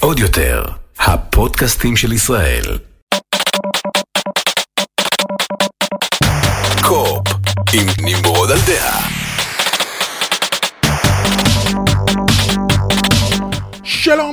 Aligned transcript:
עוד 0.00 0.18
יותר, 0.18 0.64
הפודקאסטים 0.98 1.96
של 1.96 2.12
ישראל. 2.12 2.78
קופ, 6.82 7.28
עם 7.72 7.86
נמרוד 7.98 8.50
על 8.50 8.58
דעה. 8.66 9.21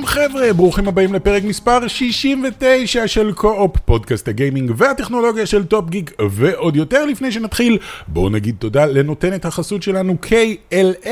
חבר'ה, 0.10 0.54
ברוכים 0.54 0.88
הבאים 0.88 1.14
לפרק 1.14 1.44
מספר 1.44 1.88
69 1.88 3.08
של 3.08 3.32
קו-אופ, 3.34 3.78
פודקאסט 3.86 4.28
הגיימינג 4.28 4.72
והטכנולוגיה 4.78 5.46
של 5.46 5.66
טופ 5.66 5.90
גיק 5.90 6.12
ועוד 6.30 6.76
יותר. 6.76 7.06
לפני 7.06 7.32
שנתחיל, 7.32 7.78
בואו 8.08 8.30
נגיד 8.30 8.56
תודה 8.60 8.86
לנותנת 8.86 9.46
החסות 9.46 9.84
שלנו 9.84 10.16
KLA, 10.24 11.10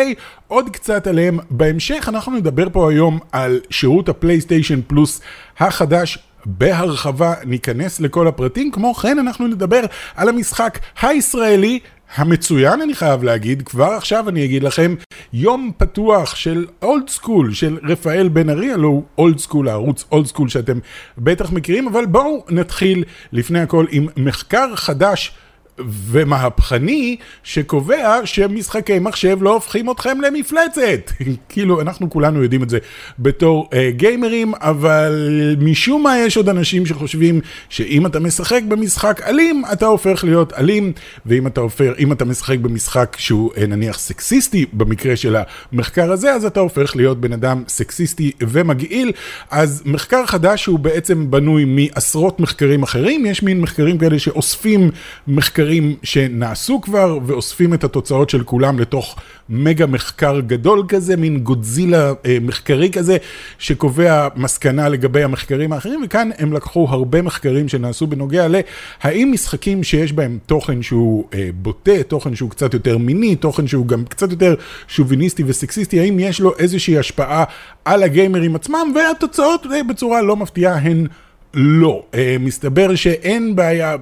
עוד 0.47 0.69
קצת 0.69 1.07
עליהם 1.07 1.39
בהמשך. 1.49 2.09
אנחנו 2.09 2.31
נדבר 2.31 2.67
פה 2.71 2.91
היום 2.91 3.19
על 3.31 3.59
שירות 3.69 4.09
הפלייסטיישן 4.09 4.79
פלוס 4.87 5.21
החדש. 5.59 6.17
בהרחבה 6.45 7.33
ניכנס 7.45 7.99
לכל 7.99 8.27
הפרטים, 8.27 8.71
כמו 8.71 8.93
כן 8.93 9.19
אנחנו 9.19 9.47
נדבר 9.47 9.81
על 10.15 10.29
המשחק 10.29 10.79
הישראלי 11.01 11.79
המצוין 12.15 12.81
אני 12.81 12.95
חייב 12.95 13.23
להגיד, 13.23 13.61
כבר 13.61 13.91
עכשיו 13.91 14.29
אני 14.29 14.45
אגיד 14.45 14.63
לכם, 14.63 14.95
יום 15.33 15.71
פתוח 15.77 16.35
של 16.35 16.65
אולד 16.81 17.09
סקול 17.09 17.53
של 17.53 17.77
רפאל 17.83 18.27
בן 18.27 18.49
ארי, 18.49 18.71
הלוא 18.71 18.89
הוא 18.89 19.03
אולד 19.17 19.39
סקול, 19.39 19.69
הערוץ 19.69 20.05
אולד 20.11 20.25
סקול 20.25 20.49
שאתם 20.49 20.79
בטח 21.17 21.51
מכירים, 21.51 21.87
אבל 21.87 22.05
בואו 22.05 22.45
נתחיל 22.49 23.03
לפני 23.31 23.59
הכל 23.59 23.85
עם 23.89 24.07
מחקר 24.17 24.75
חדש. 24.75 25.31
ומהפכני 25.79 27.15
שקובע 27.43 28.19
שמשחקי 28.25 28.99
מחשב 28.99 29.37
לא 29.41 29.53
הופכים 29.53 29.91
אתכם 29.91 30.21
למפלצת. 30.21 31.11
כאילו, 31.49 31.81
אנחנו 31.81 32.09
כולנו 32.09 32.43
יודעים 32.43 32.63
את 32.63 32.69
זה 32.69 32.77
בתור 33.19 33.69
uh, 33.71 33.75
גיימרים, 33.91 34.53
אבל 34.55 35.55
משום 35.59 36.03
מה 36.03 36.17
יש 36.19 36.37
עוד 36.37 36.49
אנשים 36.49 36.85
שחושבים 36.85 37.41
שאם 37.69 38.05
אתה 38.05 38.19
משחק 38.19 38.61
במשחק 38.67 39.21
אלים, 39.27 39.63
אתה 39.73 39.85
הופך 39.85 40.23
להיות 40.23 40.53
אלים, 40.53 40.93
ואם 41.25 41.47
אתה, 41.47 41.61
הופך, 41.61 41.85
אתה 42.11 42.25
משחק 42.25 42.59
במשחק 42.59 43.15
שהוא 43.19 43.51
uh, 43.53 43.59
נניח 43.59 43.99
סקסיסטי, 43.99 44.65
במקרה 44.73 45.15
של 45.15 45.35
המחקר 45.71 46.11
הזה, 46.11 46.33
אז 46.33 46.45
אתה 46.45 46.59
הופך 46.59 46.95
להיות 46.95 47.21
בן 47.21 47.33
אדם 47.33 47.63
סקסיסטי 47.67 48.31
ומגעיל. 48.41 49.11
אז 49.51 49.83
מחקר 49.85 50.25
חדש 50.25 50.65
הוא 50.65 50.79
בעצם 50.79 51.31
בנוי 51.31 51.65
מעשרות 51.65 52.39
מחקרים 52.39 52.83
אחרים, 52.83 53.25
יש 53.25 53.43
מין 53.43 53.61
מחקרים 53.61 53.97
כאלה 53.97 54.19
שאוספים 54.19 54.89
מחקרים. 55.27 55.66
מחקרים 55.67 55.95
שנעשו 56.03 56.81
כבר 56.81 57.19
ואוספים 57.25 57.73
את 57.73 57.83
התוצאות 57.83 58.29
של 58.29 58.43
כולם 58.43 58.79
לתוך 58.79 59.15
מגה 59.49 59.85
מחקר 59.85 60.39
גדול 60.39 60.83
כזה, 60.87 61.17
מין 61.17 61.39
גודזילה 61.39 62.13
אה, 62.25 62.37
מחקרי 62.41 62.89
כזה, 62.91 63.17
שקובע 63.59 64.27
מסקנה 64.35 64.89
לגבי 64.89 65.23
המחקרים 65.23 65.73
האחרים, 65.73 66.01
וכאן 66.05 66.29
הם 66.37 66.53
לקחו 66.53 66.87
הרבה 66.89 67.21
מחקרים 67.21 67.67
שנעשו 67.67 68.07
בנוגע 68.07 68.47
להאם 68.47 69.31
משחקים 69.33 69.83
שיש 69.83 70.13
בהם 70.13 70.37
תוכן 70.45 70.81
שהוא 70.81 71.25
אה, 71.33 71.49
בוטה, 71.55 72.03
תוכן 72.07 72.35
שהוא 72.35 72.49
קצת 72.49 72.73
יותר 72.73 72.97
מיני, 72.97 73.35
תוכן 73.35 73.67
שהוא 73.67 73.87
גם 73.87 74.05
קצת 74.05 74.31
יותר 74.31 74.55
שוביניסטי 74.87 75.43
וסקסיסטי, 75.47 75.99
האם 75.99 76.19
יש 76.19 76.39
לו 76.39 76.57
איזושהי 76.57 76.97
השפעה 76.97 77.43
על 77.85 78.03
הגיימרים 78.03 78.55
עצמם, 78.55 78.93
והתוצאות 78.95 79.65
אה, 79.73 79.83
בצורה 79.83 80.21
לא 80.21 80.35
מפתיעה 80.35 80.77
הן... 80.77 81.07
לא, 81.59 82.03
uh, 82.11 82.15
מסתבר 82.39 82.95
שאין 82.95 83.55
בעיה, 83.55 83.95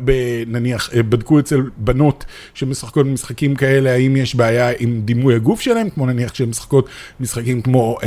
נניח 0.47 0.89
uh, 0.89 1.03
בדקו 1.03 1.39
אצל 1.39 1.61
בנות 1.77 2.25
שמשחקות 2.53 3.05
משחקים 3.05 3.55
כאלה, 3.55 3.91
האם 3.91 4.17
יש 4.17 4.35
בעיה 4.35 4.71
עם 4.79 5.01
דימוי 5.05 5.35
הגוף 5.35 5.61
שלהם, 5.61 5.89
כמו 5.89 6.05
נניח 6.05 6.33
שהן 6.33 6.49
משחקות 6.49 6.89
משחקים 7.19 7.61
כמו, 7.61 7.97
uh, 8.01 8.05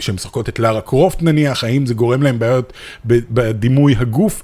שהן 0.00 0.14
משחקות 0.14 0.48
את 0.48 0.58
לארה 0.58 0.80
קרופט 0.80 1.22
נניח, 1.22 1.64
האם 1.64 1.86
זה 1.86 1.94
גורם 1.94 2.22
להם 2.22 2.38
בעיות 2.38 2.72
בדימוי 3.04 3.94
הגוף, 3.98 4.42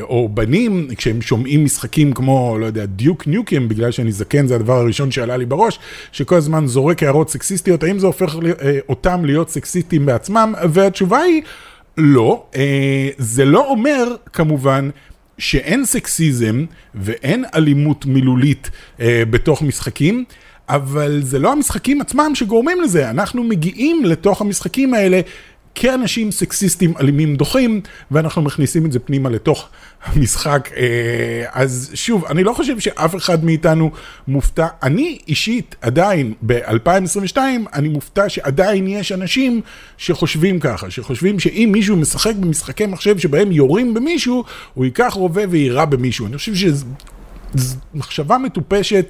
או 0.00 0.28
בנים, 0.34 0.88
כשהם 0.96 1.22
שומעים 1.22 1.64
משחקים 1.64 2.12
כמו, 2.12 2.56
לא 2.60 2.66
יודע, 2.66 2.86
דיוק 2.86 3.26
ניוקים, 3.26 3.68
בגלל 3.68 3.90
שאני 3.90 4.12
זקן, 4.12 4.46
זה 4.46 4.54
הדבר 4.54 4.76
הראשון 4.76 5.10
שעלה 5.10 5.36
לי 5.36 5.46
בראש, 5.46 5.78
שכל 6.12 6.34
הזמן 6.34 6.66
זורק 6.66 7.02
הערות 7.02 7.30
סקסיסטיות, 7.30 7.82
האם 7.82 7.98
זה 7.98 8.06
הופך 8.06 8.36
אותם 8.88 9.24
להיות 9.24 9.50
סקסיסטים 9.50 10.06
בעצמם, 10.06 10.54
והתשובה 10.72 11.18
היא... 11.18 11.42
לא, 11.96 12.44
אה, 12.56 13.08
זה 13.18 13.44
לא 13.44 13.70
אומר 13.70 14.16
כמובן 14.32 14.90
שאין 15.38 15.84
סקסיזם 15.84 16.64
ואין 16.94 17.44
אלימות 17.54 18.06
מילולית 18.06 18.70
אה, 19.00 19.22
בתוך 19.30 19.62
משחקים, 19.62 20.24
אבל 20.68 21.20
זה 21.22 21.38
לא 21.38 21.52
המשחקים 21.52 22.00
עצמם 22.00 22.30
שגורמים 22.34 22.80
לזה, 22.80 23.10
אנחנו 23.10 23.44
מגיעים 23.44 24.04
לתוך 24.04 24.40
המשחקים 24.40 24.94
האלה 24.94 25.20
כאנשים 25.74 26.30
סקסיסטים 26.30 26.92
אלימים 27.00 27.36
דוחים, 27.36 27.80
ואנחנו 28.10 28.42
מכניסים 28.42 28.86
את 28.86 28.92
זה 28.92 28.98
פנימה 28.98 29.30
לתוך 29.30 29.68
המשחק. 30.04 30.68
אה, 30.76 31.44
אז 31.52 31.90
שוב, 31.94 32.24
אני 32.24 32.44
לא 32.44 32.52
חושב 32.52 32.80
שאף 32.80 33.16
אחד 33.16 33.44
מאיתנו 33.44 33.90
מופתע. 34.28 34.66
אני 34.82 35.18
אישית 35.28 35.76
עדיין, 35.80 36.34
ב-2022, 36.46 37.38
אני 37.74 37.88
מופתע 37.88 38.28
שעדיין 38.28 38.86
יש 38.86 39.12
אנשים 39.12 39.60
שחושבים 39.96 40.60
ככה, 40.60 40.90
שחושבים 40.90 41.40
שאם 41.40 41.68
מישהו 41.72 41.96
משחק 41.96 42.34
במשחקי 42.34 42.86
מחשב 42.86 43.18
שבהם 43.18 43.52
יורים 43.52 43.94
במישהו, 43.94 44.44
הוא 44.74 44.84
ייקח 44.84 45.12
רובה 45.16 45.42
ויירה 45.50 45.86
במישהו. 45.86 46.26
אני 46.26 46.36
חושב 46.36 46.54
שזו 46.54 46.86
מחשבה 47.94 48.38
מטופשת, 48.38 49.06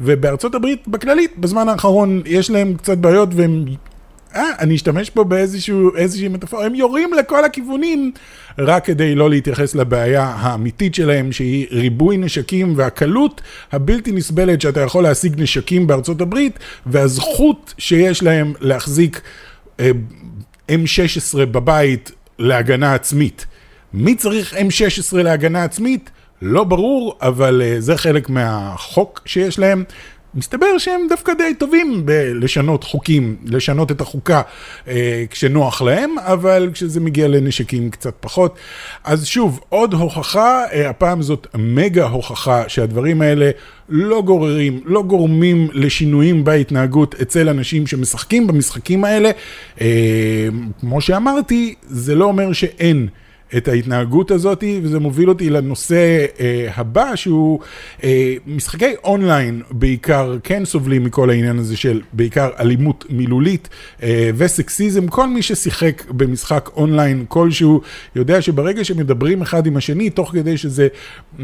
ובארצות 0.00 0.54
הברית 0.54 0.88
בכללית, 0.88 1.38
בזמן 1.38 1.68
האחרון 1.68 2.22
יש 2.26 2.50
להם 2.50 2.74
קצת 2.74 2.98
בעיות 2.98 3.28
והם 3.32 3.64
אה, 4.34 4.50
אני 4.58 4.74
אשתמש 4.74 5.10
פה 5.10 5.24
באיזושהי 5.24 6.28
מטאפורה, 6.30 6.66
הם 6.66 6.74
יורים 6.74 7.12
לכל 7.12 7.44
הכיוונים 7.44 8.12
רק 8.58 8.84
כדי 8.84 9.14
לא 9.14 9.30
להתייחס 9.30 9.74
לבעיה 9.74 10.24
האמיתית 10.24 10.94
שלהם, 10.94 11.32
שהיא 11.32 11.66
ריבוי 11.70 12.16
נשקים 12.16 12.74
והקלות 12.76 13.40
הבלתי 13.72 14.12
נסבלת 14.12 14.60
שאתה 14.60 14.80
יכול 14.80 15.02
להשיג 15.02 15.40
נשקים 15.40 15.86
בארצות 15.86 16.20
הברית, 16.20 16.58
והזכות 16.86 17.74
שיש 17.78 18.22
להם 18.22 18.52
להחזיק 18.60 19.20
אה, 19.80 19.90
M16 20.68 21.36
בבית 21.36 22.12
להגנה 22.38 22.94
עצמית. 22.94 23.46
מי 23.94 24.14
צריך 24.14 24.54
M16 24.54 25.16
להגנה 25.16 25.64
עצמית? 25.64 26.10
לא 26.42 26.64
ברור, 26.64 27.18
אבל 27.20 27.62
uh, 27.62 27.80
זה 27.80 27.96
חלק 27.96 28.28
מהחוק 28.28 29.22
שיש 29.26 29.58
להם. 29.58 29.84
מסתבר 30.34 30.78
שהם 30.78 31.00
דווקא 31.08 31.32
די 31.34 31.54
טובים 31.58 32.06
בלשנות 32.06 32.84
חוקים, 32.84 33.36
לשנות 33.44 33.90
את 33.90 34.00
החוקה 34.00 34.42
אה, 34.88 35.24
כשנוח 35.30 35.82
להם, 35.82 36.18
אבל 36.18 36.70
כשזה 36.72 37.00
מגיע 37.00 37.28
לנשקים 37.28 37.90
קצת 37.90 38.14
פחות. 38.20 38.56
אז 39.04 39.26
שוב, 39.26 39.60
עוד 39.68 39.94
הוכחה, 39.94 40.64
אה, 40.72 40.90
הפעם 40.90 41.22
זאת 41.22 41.46
מגה 41.54 42.06
הוכחה 42.08 42.68
שהדברים 42.68 43.22
האלה 43.22 43.50
לא 43.88 44.22
גוררים, 44.22 44.80
לא 44.84 45.02
גורמים 45.02 45.68
לשינויים 45.72 46.44
בהתנהגות 46.44 47.14
אצל 47.22 47.48
אנשים 47.48 47.86
שמשחקים 47.86 48.46
במשחקים 48.46 49.04
האלה. 49.04 49.30
אה, 49.80 50.48
כמו 50.80 51.00
שאמרתי, 51.00 51.74
זה 51.82 52.14
לא 52.14 52.24
אומר 52.24 52.52
שאין. 52.52 53.08
את 53.56 53.68
ההתנהגות 53.68 54.30
הזאת, 54.30 54.64
וזה 54.82 54.98
מוביל 54.98 55.28
אותי 55.28 55.50
לנושא 55.50 56.26
אה, 56.40 56.68
הבא, 56.76 57.16
שהוא 57.16 57.60
אה, 58.04 58.34
משחקי 58.46 58.94
אונליין 59.04 59.62
בעיקר 59.70 60.36
כן 60.42 60.64
סובלים 60.64 61.04
מכל 61.04 61.30
העניין 61.30 61.58
הזה 61.58 61.76
של 61.76 62.00
בעיקר 62.12 62.50
אלימות 62.60 63.04
מילולית 63.10 63.68
אה, 64.02 64.30
וסקסיזם. 64.36 65.08
כל 65.08 65.28
מי 65.28 65.42
ששיחק 65.42 66.02
במשחק 66.10 66.70
אונליין 66.76 67.24
כלשהו, 67.28 67.80
יודע 68.16 68.42
שברגע 68.42 68.84
שמדברים 68.84 69.42
אחד 69.42 69.66
עם 69.66 69.76
השני, 69.76 70.10
תוך 70.10 70.30
כדי 70.32 70.56
שזה 70.56 70.88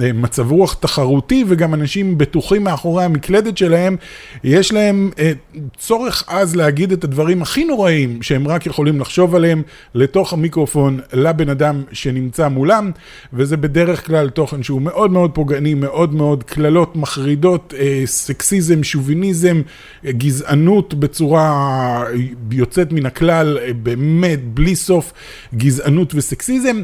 אה, 0.03 0.13
מצב 0.13 0.53
רוח 0.53 0.75
תחרותי, 0.75 1.45
וגם 1.49 1.75
אנשים 1.75 2.19
בטוחים 2.19 2.65
מאחורי 2.65 3.05
המקלדת 3.05 3.59
שלהם, 3.59 3.97
יש 4.45 4.73
להם 4.73 5.11
אה, 5.19 5.33
צורך 5.79 6.25
אז 6.27 6.57
להגיד 6.57 6.93
את 6.93 7.05
הדברים 7.05 7.43
הכי 7.43 7.65
נוראים 7.65 8.23
שהם 8.23 8.49
רק 8.49 8.67
יכולים 8.67 9.01
לחשוב 9.01 9.35
עליהם 9.35 9.63
לתוך 9.95 10.33
המיקרופון 10.33 11.01
לבן 11.13 11.49
אדם. 11.49 11.83
שנמצא 12.03 12.49
מולם, 12.49 12.91
וזה 13.33 13.57
בדרך 13.57 14.07
כלל 14.07 14.31
תוכן 14.31 14.63
שהוא 14.63 14.83
מאוד 14.83 15.11
מאוד 15.11 15.31
פוגעני, 15.35 15.75
מאוד 15.75 16.15
מאוד 16.15 16.45
קללות 16.45 16.97
מחרידות, 16.97 17.75
אה, 17.79 18.03
סקסיזם, 18.05 18.83
שוביניזם, 18.83 19.63
גזענות 20.07 20.95
בצורה 20.95 22.05
יוצאת 22.51 22.93
מן 22.93 23.07
הכלל, 23.07 23.59
אה, 23.59 23.73
באמת, 23.73 24.45
בלי 24.45 24.77
סוף 24.77 25.13
גזענות 25.55 26.15
וסקסיזם. 26.15 26.83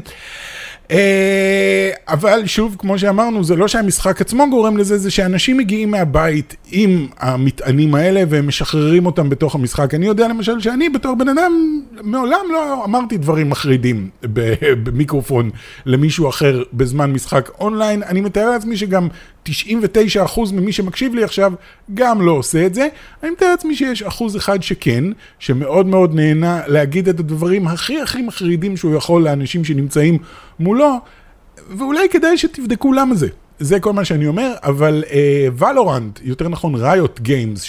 אה, 0.91 1.89
אבל 2.07 2.45
שוב, 2.45 2.75
כמו 2.79 2.99
שאמרנו, 2.99 3.43
זה 3.43 3.55
לא 3.55 3.67
שהמשחק 3.67 4.21
עצמו 4.21 4.49
גורם 4.49 4.77
לזה, 4.77 4.97
זה 4.97 5.11
שאנשים 5.11 5.57
מגיעים 5.57 5.91
מהבית 5.91 6.55
עם 6.71 7.07
המטענים 7.19 7.95
האלה 7.95 8.23
והם 8.29 8.47
משחררים 8.47 9.05
אותם 9.05 9.29
בתוך 9.29 9.55
המשחק. 9.55 9.93
אני 9.93 10.05
יודע 10.05 10.27
למשל 10.27 10.59
שאני 10.59 10.89
בתור 10.89 11.15
בן 11.15 11.29
אדם, 11.29 11.81
מעולם 12.01 12.45
לא 12.51 12.85
אמרתי 12.85 13.17
דברים 13.17 13.49
מחרידים 13.49 14.09
במיקרופון 14.83 15.49
למישהו 15.85 16.29
אחר 16.29 16.63
בזמן 16.73 17.11
משחק 17.11 17.49
אונליין. 17.59 18.03
אני 18.03 18.21
מתאר 18.21 18.49
לעצמי 18.49 18.77
שגם 18.77 19.07
99% 19.49 19.51
ממי 20.53 20.71
שמקשיב 20.71 21.15
לי 21.15 21.23
עכשיו 21.23 21.53
גם 21.93 22.21
לא 22.21 22.31
עושה 22.31 22.65
את 22.65 22.73
זה. 22.73 22.87
אני 23.23 23.31
מתאר 23.31 23.47
לעצמי 23.47 23.75
שיש 23.75 24.03
אחוז 24.03 24.37
אחד 24.37 24.63
שכן, 24.63 25.03
שמאוד 25.39 25.85
מאוד 25.85 26.15
נהנה 26.15 26.61
להגיד 26.67 27.09
את 27.09 27.19
הדברים 27.19 27.67
הכי 27.67 28.01
הכי 28.01 28.21
מחרידים 28.21 28.77
שהוא 28.77 28.95
יכול 28.95 29.23
לאנשים 29.23 29.65
שנמצאים 29.65 30.17
מולו, 30.59 30.99
ואולי 31.69 32.09
כדאי 32.09 32.37
שתבדקו 32.37 32.93
למה 32.93 33.15
זה. 33.15 33.27
זה 33.59 33.79
כל 33.79 33.93
מה 33.93 34.05
שאני 34.05 34.27
אומר, 34.27 34.53
אבל 34.63 35.03
ולורנט, 35.57 36.17
אה, 36.17 36.21
יותר 36.23 36.49
נכון 36.49 36.75
ריוט 36.75 37.19
גיימס, 37.19 37.61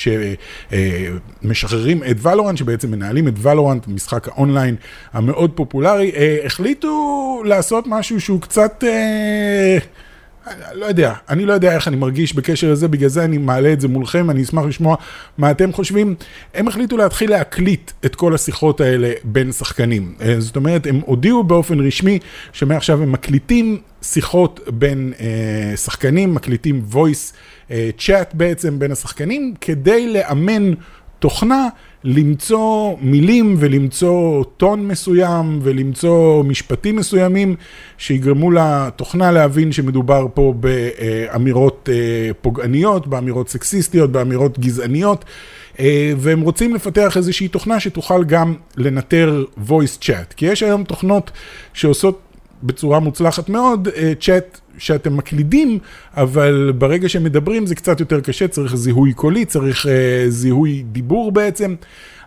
שמשחררים 1.43 2.03
אה, 2.03 2.11
את 2.11 2.17
ולורנט, 2.23 2.59
שבעצם 2.59 2.91
מנהלים 2.91 3.29
את 3.29 3.35
ולורנט, 3.39 3.89
משחק 3.89 4.29
האונליין 4.29 4.77
המאוד 5.13 5.51
פופולרי, 5.55 6.13
uh, 6.15 6.47
החליטו 6.47 7.43
לעשות 7.45 7.85
משהו 7.87 8.21
שהוא 8.21 8.41
קצת... 8.41 8.85
Uh, 8.87 8.87
לא 10.73 10.87
יודע, 10.87 11.15
אני 11.29 11.45
לא 11.45 11.53
יודע 11.53 11.75
איך 11.75 11.89
אני 11.89 11.97
מרגיש 11.97 12.35
בקשר 12.35 12.73
לזה, 12.73 12.89
בגלל 12.89 13.09
זה 13.09 13.25
אני 13.25 13.39
מעלה 13.39 13.73
את 13.73 13.81
זה 13.81 13.89
מולכם, 13.89 14.31
אני 14.31 14.43
אשמח 14.43 14.65
לשמוע 14.65 14.97
מה 15.39 15.51
אתם 15.51 15.73
חושבים. 15.73 16.15
הם 16.55 16.69
החליטו 16.69 16.97
להתחיל 16.97 17.31
להקליט 17.31 17.93
את 18.05 18.15
כל 18.15 18.35
השיחות 18.35 18.81
האלה 18.81 19.13
בין 19.25 19.53
שחקנים. 19.53 20.15
אה, 20.21 20.41
זאת 20.41 20.57
אומרת, 20.57 20.87
הם 20.87 21.01
הודיעו 21.07 21.45
באופן 21.45 21.87
רשמי 21.87 22.19
שמעכשיו 22.53 23.03
הם 23.03 23.13
מקליטים 23.13 23.81
שיחות 24.03 24.61
בין 24.69 25.13
אה, 25.21 25.77
שחקנים, 25.77 26.35
מקליטים 26.35 26.83
voice 26.93 27.33
אה, 27.71 27.91
chat 27.99 28.35
בעצם 28.35 28.79
בין 28.79 28.93
השחקנים, 28.93 29.55
כדי 29.61 30.13
לאמן 30.13 30.73
תוכנה 31.19 31.69
למצוא 32.05 32.97
מילים 33.01 33.57
ולמצוא 33.59 34.45
טון 34.57 34.89
מסוים 34.89 35.59
ולמצוא 35.63 36.45
משפטים 36.45 36.97
מסוימים 36.97 37.57
שיגרמו 37.99 38.51
לתוכנה 38.51 39.33
להבין 39.33 39.73
שמדובר 39.73 40.27
פה 40.35 40.55
באמירות 40.61 41.89
אה, 41.93 42.31
פוגעניות, 42.41 43.07
באמירות 43.07 43.49
סקסיסטיות, 43.49 44.13
באמירות 44.13 44.59
גזעניות. 44.59 45.25
אה, 45.79 46.13
והם 46.17 46.41
רוצים 46.41 46.75
לפתח 46.75 47.17
איזושהי 47.17 47.49
תוכנה 47.49 47.81
שתוכל 47.81 48.25
גם 48.25 48.55
לנטר 48.77 49.45
voice 49.69 50.03
chat, 50.03 50.35
כי 50.37 50.47
יש 50.47 50.63
היום 50.63 50.85
תוכנות 50.85 51.31
שעושות 51.73 52.21
בצורה 52.63 53.01
מוצלחת 53.01 53.49
מאוד 53.49 53.89
צ'אט 54.21 54.61
שאתם 54.79 55.17
מקלידים, 55.17 55.79
אבל 56.17 56.73
ברגע 56.79 57.09
שמדברים 57.09 57.67
זה 57.67 57.75
קצת 57.75 58.01
יותר 58.01 58.21
קשה, 58.21 58.49
צריך 58.49 58.77
זיהוי 58.77 59.13
קולי, 59.13 59.45
צריך 59.45 59.87
uh, 59.87 59.89
זיהוי 60.29 60.85
דיבור 60.93 61.33
בעצם. 61.33 61.75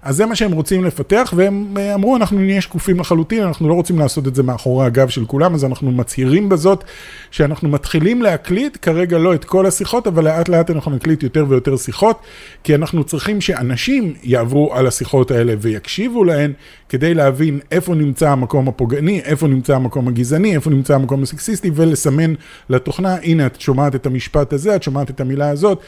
אז 0.01 0.15
זה 0.15 0.25
מה 0.25 0.35
שהם 0.35 0.51
רוצים 0.51 0.83
לפתח, 0.83 1.33
והם 1.35 1.67
uh, 1.75 1.79
אמרו, 1.93 2.15
אנחנו 2.15 2.39
נהיה 2.39 2.61
שקופים 2.61 2.99
לחלוטין, 2.99 3.43
אנחנו 3.43 3.69
לא 3.69 3.73
רוצים 3.73 3.99
לעשות 3.99 4.27
את 4.27 4.35
זה 4.35 4.43
מאחורי 4.43 4.85
הגב 4.85 5.09
של 5.09 5.25
כולם, 5.25 5.53
אז 5.53 5.65
אנחנו 5.65 5.91
מצהירים 5.91 6.49
בזאת 6.49 6.83
שאנחנו 7.31 7.69
מתחילים 7.69 8.21
להקליט, 8.21 8.77
כרגע 8.81 9.17
לא 9.17 9.33
את 9.33 9.45
כל 9.45 9.65
השיחות, 9.65 10.07
אבל 10.07 10.23
לאט 10.23 10.49
לאט 10.49 10.71
אנחנו 10.71 10.91
נקליט 10.91 11.23
יותר 11.23 11.45
ויותר 11.49 11.77
שיחות, 11.77 12.19
כי 12.63 12.75
אנחנו 12.75 13.03
צריכים 13.03 13.41
שאנשים 13.41 14.13
יעברו 14.23 14.73
על 14.73 14.87
השיחות 14.87 15.31
האלה 15.31 15.53
ויקשיבו 15.59 16.23
להן, 16.23 16.53
כדי 16.89 17.13
להבין 17.13 17.59
איפה 17.71 17.95
נמצא 17.95 18.29
המקום 18.29 18.67
הפוגעני, 18.67 19.21
איפה 19.21 19.47
נמצא 19.47 19.75
המקום 19.75 20.07
הגזעני, 20.07 20.55
איפה 20.55 20.69
נמצא 20.69 20.95
המקום 20.95 21.23
הסקסיסטי, 21.23 21.71
ולסמן 21.75 22.33
לתוכנה, 22.69 23.15
הנה 23.23 23.45
את 23.45 23.61
שומעת 23.61 23.95
את 23.95 24.05
המשפט 24.05 24.53
הזה, 24.53 24.75
את 24.75 24.83
שומעת 24.83 25.09
את 25.09 25.21
המילה 25.21 25.49
הזאת, 25.49 25.79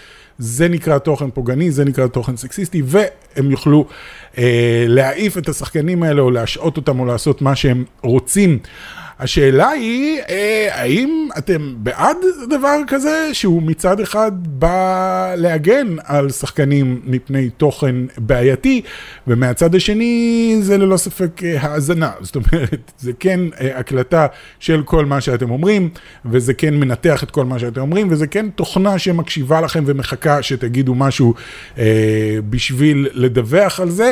זה 0.44 0.68
נקרא 0.68 0.98
תוכן 0.98 1.32
פוגעני, 1.32 1.72
זה 1.72 1.86
נקרא 1.86 2.08
תוכן 2.08 2.38
סקסיסטי, 2.38 2.82
והם 2.86 3.52
יוכלו 3.52 3.86
אה, 4.38 4.86
להעיף 4.88 5.38
את 5.38 5.50
השחקנים 5.50 6.04
האלה, 6.04 6.22
או 6.22 6.32
להשעות 6.32 6.78
אותם, 6.78 7.00
או 7.00 7.06
לעשות 7.06 7.42
מה 7.42 7.56
שהם 7.56 7.84
רוצים. 8.02 8.60
השאלה 9.22 9.70
היא, 9.70 10.20
אה, 10.30 10.68
האם 10.72 11.28
אתם 11.38 11.74
בעד 11.78 12.18
דבר 12.50 12.78
כזה 12.88 13.30
שהוא 13.34 13.62
מצד 13.64 14.00
אחד 14.00 14.32
בא 14.48 15.34
להגן 15.38 15.96
על 16.04 16.30
שחקנים 16.30 17.02
מפני 17.06 17.50
תוכן 17.50 17.96
בעייתי, 18.18 18.82
ומהצד 19.28 19.76
השני 19.76 20.58
זה 20.62 20.78
ללא 20.78 20.98
ספק 20.98 21.44
אה, 21.44 21.58
האזנה. 21.62 22.12
זאת 22.22 22.36
אומרת, 22.36 22.92
זה 22.98 23.12
כן 23.20 23.40
אה, 23.62 23.80
הקלטה 23.80 24.28
של 24.60 24.82
כל 24.86 25.06
מה 25.06 25.22
שאתם 25.22 25.52
אומרים, 25.52 25.90
וזה 26.26 26.54
כן 26.54 26.74
מנתח 26.74 27.24
את 27.24 27.32
כל 27.32 27.46
מה 27.46 27.60
שאתם 27.60 27.82
אומרים, 27.82 28.08
וזה 28.12 28.28
כן 28.28 28.50
תוכנה 28.50 29.00
שמקשיבה 29.00 29.62
לכם 29.62 29.84
ומחכה 29.88 30.44
שתגידו 30.44 30.96
משהו 30.96 31.34
בשביל 32.50 33.08
לדווח 33.14 33.80
על 33.80 33.90
זה. 33.90 34.12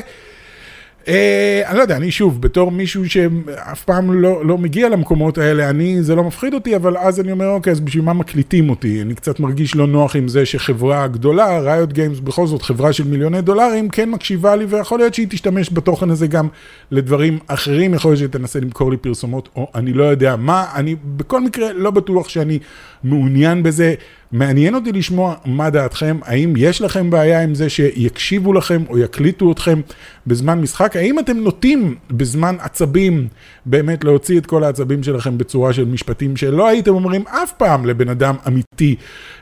אה, 1.08 1.62
אני 1.66 1.78
לא 1.78 1.82
יודע, 1.82 1.98
אני 1.98 2.12
שוב, 2.12 2.42
בתור 2.42 2.72
מישהו 2.72 3.10
שאף 3.10 3.84
פעם 3.84 4.14
לא, 4.14 4.46
לא 4.46 4.58
מגיע 4.58 4.90
למקומות 4.90 5.38
האלה, 5.38 5.70
אני, 5.70 6.04
זה 6.04 6.16
לא 6.16 6.24
מפחיד 6.24 6.54
אותי, 6.54 6.76
אבל 6.76 6.98
אז 6.98 7.20
אני 7.20 7.32
אומר, 7.32 7.50
אוקיי, 7.50 7.72
אז 7.72 7.80
בשביל 7.80 8.04
מה 8.04 8.14
מקליטים 8.14 8.70
אותי? 8.70 9.02
אני 9.02 9.16
קצת 9.16 9.40
מרגיש 9.40 9.76
לא 9.76 9.88
נוח 9.88 10.16
עם 10.16 10.28
זה 10.28 10.46
שחברה 10.46 11.08
גדולה, 11.08 11.60
ריוט 11.60 11.94
גיימס, 11.94 12.20
בכל 12.20 12.48
זאת 12.48 12.62
חברה 12.62 12.94
של 12.94 13.04
מיליוני 13.04 13.42
דולרים, 13.42 13.90
כן 13.90 14.10
מקשיבה 14.10 14.56
לי, 14.56 14.66
ויכול 14.66 15.00
להיות 15.00 15.14
שהיא 15.14 15.28
תשתמש 15.30 15.74
בתוכן 15.74 16.10
הזה 16.10 16.28
גם 16.28 16.48
לדברים 16.92 17.40
אחרים, 17.48 17.94
יכול 17.94 18.12
להיות 18.12 18.20
שהיא 18.20 18.30
תנסה 18.30 18.60
למכור 18.60 18.92
לי 18.92 18.98
פרסומות, 18.98 19.50
או 19.56 19.68
אני 19.76 19.94
לא 19.94 20.04
יודע 20.04 20.36
מה, 20.36 20.66
אני 20.76 20.96
בכל 21.18 21.42
מקרה 21.42 21.74
לא 21.74 21.92
בטוח 21.92 22.30
שאני 22.30 22.60
מעוניין 23.04 23.64
בזה. 23.64 23.94
מעניין 24.32 24.76
אותי 24.76 24.92
לשמוע 24.92 25.36
מה 25.46 25.70
דעתכם, 25.70 26.18
האם 26.26 26.54
יש 26.58 26.82
לכם 26.82 27.10
בעיה 27.10 27.44
עם 27.44 27.56
זה 27.56 27.70
שיקשיבו 27.70 28.54
לכם 28.54 28.84
או 28.90 28.98
יקליטו 28.98 29.52
אתכם 29.52 29.82
בזמן 30.28 30.62
משחק, 30.62 30.96
האם 30.96 31.20
אתם 31.20 31.38
נוטים 31.38 31.96
בזמן 32.12 32.56
עצבים 32.60 33.28
באמת 33.66 34.04
להוציא 34.04 34.40
את 34.40 34.46
כל 34.46 34.64
העצבים 34.64 35.04
שלכם 35.04 35.38
בצורה 35.38 35.74
של 35.74 35.86
משפטים 35.86 36.38
שלא 36.38 36.68
הייתם 36.68 36.92
אומרים 36.92 37.24
אף 37.28 37.52
פעם 37.58 37.86
לבן 37.86 38.10
אדם 38.10 38.36
אמיתי 38.48 38.96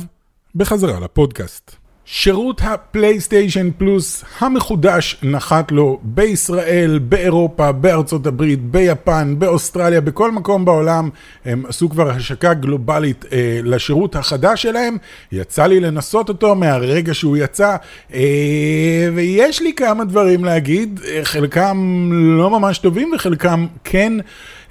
בחזרה 0.54 1.00
לפודקאסט. 1.00 1.76
שירות 2.06 2.60
הפלייסטיישן 2.64 3.70
פלוס 3.78 4.24
המחודש 4.38 5.16
נחת 5.22 5.72
לו 5.72 6.00
בישראל, 6.02 6.98
באירופה, 6.98 7.72
בארצות 7.72 8.26
הברית, 8.26 8.62
ביפן, 8.62 9.34
באוסטרליה, 9.38 10.00
בכל 10.00 10.32
מקום 10.32 10.64
בעולם. 10.64 11.10
הם 11.44 11.64
עשו 11.68 11.90
כבר 11.90 12.10
השקה 12.10 12.54
גלובלית 12.54 13.24
אה, 13.32 13.60
לשירות 13.62 14.16
החדש 14.16 14.62
שלהם. 14.62 14.96
יצא 15.32 15.66
לי 15.66 15.80
לנסות 15.80 16.28
אותו 16.28 16.54
מהרגע 16.54 17.14
שהוא 17.14 17.36
יצא, 17.36 17.76
אה, 18.14 19.08
ויש 19.14 19.62
לי 19.62 19.72
כמה 19.72 20.04
דברים 20.04 20.44
להגיד, 20.44 21.00
אה, 21.08 21.20
חלקם 21.24 22.08
לא 22.12 22.50
ממש 22.50 22.78
טובים 22.78 23.12
וחלקם 23.14 23.66
כן. 23.84 24.12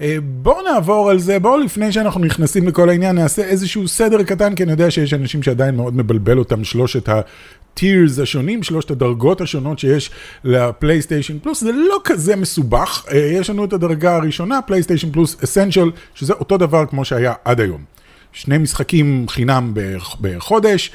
אה, 0.02 0.18
בואו 0.24 0.62
נעבור 0.62 1.10
על 1.10 1.20
זה, 1.20 1.40
בואו 1.40 1.58
לפני 1.58 1.92
שאנחנו 1.92 2.22
נכנסים 2.22 2.68
לכל 2.68 2.90
העניין 2.90 3.16
נעשה 3.16 3.42
איזשהו 3.42 3.88
סדר 3.88 4.24
קטן, 4.24 4.56
כי 4.56 4.63
אני 4.63 4.72
יודע 4.72 4.92
שיש 4.92 5.13
אנשים 5.13 5.44
שעדיין 5.44 5.75
מאוד 5.75 5.96
מבלבל 5.96 6.38
אותם 6.38 6.63
שלושת 6.63 7.10
ה-tiers 7.24 8.22
השונים, 8.22 8.63
שלושת 8.63 8.92
הדרגות 8.92 9.42
השונות 9.42 9.80
שיש 9.80 10.12
לפלייסטיישן 10.44 11.39
פלוס, 11.39 11.62
זה 11.63 11.72
לא 11.72 12.01
כזה 12.03 12.36
מסובך, 12.36 13.06
אה, 13.12 13.18
יש 13.18 13.50
לנו 13.50 13.65
את 13.65 13.74
הדרגה 13.74 14.15
הראשונה, 14.15 14.62
פלייסטיישן 14.62 15.12
פלוס 15.12 15.44
Essential, 15.44 15.92
שזה 16.15 16.34
אותו 16.34 16.58
דבר 16.58 16.86
כמו 16.86 17.06
שהיה 17.06 17.34
עד 17.46 17.60
היום. 17.62 17.84
שני 18.32 18.58
משחקים 18.58 19.25
חינם 19.30 19.74
בחודש, 20.22 20.92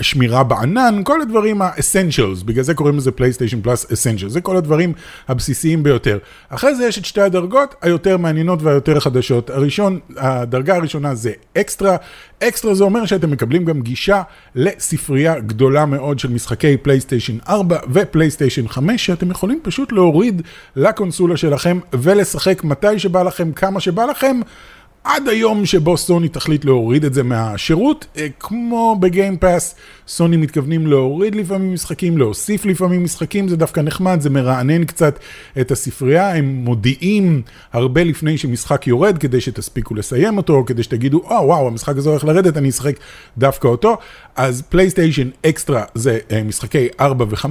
שמירה 0.00 0.44
בענן, 0.44 1.00
כל 1.04 1.20
הדברים 1.20 1.62
ה-essentials, 1.62 2.44
בגלל 2.44 2.64
זה 2.64 2.74
קוראים 2.74 2.96
לזה 2.96 3.12
פלייסטיישן 3.12 3.62
Plus 3.62 3.84
essentials, 3.84 4.28
זה 4.28 4.40
כל 4.40 4.56
הדברים 4.56 4.92
הבסיסיים 5.28 5.82
ביותר. 5.82 6.18
אחרי 6.48 6.74
זה 6.74 6.84
יש 6.86 6.98
את 6.98 7.04
שתי 7.04 7.20
הדרגות 7.20 7.74
היותר 7.82 8.16
מעניינות 8.16 8.62
והיותר 8.62 9.00
חדשות. 9.00 9.50
הראשון, 9.50 9.98
הדרגה 10.16 10.76
הראשונה 10.76 11.14
זה 11.14 11.32
אקסטרה, 11.58 11.96
אקסטרה 12.42 12.74
זה 12.74 12.84
אומר 12.84 13.06
שאתם 13.06 13.30
מקבלים 13.30 13.64
גם 13.64 13.80
גישה 13.80 14.22
לספרייה 14.54 15.40
גדולה 15.40 15.86
מאוד 15.86 16.18
של 16.18 16.30
משחקי 16.30 16.76
פלייסטיישן 16.76 17.36
4 17.48 17.78
ופלייסטיישן 17.92 18.68
5, 18.68 19.06
שאתם 19.06 19.30
יכולים 19.30 19.60
פשוט 19.62 19.92
להוריד 19.92 20.42
לקונסולה 20.76 21.36
שלכם 21.36 21.78
ולשחק 21.92 22.64
מתי 22.64 22.98
שבא 22.98 23.22
לכם, 23.22 23.52
כמה 23.52 23.80
שבא 23.80 24.04
לכם. 24.04 24.40
עד 25.04 25.28
היום 25.28 25.66
שבו 25.66 25.96
סוני 25.96 26.28
תחליט 26.28 26.64
להוריד 26.64 27.04
את 27.04 27.14
זה 27.14 27.22
מהשירות, 27.22 28.06
אה, 28.16 28.26
כמו 28.40 28.96
ב 29.00 29.07
Game 29.07 29.37
Pass, 29.37 29.74
סוני 30.08 30.36
מתכוונים 30.36 30.86
להוריד 30.86 31.34
לפעמים 31.34 31.74
משחקים, 31.74 32.18
להוסיף 32.18 32.64
לפעמים 32.64 33.04
משחקים, 33.04 33.48
זה 33.48 33.56
דווקא 33.56 33.80
נחמד, 33.80 34.20
זה 34.20 34.30
מרענן 34.30 34.84
קצת 34.84 35.18
את 35.60 35.70
הספרייה, 35.70 36.36
הם 36.36 36.44
מודיעים 36.44 37.42
הרבה 37.72 38.04
לפני 38.04 38.38
שמשחק 38.38 38.86
יורד, 38.86 39.18
כדי 39.18 39.40
שתספיקו 39.40 39.94
לסיים 39.94 40.36
אותו, 40.36 40.64
כדי 40.66 40.82
שתגידו, 40.82 41.18
או 41.18 41.38
oh, 41.38 41.42
וואו, 41.42 41.66
המשחק 41.66 41.96
הזה 41.96 42.10
הולך 42.10 42.24
לרדת, 42.24 42.56
אני 42.56 42.68
אשחק 42.68 42.94
דווקא 43.38 43.68
אותו. 43.68 43.96
אז 44.36 44.62
פלייסטיישן 44.62 45.28
אקסטרה 45.46 45.84
זה 45.94 46.18
אה, 46.30 46.42
משחקי 46.42 46.88
4 47.00 47.24
ו-5, 47.28 47.46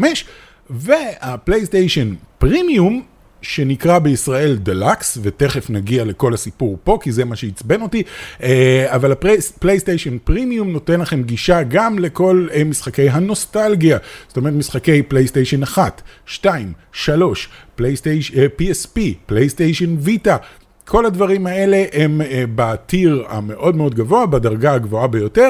והפלייסטיישן 0.69 2.13
פרימיום 2.37 3.01
שנקרא 3.41 3.99
בישראל 3.99 4.55
דלקס, 4.55 5.17
ותכף 5.21 5.69
נגיע 5.69 6.05
לכל 6.05 6.33
הסיפור 6.33 6.77
פה, 6.83 6.97
כי 7.01 7.11
זה 7.11 7.25
מה 7.25 7.35
שעצבן 7.35 7.81
אותי, 7.81 8.03
אה, 8.43 8.85
אבל 8.87 9.11
הפלייסטיישן 9.11 10.17
פרימיום 10.17 10.71
נותן 10.71 10.99
לכם 10.99 11.23
גישה 11.23 11.63
גם 11.63 11.99
לכל 11.99 12.47
אה, 12.53 12.63
משחקי 12.63 13.09
הנוסטלגיה, 13.09 13.97
זאת 14.27 14.37
אומרת 14.37 14.53
משחקי 14.53 15.01
פלייסטיישן 15.03 15.63
1, 15.63 16.01
2, 16.25 16.73
3, 16.91 17.49
פלייסטיישן, 17.75 18.33
PSP, 18.59 18.99
פלייסטיישן 19.25 19.95
ויטה, 19.99 20.37
כל 20.85 21.05
הדברים 21.05 21.47
האלה 21.47 21.85
הם 21.93 22.21
אה, 22.21 22.43
ב 22.55 22.69
tier 22.69 23.25
המאוד 23.29 23.75
מאוד 23.75 23.95
גבוה, 23.95 24.25
בדרגה 24.25 24.73
הגבוהה 24.73 25.07
ביותר. 25.07 25.49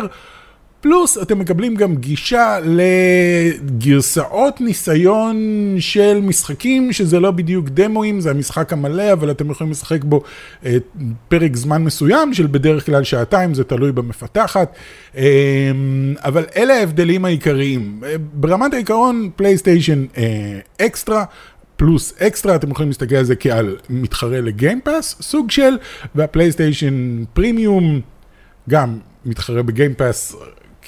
פלוס 0.81 1.17
אתם 1.17 1.39
מקבלים 1.39 1.75
גם 1.75 1.95
גישה 1.95 2.57
לגרסאות 2.63 4.61
ניסיון 4.61 5.37
של 5.79 6.19
משחקים 6.23 6.93
שזה 6.93 7.19
לא 7.19 7.31
בדיוק 7.31 7.69
דמואים, 7.69 8.21
זה 8.21 8.31
המשחק 8.31 8.73
המלא, 8.73 9.13
אבל 9.13 9.31
אתם 9.31 9.51
יכולים 9.51 9.71
לשחק 9.71 10.03
בו 10.03 10.23
אה, 10.65 10.77
פרק 11.27 11.55
זמן 11.55 11.83
מסוים 11.83 12.33
של 12.33 12.47
בדרך 12.47 12.85
כלל 12.85 13.03
שעתיים, 13.03 13.53
זה 13.53 13.63
תלוי 13.63 13.91
במפתחת. 13.91 14.75
אה, 15.17 15.71
אבל 16.17 16.45
אלה 16.55 16.73
ההבדלים 16.73 17.25
העיקריים. 17.25 18.01
אה, 18.05 18.15
ברמת 18.33 18.73
העיקרון 18.73 19.29
פלייסטיישן 19.35 20.05
אה, 20.17 20.59
אקסטרה. 20.81 21.23
פלוס 21.75 22.13
אקסטרה, 22.19 22.55
אתם 22.55 22.71
יכולים 22.71 22.89
להסתכל 22.89 23.15
על 23.15 23.23
זה 23.23 23.35
כעל 23.35 23.75
מתחרה 23.89 24.41
ל 24.41 24.49
Game 24.49 24.78
Pass, 24.78 25.15
סוג 25.21 25.51
של, 25.51 25.77
והפלייסטיישן 26.15 27.23
פרימיום 27.33 28.01
גם 28.69 28.97
מתחרה 29.25 29.63
ב 29.63 29.71
Game 29.71 30.03
Pass 30.03 30.35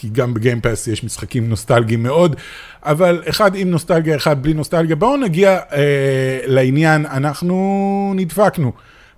כי 0.03 0.10
גם 0.10 0.33
ב 0.34 0.39
Game 0.39 0.63
Pass 0.63 0.88
יש 0.88 1.03
משחקים 1.03 1.50
נוסטלגיים 1.50 2.03
מאוד, 2.03 2.36
אבל 2.83 3.24
אחד 3.29 3.55
עם 3.55 3.69
נוסטלגיה, 3.69 4.15
אחד 4.15 4.43
בלי 4.43 4.53
נוסטלגיה. 4.53 4.95
בואו 4.95 5.17
נגיע 5.17 5.60
אה, 5.74 6.39
לעניין, 6.45 7.05
אנחנו 7.05 8.13
נדפקנו 8.15 8.72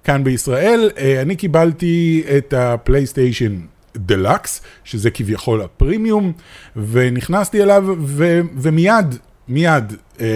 כאן 0.04 0.24
בישראל. 0.24 0.89
אה, 0.98 1.22
אני 1.22 1.36
קיבלתי 1.36 2.24
את 2.38 2.54
הפלייסטיישן 2.58 3.60
דלקס, 3.96 4.62
שזה 4.84 5.12
כביכול 5.12 5.62
הפרימיום, 5.62 6.32
ונכנסתי 6.75 7.63
אליו, 7.63 7.86
ו, 8.00 8.42
ומיד, 8.58 9.15
מיד 9.48 9.94
אה, 10.22 10.27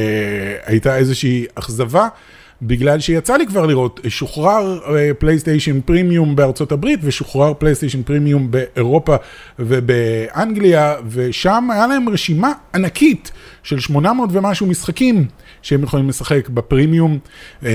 הייתה 0.65 0.97
איזושהי 0.97 1.45
אכזבה. 1.55 2.07
בגלל 2.61 2.99
שיצא 2.99 3.37
לי 3.37 3.47
כבר 3.47 3.65
לראות, 3.65 3.99
שוחרר 4.07 4.79
פלייסטיישן 5.19 5.81
פרימיום 5.81 6.35
בארצות 6.35 6.71
הברית 6.71 6.99
ושוחרר 7.03 7.53
פלייסטיישן 7.53 8.03
פרימיום 8.03 8.51
באירופה 8.51 9.15
ובאנגליה, 9.59 10.95
ושם 11.09 11.67
היה 11.71 11.87
להם 11.87 12.09
רשימה 12.09 12.51
ענקית 12.75 13.31
של 13.63 13.79
800 13.79 14.29
ומשהו 14.33 14.67
משחקים 14.67 15.25
שהם 15.61 15.83
יכולים 15.83 16.09
לשחק 16.09 16.49
בפרימיום, 16.49 17.19
אה, 17.65 17.69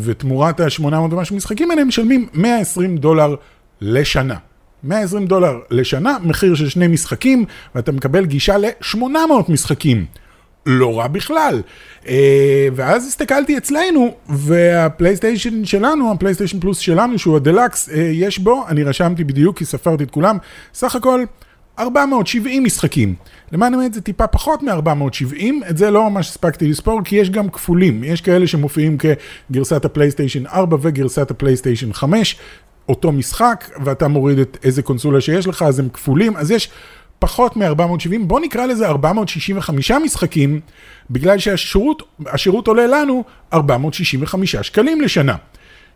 ותמורת 0.00 0.60
ה-800 0.60 0.94
ומשהו 0.94 1.36
משחקים 1.36 1.70
האלה 1.70 1.82
הם 1.82 1.88
משלמים 1.88 2.26
120 2.34 2.96
דולר 2.96 3.34
לשנה. 3.80 4.36
120 4.84 5.26
דולר 5.26 5.58
לשנה, 5.70 6.16
מחיר 6.22 6.54
של 6.54 6.68
שני 6.68 6.86
משחקים, 6.86 7.44
ואתה 7.74 7.92
מקבל 7.92 8.24
גישה 8.26 8.58
ל-800 8.58 8.98
משחקים. 9.48 10.06
לא 10.66 10.98
רע 10.98 11.06
בכלל. 11.06 11.62
אה, 12.08 12.68
ואז 12.74 13.06
הסתכלתי 13.06 13.58
אצלנו, 13.58 14.14
והפלייסטיישן 14.28 15.64
שלנו, 15.64 16.12
הפלייסטיישן 16.12 16.60
פלוס 16.60 16.78
שלנו, 16.78 17.18
שהוא 17.18 17.36
הדלקס, 17.36 17.88
אה, 17.88 18.10
יש 18.12 18.38
בו, 18.38 18.64
אני 18.68 18.84
רשמתי 18.84 19.24
בדיוק 19.24 19.58
כי 19.58 19.64
ספרתי 19.64 20.04
את 20.04 20.10
כולם, 20.10 20.38
סך 20.74 20.96
הכל 20.96 21.24
470 21.78 22.64
משחקים. 22.64 23.14
למען 23.52 23.74
האמת 23.74 23.94
זה 23.94 24.00
טיפה 24.00 24.26
פחות 24.26 24.62
מ-470, 24.62 25.70
את 25.70 25.78
זה 25.78 25.90
לא 25.90 26.10
ממש 26.10 26.28
הספקתי 26.28 26.68
לספור, 26.68 27.00
כי 27.04 27.16
יש 27.16 27.30
גם 27.30 27.48
כפולים, 27.48 28.04
יש 28.04 28.20
כאלה 28.20 28.46
שמופיעים 28.46 28.96
כגרסת 28.98 29.84
הפלייסטיישן 29.84 30.46
4 30.46 30.76
וגרסת 30.80 31.30
הפלייסטיישן 31.30 31.92
5, 31.92 32.38
אותו 32.88 33.12
משחק, 33.12 33.70
ואתה 33.84 34.08
מוריד 34.08 34.38
את 34.38 34.56
איזה 34.64 34.82
קונסולה 34.82 35.20
שיש 35.20 35.46
לך, 35.46 35.62
אז 35.62 35.78
הם 35.78 35.88
כפולים, 35.88 36.36
אז 36.36 36.50
יש... 36.50 36.70
פחות 37.18 37.56
מ-470, 37.56 38.18
בוא 38.20 38.40
נקרא 38.40 38.66
לזה 38.66 38.88
465 38.88 39.90
משחקים, 39.90 40.60
בגלל 41.10 41.38
שהשירות 41.38 42.68
עולה 42.68 42.86
לנו 42.86 43.24
465 43.52 44.56
שקלים 44.56 45.00
לשנה, 45.00 45.36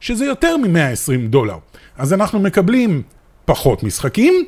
שזה 0.00 0.24
יותר 0.24 0.56
מ-120 0.56 1.28
דולר. 1.28 1.56
אז 1.98 2.12
אנחנו 2.12 2.40
מקבלים 2.40 3.02
פחות 3.44 3.82
משחקים 3.82 4.44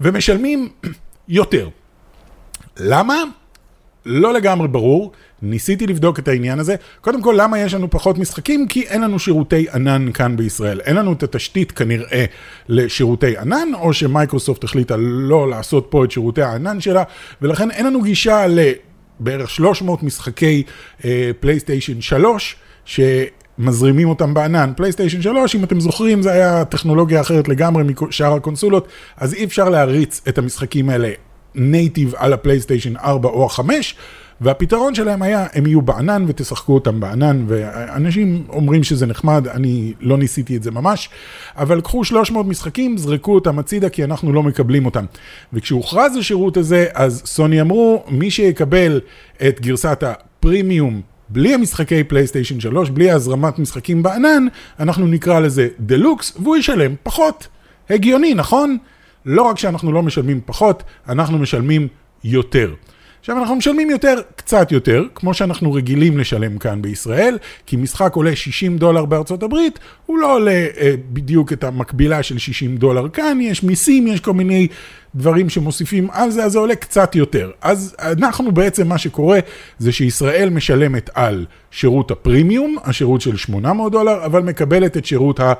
ומשלמים 0.00 0.68
יותר. 1.28 1.68
למה? 2.76 3.22
לא 4.06 4.34
לגמרי 4.34 4.68
ברור, 4.68 5.12
ניסיתי 5.42 5.86
לבדוק 5.86 6.18
את 6.18 6.28
העניין 6.28 6.58
הזה. 6.58 6.76
קודם 7.00 7.22
כל, 7.22 7.34
למה 7.38 7.58
יש 7.58 7.74
לנו 7.74 7.90
פחות 7.90 8.18
משחקים? 8.18 8.68
כי 8.68 8.82
אין 8.82 9.00
לנו 9.00 9.18
שירותי 9.18 9.66
ענן 9.74 10.12
כאן 10.12 10.36
בישראל. 10.36 10.80
אין 10.80 10.96
לנו 10.96 11.12
את 11.12 11.22
התשתית 11.22 11.72
כנראה 11.72 12.24
לשירותי 12.68 13.38
ענן, 13.38 13.68
או 13.74 13.92
שמייקרוסופט 13.92 14.64
החליטה 14.64 14.96
לא 14.98 15.50
לעשות 15.50 15.86
פה 15.90 16.04
את 16.04 16.10
שירותי 16.10 16.42
הענן 16.42 16.80
שלה, 16.80 17.02
ולכן 17.42 17.70
אין 17.70 17.86
לנו 17.86 18.02
גישה 18.02 18.46
לבערך 18.46 19.50
300 19.50 20.02
משחקי 20.02 20.62
אה, 21.04 21.30
פלייסטיישן 21.40 22.00
3, 22.00 22.56
ש... 22.84 23.00
מזרימים 23.60 24.08
אותם 24.08 24.34
בענן. 24.34 24.72
פלייסטיישן 24.76 25.22
3, 25.22 25.54
אם 25.54 25.64
אתם 25.64 25.80
זוכרים, 25.80 26.22
זה 26.22 26.32
היה 26.32 26.64
טכנולוגיה 26.64 27.20
אחרת 27.20 27.48
לגמרי 27.48 27.82
משאר 28.08 28.34
הקונסולות, 28.34 28.88
אז 29.16 29.34
אי 29.34 29.44
אפשר 29.44 29.68
להריץ 29.68 30.20
את 30.28 30.38
המשחקים 30.38 30.88
האלה 30.90 31.10
native 31.54 32.14
על 32.16 32.32
הפלייסטיישן 32.32 32.96
4 32.96 33.28
או 33.28 33.48
5, 33.48 33.94
והפתרון 34.40 34.94
שלהם 34.94 35.22
היה, 35.22 35.46
הם 35.54 35.66
יהיו 35.66 35.82
בענן 35.82 36.24
ותשחקו 36.28 36.74
אותם 36.74 37.00
בענן, 37.00 37.44
ואנשים 37.48 38.44
אומרים 38.48 38.84
שזה 38.84 39.06
נחמד, 39.06 39.48
אני 39.48 39.92
לא 40.00 40.18
ניסיתי 40.18 40.56
את 40.56 40.62
זה 40.62 40.70
ממש, 40.70 41.08
אבל 41.56 41.80
קחו 41.80 42.04
300 42.04 42.46
משחקים, 42.46 42.98
זרקו 42.98 43.34
אותם 43.34 43.58
הצידה, 43.58 43.88
כי 43.88 44.04
אנחנו 44.04 44.32
לא 44.32 44.42
מקבלים 44.42 44.86
אותם. 44.86 45.04
וכשהוכרז 45.52 46.16
השירות 46.16 46.56
הזה, 46.56 46.86
אז 46.94 47.22
סוני 47.24 47.60
אמרו, 47.60 48.04
מי 48.08 48.30
שיקבל 48.30 49.00
את 49.48 49.60
גרסת 49.60 50.02
הפרימיום 50.06 51.00
בלי 51.28 51.54
המשחקי 51.54 52.04
פלייסטיישן 52.04 52.60
3, 52.60 52.90
בלי 52.90 53.10
הזרמת 53.10 53.58
משחקים 53.58 54.02
בענן, 54.02 54.46
אנחנו 54.80 55.06
נקרא 55.06 55.40
לזה 55.40 55.68
דלוקס, 55.80 56.36
והוא 56.42 56.56
ישלם 56.56 56.94
פחות. 57.02 57.48
הגיוני, 57.90 58.34
נכון? 58.34 58.76
לא 59.24 59.42
רק 59.42 59.58
שאנחנו 59.58 59.92
לא 59.92 60.02
משלמים 60.02 60.40
פחות, 60.46 60.82
אנחנו 61.08 61.38
משלמים 61.38 61.88
יותר. 62.24 62.74
עכשיו 63.20 63.38
אנחנו 63.38 63.56
משלמים 63.56 63.90
יותר, 63.90 64.14
קצת 64.36 64.72
יותר, 64.72 65.04
כמו 65.14 65.34
שאנחנו 65.34 65.72
רגילים 65.72 66.18
לשלם 66.18 66.58
כאן 66.58 66.82
בישראל, 66.82 67.38
כי 67.66 67.76
משחק 67.76 68.14
עולה 68.14 68.36
60 68.36 68.78
דולר 68.78 69.04
בארצות 69.04 69.42
הברית, 69.42 69.78
הוא 70.06 70.18
לא 70.18 70.34
עולה 70.34 70.66
אה, 70.80 70.94
בדיוק 71.12 71.52
את 71.52 71.64
המקבילה 71.64 72.22
של 72.22 72.38
60 72.38 72.76
דולר 72.76 73.08
כאן, 73.08 73.38
יש 73.40 73.62
מיסים, 73.62 74.06
יש 74.06 74.20
כל 74.20 74.32
מיני 74.32 74.68
דברים 75.14 75.48
שמוסיפים 75.48 76.08
על 76.12 76.30
זה, 76.30 76.44
אז 76.44 76.52
זה 76.52 76.58
עולה 76.58 76.74
קצת 76.74 77.14
יותר. 77.14 77.50
אז 77.62 77.96
אנחנו 78.02 78.52
בעצם, 78.52 78.88
מה 78.88 78.98
שקורה, 78.98 79.38
זה 79.78 79.92
שישראל 79.92 80.50
משלמת 80.50 81.10
על 81.14 81.46
שירות 81.70 82.10
הפרימיום, 82.10 82.76
השירות 82.84 83.20
של 83.20 83.36
800 83.36 83.92
דולר, 83.92 84.24
אבל 84.24 84.42
מקבלת 84.42 84.96
את 84.96 85.04
שירות 85.04 85.40
ה... 85.40 85.52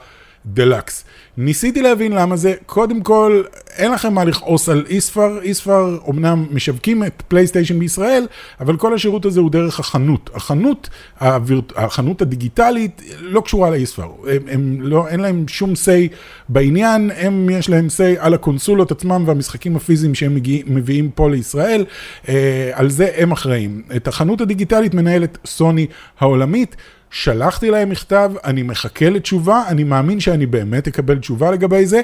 דלקס. 0.46 1.04
ניסיתי 1.36 1.82
להבין 1.82 2.12
למה 2.12 2.36
זה, 2.36 2.54
קודם 2.66 3.02
כל, 3.02 3.42
אין 3.76 3.92
לכם 3.92 4.14
מה 4.14 4.24
לכעוס 4.24 4.68
על 4.68 4.84
איספר, 4.88 5.38
איספר 5.42 5.98
אמנם 6.10 6.46
משווקים 6.50 7.04
את 7.04 7.22
פלייסטיישן 7.28 7.78
בישראל, 7.78 8.26
אבל 8.60 8.76
כל 8.76 8.94
השירות 8.94 9.24
הזה 9.24 9.40
הוא 9.40 9.50
דרך 9.50 9.80
החנות. 9.80 10.30
החנות, 10.34 10.88
הווירט... 11.20 11.72
החנות 11.76 12.22
הדיגיטלית 12.22 13.02
לא 13.20 13.40
קשורה 13.40 13.70
לאיספר, 13.70 14.08
הם, 14.26 14.42
הם 14.50 14.80
לא, 14.80 15.08
אין 15.08 15.20
להם 15.20 15.48
שום 15.48 15.72
say 15.72 16.14
בעניין, 16.48 17.10
הם 17.16 17.50
יש 17.50 17.68
להם 17.68 17.86
say 17.86 18.18
על 18.18 18.34
הקונסולות 18.34 18.92
עצמם 18.92 19.24
והמשחקים 19.26 19.76
הפיזיים 19.76 20.14
שהם 20.14 20.34
מגיע, 20.34 20.62
מביאים 20.66 21.10
פה 21.10 21.30
לישראל, 21.30 21.84
אה, 22.28 22.70
על 22.72 22.90
זה 22.90 23.08
הם 23.16 23.32
אחראים. 23.32 23.82
את 23.96 24.08
החנות 24.08 24.40
הדיגיטלית 24.40 24.94
מנהלת 24.94 25.38
סוני 25.46 25.86
העולמית. 26.18 26.76
שלחתי 27.10 27.70
להם 27.70 27.90
מכתב, 27.90 28.32
אני 28.44 28.62
מחכה 28.62 29.10
לתשובה, 29.10 29.62
אני 29.68 29.84
מאמין 29.84 30.20
שאני 30.20 30.46
באמת 30.46 30.88
אקבל 30.88 31.18
תשובה 31.18 31.50
לגבי 31.50 31.86
זה. 31.86 32.00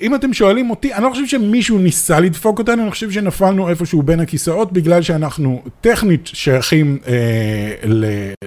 אם 0.00 0.14
אתם 0.14 0.32
שואלים 0.32 0.70
אותי, 0.70 0.94
אני 0.94 1.04
לא 1.04 1.10
חושב 1.10 1.26
שמישהו 1.26 1.78
ניסה 1.78 2.20
לדפוק 2.20 2.58
אותנו, 2.58 2.82
אני 2.82 2.90
חושב 2.90 3.10
שנפלנו 3.10 3.68
איפשהו 3.68 4.02
בין 4.02 4.20
הכיסאות, 4.20 4.72
בגלל 4.72 5.02
שאנחנו 5.02 5.62
טכנית 5.80 6.26
שייכים 6.26 6.98
אה, 7.06 7.74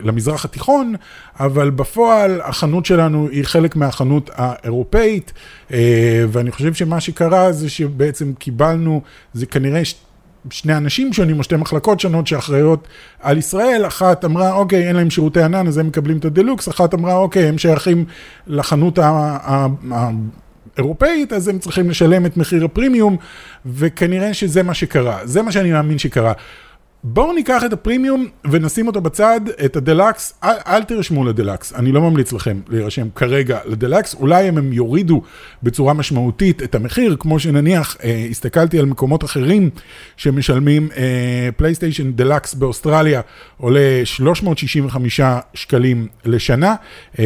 למזרח 0.04 0.46
התיכון, 0.46 0.96
אבל 1.40 1.70
בפועל 1.70 2.42
החנות 2.42 2.86
שלנו 2.86 3.30
היא 3.32 3.44
חלק 3.44 3.76
מהחנות 3.76 4.30
האירופאית, 4.34 5.34
אה, 5.74 6.26
ואני 6.30 6.52
חושב 6.52 6.74
שמה 6.74 7.02
שקרה 7.02 7.52
זה 7.52 7.70
שבעצם 7.70 8.34
קיבלנו, 8.34 9.02
זה 9.34 9.46
כנראה 9.46 9.82
שני 10.52 10.78
אנשים 10.78 11.14
שונים 11.14 11.38
או 11.40 11.44
שתי 11.44 11.56
מחלקות 11.56 12.00
שונות 12.00 12.28
שאחראיות 12.28 12.88
על 13.22 13.38
ישראל, 13.38 13.84
אחת 13.88 14.26
אמרה 14.26 14.54
אוקיי 14.54 14.88
אין 14.88 14.96
להם 14.96 15.10
שירותי 15.10 15.42
ענן 15.42 15.68
אז 15.68 15.78
הם 15.78 15.88
מקבלים 15.88 16.18
את 16.18 16.26
הדלוקס, 16.26 16.70
אחת 16.70 16.94
אמרה 16.94 17.14
אוקיי 17.14 17.48
הם 17.48 17.58
שייכים 17.58 18.06
לחנות 18.48 19.00
האירופאית 20.78 21.34
אז 21.34 21.48
הם 21.48 21.60
צריכים 21.60 21.90
לשלם 21.90 22.26
את 22.26 22.38
מחיר 22.38 22.66
הפרימיום 22.66 23.18
וכנראה 23.66 24.34
שזה 24.34 24.64
מה 24.64 24.74
שקרה, 24.74 25.20
זה 25.24 25.42
מה 25.42 25.52
שאני 25.52 25.72
מאמין 25.72 25.98
שקרה. 25.98 26.34
בואו 27.04 27.34
ניקח 27.34 27.64
את 27.66 27.74
הפרימיום 27.74 28.28
ונשים 28.52 28.88
אותו 28.88 29.02
בצד, 29.02 29.42
את 29.66 29.76
הדלקס, 29.76 30.34
אל, 30.44 30.56
אל 30.68 30.84
תרשמו 30.84 31.26
לדלקס, 31.26 31.74
אני 31.74 31.92
לא 31.92 32.02
ממליץ 32.02 32.34
לכם 32.34 32.60
להירשם 32.70 33.08
כרגע 33.16 33.60
לדלקס, 33.66 34.16
אולי 34.16 34.50
אם 34.50 34.58
הם 34.58 34.74
יורידו 34.74 35.22
בצורה 35.64 35.94
משמעותית 35.94 36.64
את 36.64 36.76
המחיר, 36.76 37.16
כמו 37.20 37.40
שנניח, 37.40 37.98
אה, 38.04 38.28
הסתכלתי 38.30 38.80
על 38.80 38.86
מקומות 38.86 39.24
אחרים 39.24 39.70
שמשלמים 40.18 40.90
אה, 40.98 41.50
פלייסטיישן 41.58 42.12
דלקס 42.12 42.54
באוסטרליה, 42.54 43.22
עולה 43.58 44.02
365 44.04 45.22
שקלים 45.54 46.08
לשנה, 46.26 46.76
אה, 47.20 47.26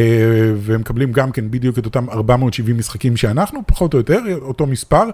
והם 0.56 0.80
מקבלים 0.80 1.12
גם 1.12 1.32
כן 1.32 1.50
בדיוק 1.50 1.78
את 1.78 1.84
אותם 1.84 2.10
470 2.10 2.76
משחקים 2.76 3.16
שאנחנו, 3.16 3.60
פחות 3.66 3.94
או 3.94 3.98
יותר, 3.98 4.20
אותו 4.42 4.66
מספר. 4.66 5.04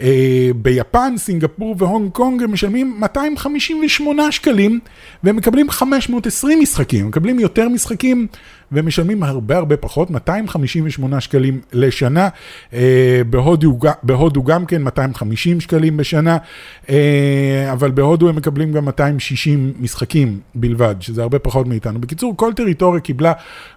אה, 0.00 0.50
ביפן, 0.56 1.14
סינגפור 1.16 1.74
והונג 1.78 2.10
קונג 2.12 2.42
הם 2.42 2.52
משלמים 2.52 3.00
258 4.00 4.32
שקלים, 4.32 4.80
והם 5.22 5.36
מקבלים 5.36 5.70
520 5.70 6.60
משחקים, 6.60 7.08
מקבלים 7.08 7.38
יותר 7.38 7.68
משחקים 7.68 8.26
ומשלמים 8.72 9.22
הרבה 9.22 9.56
הרבה 9.56 9.76
פחות, 9.76 10.10
258 10.10 11.20
שקלים 11.20 11.60
לשנה, 11.72 12.28
אה, 12.72 13.22
בהודו, 13.30 13.78
בהודו 14.02 14.42
גם 14.42 14.66
כן 14.66 14.82
250 14.82 15.60
שקלים 15.60 15.96
בשנה, 15.96 16.38
אה, 16.90 17.72
אבל 17.72 17.90
בהודו 17.90 18.28
הם 18.28 18.36
מקבלים 18.36 18.72
גם 18.72 18.84
260 18.84 19.72
משחקים 19.80 20.40
בלבד, 20.54 20.94
שזה 21.00 21.22
הרבה 21.22 21.38
פחות 21.38 21.66
מאיתנו. 21.66 22.00
בקיצור, 22.00 22.36
כל 22.36 22.52
טריטוריה 22.52 23.00
קיבלה 23.00 23.32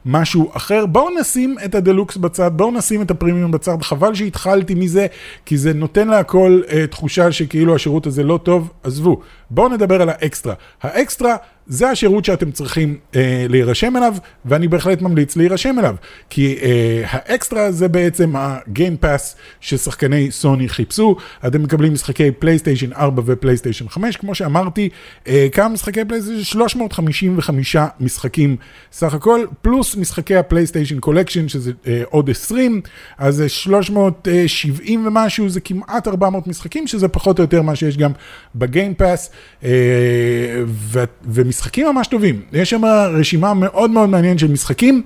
משהו 0.05 0.51
אחר. 0.53 0.85
בואו 0.85 1.19
נשים 1.19 1.55
את 1.65 1.75
הדלוקס 1.75 2.17
בצד, 2.17 2.51
בואו 2.55 2.71
נשים 2.71 3.01
את 3.01 3.11
הפרימיום 3.11 3.51
בצד, 3.51 3.77
חבל 3.81 4.15
שהתחלתי 4.15 4.75
מזה, 4.75 5.07
כי 5.45 5.57
זה 5.57 5.73
נותן 5.73 6.07
להכל 6.07 6.61
אה, 6.71 6.87
תחושה 6.87 7.31
שכאילו 7.31 7.75
השירות 7.75 8.07
הזה 8.07 8.23
לא 8.23 8.39
טוב, 8.43 8.71
עזבו. 8.83 9.21
בואו 9.49 9.69
נדבר 9.69 10.01
על 10.01 10.09
האקסטרה. 10.09 10.53
האקסטרה 10.81 11.35
זה 11.69 11.89
השירות 11.89 12.25
שאתם 12.25 12.51
צריכים 12.51 12.97
אה, 13.15 13.45
להירשם 13.49 13.97
אליו, 13.97 14.15
ואני 14.45 14.67
בהחלט 14.67 15.01
ממליץ 15.01 15.35
להירשם 15.35 15.79
אליו. 15.79 15.95
כי 16.29 16.57
אה, 16.61 17.03
האקסטרה 17.05 17.71
זה 17.71 17.87
בעצם 17.87 18.33
ה 18.35 18.48
Game 18.48 18.97
Pass 18.97 19.35
ששחקני 19.61 20.31
סוני 20.31 20.69
חיפשו. 20.69 21.15
אתם 21.47 21.63
מקבלים 21.63 21.93
משחקי 21.93 22.31
פלייסטיישן 22.31 22.93
4 22.93 23.23
ופלייסטיישן 23.25 23.89
5, 23.89 24.17
כמו 24.17 24.35
שאמרתי, 24.35 24.89
אה, 25.27 25.47
כמה 25.51 25.69
משחקי 25.69 26.05
פלייסטיישן? 26.05 26.43
355 26.43 27.75
משחקים 27.99 28.55
סך 28.91 29.13
הכל, 29.13 29.45
פלוס 29.61 29.95
משחקי 29.95 30.35
הפלייסטיישן 30.35 30.99
Collection, 30.99 31.47
שזה 31.47 31.71
אה, 31.87 32.01
עוד 32.09 32.29
20, 32.29 32.81
אז 33.17 33.35
זה 33.35 33.49
370 33.49 35.07
ומשהו, 35.07 35.49
זה 35.49 35.59
כמעט 35.59 36.07
400 36.07 36.47
משחקים, 36.47 36.87
שזה 36.87 37.07
פחות 37.07 37.39
או 37.39 37.43
יותר 37.43 37.61
מה 37.61 37.75
שיש 37.75 37.97
גם 37.97 38.11
ב 38.55 38.63
Game 38.63 38.93
Pass. 38.93 39.31
אה, 39.63 39.69
ו- 40.65 41.03
ומשחקים 41.59 41.87
ממש 41.87 42.07
טובים. 42.07 42.41
יש 42.53 42.69
שם 42.69 42.85
רשימה 42.85 43.53
מאוד 43.53 43.91
מאוד 43.91 44.09
מעניינת 44.09 44.39
של 44.39 44.51
משחקים. 44.51 45.03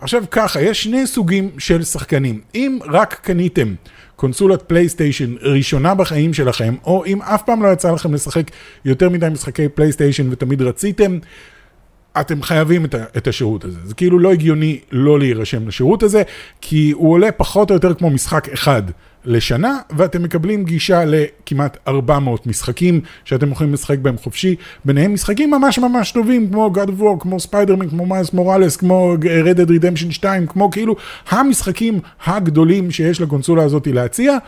עכשיו 0.00 0.24
ככה, 0.30 0.60
יש 0.60 0.82
שני 0.82 1.06
סוגים 1.06 1.50
של 1.58 1.82
שחקנים. 1.84 2.40
אם 2.54 2.78
רק 2.84 3.20
קניתם 3.22 3.74
קונסולת 4.16 4.62
פלייסטיישן 4.62 5.34
ראשונה 5.40 5.94
בחיים 5.94 6.34
שלכם, 6.34 6.74
או 6.84 7.04
אם 7.06 7.22
אף 7.22 7.42
פעם 7.42 7.62
לא 7.62 7.68
יצא 7.68 7.90
לכם 7.90 8.14
לשחק 8.14 8.50
יותר 8.84 9.08
מדי 9.08 9.28
משחקי 9.32 9.68
פלייסטיישן 9.68 10.32
ותמיד 10.32 10.62
רציתם, 10.62 11.18
אתם 12.20 12.42
חייבים 12.42 12.84
את 13.16 13.26
השירות 13.26 13.64
הזה. 13.64 13.78
זה 13.84 13.94
כאילו 13.94 14.18
לא 14.18 14.32
הגיוני 14.32 14.80
לא 14.92 15.18
להירשם 15.18 15.68
לשירות 15.68 16.02
הזה, 16.02 16.22
כי 16.60 16.90
הוא 16.90 17.12
עולה 17.12 17.32
פחות 17.32 17.70
או 17.70 17.74
יותר 17.74 17.94
כמו 17.94 18.10
משחק 18.10 18.48
אחד 18.48 18.82
לשנה, 19.24 19.78
ואתם 19.90 20.22
מקבלים 20.22 20.64
גישה 20.64 21.04
לכמעט 21.04 21.76
400 21.88 22.46
משחקים 22.46 23.00
שאתם 23.24 23.50
יכולים 23.50 23.72
לשחק 23.72 23.98
בהם 23.98 24.18
חופשי, 24.18 24.56
ביניהם 24.84 25.14
משחקים 25.14 25.50
ממש 25.50 25.78
ממש 25.78 26.12
טובים, 26.12 26.48
כמו 26.50 26.72
God 26.74 26.88
of 26.88 27.00
War, 27.02 27.20
כמו 27.20 27.40
ספיידרמן, 27.40 27.88
כמו 27.88 28.06
מיילס 28.06 28.32
מוראלס, 28.32 28.76
כמו 28.76 29.14
Red 29.20 29.56
Dead 29.56 29.68
Redemption 29.68 30.12
2, 30.12 30.46
כמו 30.46 30.70
כאילו 30.70 30.96
המשחקים 31.28 32.00
הגדולים 32.26 32.90
שיש 32.90 33.20
לקונסולה 33.20 33.62
הזאת 33.62 33.86
להציע. 33.86 34.38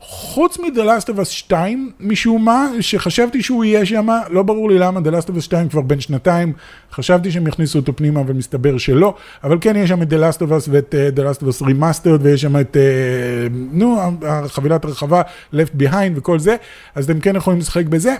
חוץ 0.00 0.58
מ-The 0.58 0.78
Last 0.78 1.04
of 1.04 1.18
Us 1.18 1.24
2, 1.24 1.92
משום 2.00 2.44
מה, 2.44 2.68
שחשבתי 2.80 3.42
שהוא 3.42 3.64
יהיה 3.64 3.86
שם, 3.86 4.08
לא 4.30 4.42
ברור 4.42 4.70
לי 4.70 4.78
למה, 4.78 5.00
The 5.00 5.22
Last 5.22 5.26
of 5.26 5.38
Us 5.38 5.40
2 5.40 5.68
כבר 5.68 5.80
בין 5.80 6.00
שנתיים, 6.00 6.52
חשבתי 6.92 7.30
שהם 7.30 7.46
יכניסו 7.46 7.78
אותו 7.78 7.96
פנימה, 7.96 8.20
אבל 8.20 8.32
מסתבר 8.32 8.78
שלא, 8.78 9.14
אבל 9.44 9.58
כן, 9.60 9.76
יש 9.76 9.88
שם 9.88 10.02
את 10.02 10.12
The 10.12 10.16
Last 10.16 10.38
of 10.38 10.50
Us 10.50 10.68
ואת 10.70 10.94
uh, 10.94 11.18
The 11.18 11.22
Last 11.22 11.42
of 11.42 11.46
Us 11.46 11.66
Remastered, 11.66 12.20
ויש 12.20 12.42
שם 12.42 12.60
את, 12.60 12.76
uh, 12.76 13.52
נו, 13.72 13.98
החבילת 14.26 14.84
הרחבה, 14.84 15.22
Left 15.54 15.80
Behind 15.80 16.12
וכל 16.14 16.38
זה, 16.38 16.56
אז 16.94 17.10
אתם 17.10 17.20
כן 17.20 17.36
יכולים 17.36 17.60
לשחק 17.60 17.86
בזה. 17.86 18.14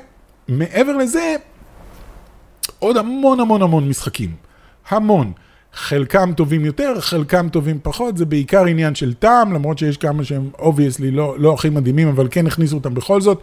מעבר 0.48 0.96
לזה, 0.96 1.36
עוד 2.78 2.96
המון 2.96 3.40
המון 3.40 3.62
המון 3.62 3.88
משחקים. 3.88 4.30
המון. 4.88 5.32
חלקם 5.74 6.32
טובים 6.36 6.64
יותר, 6.64 7.00
חלקם 7.00 7.48
טובים 7.48 7.78
פחות, 7.82 8.16
זה 8.16 8.24
בעיקר 8.24 8.64
עניין 8.64 8.94
של 8.94 9.14
טעם, 9.14 9.52
למרות 9.52 9.78
שיש 9.78 9.96
כמה 9.96 10.24
שהם 10.24 10.50
obviously 10.58 11.10
לא, 11.10 11.34
לא 11.38 11.54
הכי 11.54 11.68
מדהימים, 11.68 12.08
אבל 12.08 12.28
כן 12.30 12.46
הכניסו 12.46 12.76
אותם 12.76 12.94
בכל 12.94 13.20
זאת. 13.20 13.42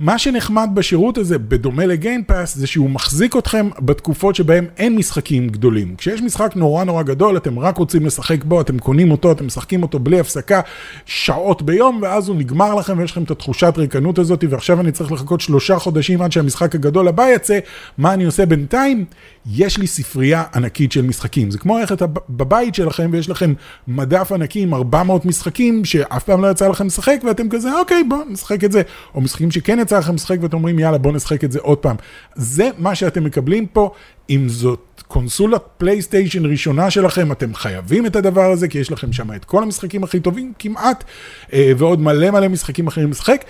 מה 0.00 0.18
שנחמד 0.18 0.68
בשירות 0.74 1.18
הזה, 1.18 1.38
בדומה 1.38 1.86
לגיימפאס, 1.86 2.56
זה 2.56 2.66
שהוא 2.66 2.90
מחזיק 2.90 3.36
אתכם 3.36 3.68
בתקופות 3.78 4.34
שבהם 4.34 4.66
אין 4.78 4.96
משחקים 4.96 5.48
גדולים. 5.48 5.96
כשיש 5.96 6.22
משחק 6.22 6.52
נורא 6.56 6.84
נורא 6.84 7.02
גדול, 7.02 7.36
אתם 7.36 7.58
רק 7.58 7.76
רוצים 7.76 8.06
לשחק 8.06 8.44
בו, 8.44 8.60
אתם 8.60 8.78
קונים 8.78 9.10
אותו, 9.10 9.32
אתם 9.32 9.46
משחקים 9.46 9.82
אותו 9.82 9.98
בלי 9.98 10.20
הפסקה, 10.20 10.60
שעות 11.06 11.62
ביום, 11.62 11.98
ואז 12.02 12.28
הוא 12.28 12.36
נגמר 12.36 12.74
לכם 12.74 12.98
ויש 12.98 13.10
לכם 13.10 13.22
את 13.22 13.30
התחושת 13.30 13.74
ריקנות 13.76 14.18
הזאת, 14.18 14.44
ועכשיו 14.50 14.80
אני 14.80 14.92
צריך 14.92 15.12
לחכות 15.12 15.40
שלושה 15.40 15.78
חודשים 15.78 16.22
עד 16.22 16.32
שהמשחק 16.32 16.74
הגדול 16.74 17.08
הבא 17.08 17.28
יצא, 17.28 17.58
מה 17.98 18.14
אני 18.14 18.24
עושה 18.24 18.46
בינתיים? 18.46 19.04
יש 19.46 19.78
לי 19.78 19.86
ספרייה 19.86 20.44
ענקית 20.54 20.92
של 20.92 21.02
משחקים. 21.02 21.50
זה 21.50 21.58
כמו 21.58 21.78
ללכת 21.78 22.02
בבית 22.30 22.74
שלכם 22.74 23.10
ויש 23.12 23.30
לכם 23.30 23.54
מדף 23.88 24.32
ענקי 24.32 24.60
עם 24.60 24.74
400 24.74 25.24
משחקים 25.24 25.84
שאף 25.84 26.24
פעם 26.24 26.42
לא 26.42 26.50
יצא 26.50 26.68
לכם 26.68 26.86
לשחק, 26.86 27.20
ואתם 27.26 27.48
כזה, 27.48 27.78
אוקיי, 27.78 28.04
בואו 28.04 28.20
נשחק 28.28 28.64
את 28.64 28.72
זה. 28.72 28.82
או 29.14 29.20
משחקים 29.20 29.50
שכן 29.50 29.78
יצא 29.82 29.98
לכם 29.98 30.14
לשחק 30.14 30.36
ואתם 30.42 30.56
אומרים 30.56 30.78
יאללה 30.78 30.98
בוא 30.98 31.12
נשחק 31.12 31.44
את 31.44 31.52
זה 31.52 31.58
עוד 31.62 31.78
פעם. 31.78 31.96
זה 32.34 32.70
מה 32.78 32.94
שאתם 32.94 33.24
מקבלים 33.24 33.66
פה, 33.66 33.90
אם 34.30 34.48
זאת 34.48 35.02
קונסולת 35.08 35.62
פלייסטיישן 35.78 36.46
ראשונה 36.46 36.90
שלכם, 36.90 37.32
אתם 37.32 37.54
חייבים 37.54 38.06
את 38.06 38.16
הדבר 38.16 38.50
הזה, 38.50 38.68
כי 38.68 38.78
יש 38.78 38.92
לכם 38.92 39.12
שם 39.12 39.32
את 39.32 39.44
כל 39.44 39.62
המשחקים 39.62 40.04
הכי 40.04 40.20
טובים 40.20 40.52
כמעט, 40.58 41.04
אה, 41.52 41.72
ועוד 41.76 42.00
מלא 42.00 42.30
מלא 42.30 42.48
משחקים 42.48 42.86
אחרים 42.86 43.10
לשחק. 43.10 43.44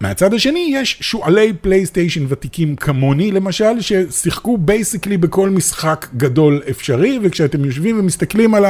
מהצד 0.00 0.34
השני 0.34 0.70
יש 0.74 0.98
שועלי 1.00 1.52
פלייסטיישן 1.60 2.24
ותיקים 2.28 2.76
כמוני 2.76 3.30
למשל, 3.30 3.80
ששיחקו 3.80 4.58
basically 4.58 5.16
בכל 5.16 5.50
משחק 5.50 6.06
גדול 6.16 6.62
אפשרי, 6.70 7.18
וכשאתם 7.22 7.64
יושבים 7.64 8.00
ומסתכלים 8.00 8.54
על 8.54 8.64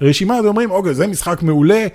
הרשימה, 0.00 0.38
אתם 0.38 0.46
אומרים, 0.46 0.70
אוקיי, 0.70 0.94
זה 0.94 1.06
משחק 1.06 1.42
מעולה, 1.42 1.86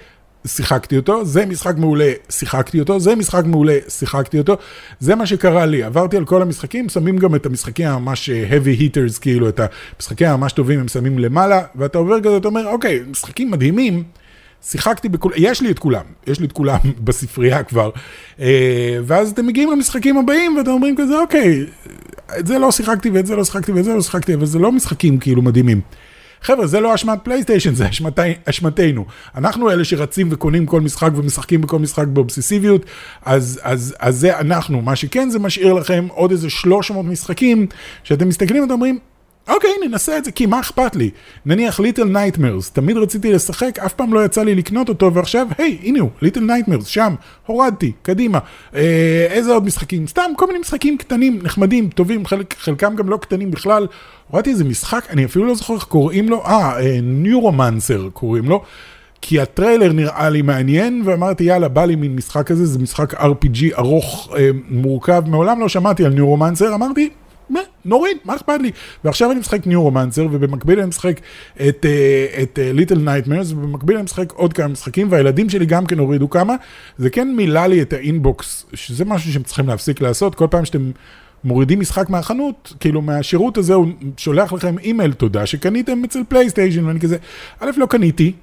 שיחקתי 0.47 0.97
אותו, 0.97 1.25
זה 1.25 1.45
משחק 1.45 1.77
מעולה, 1.77 2.11
שיחקתי 2.29 2.79
אותו, 2.79 2.99
זה 2.99 3.15
משחק 3.15 3.45
מעולה, 3.45 3.77
שיחקתי 3.89 4.37
אותו. 4.37 4.57
זה 4.99 5.15
מה 5.15 5.25
שקרה 5.25 5.65
לי, 5.65 5.83
עברתי 5.83 6.17
על 6.17 6.25
כל 6.25 6.41
המשחקים, 6.41 6.89
שמים 6.89 7.17
גם 7.17 7.35
את 7.35 7.45
המשחקים 7.45 7.87
הממש 7.87 8.29
heavy 8.29 8.81
hitters, 8.81 9.19
כאילו 9.21 9.49
את 9.49 9.59
המשחקים 9.59 10.27
הממש 10.27 10.53
טובים 10.53 10.79
הם 10.79 10.87
שמים 10.87 11.19
למעלה, 11.19 11.61
ואתה 11.75 11.97
עובר 11.97 12.21
כזה, 12.21 12.37
אתה 12.37 12.47
אומר, 12.47 12.67
אוקיי, 12.67 13.03
משחקים 13.11 13.51
מדהימים. 13.51 14.03
שיחקתי 14.69 15.09
בכולם, 15.09 15.35
יש 15.37 15.61
לי 15.61 15.71
את 15.71 15.79
כולם, 15.79 16.03
יש 16.27 16.39
לי 16.39 16.45
את 16.45 16.51
כולם 16.51 16.79
בספרייה 17.05 17.63
כבר. 17.63 17.89
אה, 18.39 18.97
ואז 19.05 19.31
אתם 19.31 19.47
מגיעים 19.47 19.71
למשחקים 19.71 20.17
הבאים 20.17 20.57
ואתם 20.57 20.71
אומרים 20.71 20.95
כזה, 20.97 21.19
אוקיי, 21.19 21.65
את 22.39 22.47
זה 22.47 22.59
לא 22.59 22.71
שיחקתי 22.71 23.09
ואת 23.09 23.25
זה 23.25 23.35
לא 23.35 23.43
שיחקתי 23.43 23.71
ואת 23.71 23.83
זה 23.83 23.93
לא 23.93 24.01
שיחקתי, 24.01 24.33
אבל 24.33 24.45
זה 24.45 24.59
לא 24.59 24.71
משחקים 24.71 25.19
כאילו 25.19 25.41
מדהימים. 25.41 25.81
חבר'ה, 26.41 26.67
זה 26.67 26.79
לא 26.79 26.95
אשמת 26.95 27.19
פלייסטיישן, 27.23 27.75
זה 27.75 27.89
אשמתי, 27.89 28.21
אשמתנו. 28.45 29.05
אנחנו 29.35 29.71
אלה 29.71 29.83
שרצים 29.83 30.27
וקונים 30.31 30.65
כל 30.65 30.81
משחק 30.81 31.09
ומשחקים 31.15 31.61
בכל 31.61 31.79
משחק 31.79 32.07
באובססיביות, 32.07 32.85
אז, 33.25 33.59
אז, 33.63 33.95
אז 33.99 34.19
זה 34.19 34.39
אנחנו. 34.39 34.81
מה 34.81 34.95
שכן, 34.95 35.29
זה 35.29 35.39
משאיר 35.39 35.73
לכם 35.73 36.07
עוד 36.09 36.31
איזה 36.31 36.49
300 36.49 37.05
משחקים, 37.05 37.67
שאתם 38.03 38.27
מסתכלים 38.27 38.61
ואתם 38.63 38.73
אומרים, 38.73 38.99
אוקיי, 39.47 39.69
ננסה 39.87 40.17
את 40.17 40.25
זה, 40.25 40.31
כי 40.31 40.45
מה 40.45 40.59
אכפת 40.59 40.95
לי? 40.95 41.09
נניח 41.45 41.79
Little 41.79 42.03
Nightmares, 42.03 42.71
תמיד 42.71 42.97
רציתי 42.97 43.33
לשחק, 43.33 43.79
אף 43.79 43.93
פעם 43.93 44.13
לא 44.13 44.25
יצא 44.25 44.43
לי 44.43 44.55
לקנות 44.55 44.89
אותו, 44.89 45.13
ועכשיו, 45.13 45.47
היי, 45.57 45.77
הנה 45.83 45.99
הוא, 45.99 46.09
Little 46.21 46.39
Nightmares, 46.39 46.85
שם, 46.85 47.15
הורדתי, 47.45 47.91
קדימה. 48.01 48.39
אה, 48.75 49.27
איזה 49.29 49.53
עוד 49.53 49.65
משחקים? 49.65 50.07
סתם, 50.07 50.31
כל 50.37 50.47
מיני 50.47 50.59
משחקים 50.59 50.97
קטנים, 50.97 51.39
נחמדים, 51.43 51.89
טובים, 51.89 52.25
חלק, 52.25 52.55
חלקם 52.59 52.95
גם 52.95 53.09
לא 53.09 53.17
קטנים 53.17 53.51
בכלל. 53.51 53.87
הורדתי 54.31 54.49
איזה 54.49 54.63
משחק, 54.63 55.07
אני 55.09 55.25
אפילו 55.25 55.45
לא 55.45 55.55
זוכר 55.55 55.73
איך 55.73 55.83
קוראים 55.83 56.29
לו, 56.29 56.45
אה, 56.45 56.79
אה 56.79 56.99
Neuromancer 57.01 58.09
קוראים 58.13 58.45
לו. 58.45 58.63
כי 59.21 59.39
הטריילר 59.39 59.91
נראה 59.91 60.29
לי 60.29 60.41
מעניין, 60.41 61.01
ואמרתי 61.05 61.43
יאללה, 61.43 61.67
בא 61.67 61.85
לי 61.85 61.95
מין 61.95 62.15
משחק 62.15 62.47
כזה, 62.47 62.65
זה 62.65 62.79
משחק 62.79 63.13
RPG 63.13 63.77
ארוך, 63.77 64.33
אה, 64.37 64.49
מורכב, 64.69 65.23
מעולם 65.27 65.59
לא 65.59 65.69
שמעתי 65.69 66.05
על 66.05 66.13
Neuromancer, 66.13 66.75
אמרתי, 66.75 67.09
נוריד, 67.85 68.17
מה 68.25 68.35
אכפת 68.35 68.61
לי? 68.61 68.71
ועכשיו 69.03 69.31
אני 69.31 69.39
משחק 69.39 69.67
Neuromancer, 69.67 70.27
ובמקביל 70.31 70.79
אני 70.79 70.87
משחק 70.87 71.19
את 71.67 72.59
Little 72.73 72.97
Nightmares, 72.97 73.51
ובמקביל 73.51 73.95
אני 73.95 74.03
משחק 74.03 74.31
עוד 74.31 74.53
כמה 74.53 74.67
משחקים, 74.67 75.07
והילדים 75.11 75.49
שלי 75.49 75.65
גם 75.65 75.85
כן 75.85 75.99
הורידו 75.99 76.29
כמה. 76.29 76.55
זה 76.97 77.09
כן 77.09 77.35
מילא 77.35 77.65
לי 77.65 77.81
את 77.81 77.93
ה 77.93 78.04
inbox, 78.04 78.65
שזה 78.73 79.05
משהו 79.05 79.33
שהם 79.33 79.43
צריכים 79.43 79.67
להפסיק 79.67 80.01
לעשות, 80.01 80.35
כל 80.35 80.47
פעם 80.51 80.65
שאתם... 80.65 80.91
מורידים 81.43 81.79
משחק 81.79 82.09
מהחנות, 82.09 82.73
כאילו 82.79 83.01
מהשירות 83.01 83.57
הזה 83.57 83.73
הוא 83.73 83.87
שולח 84.17 84.53
לכם 84.53 84.79
אימייל 84.79 85.13
תודה 85.13 85.45
שקניתם 85.45 86.03
אצל 86.03 86.19
פלייסטיישן 86.29 86.85
ואני 86.85 86.99
כזה, 86.99 87.17
א' 87.59 87.71
לא 87.77 87.85
קניתי, 87.85 88.33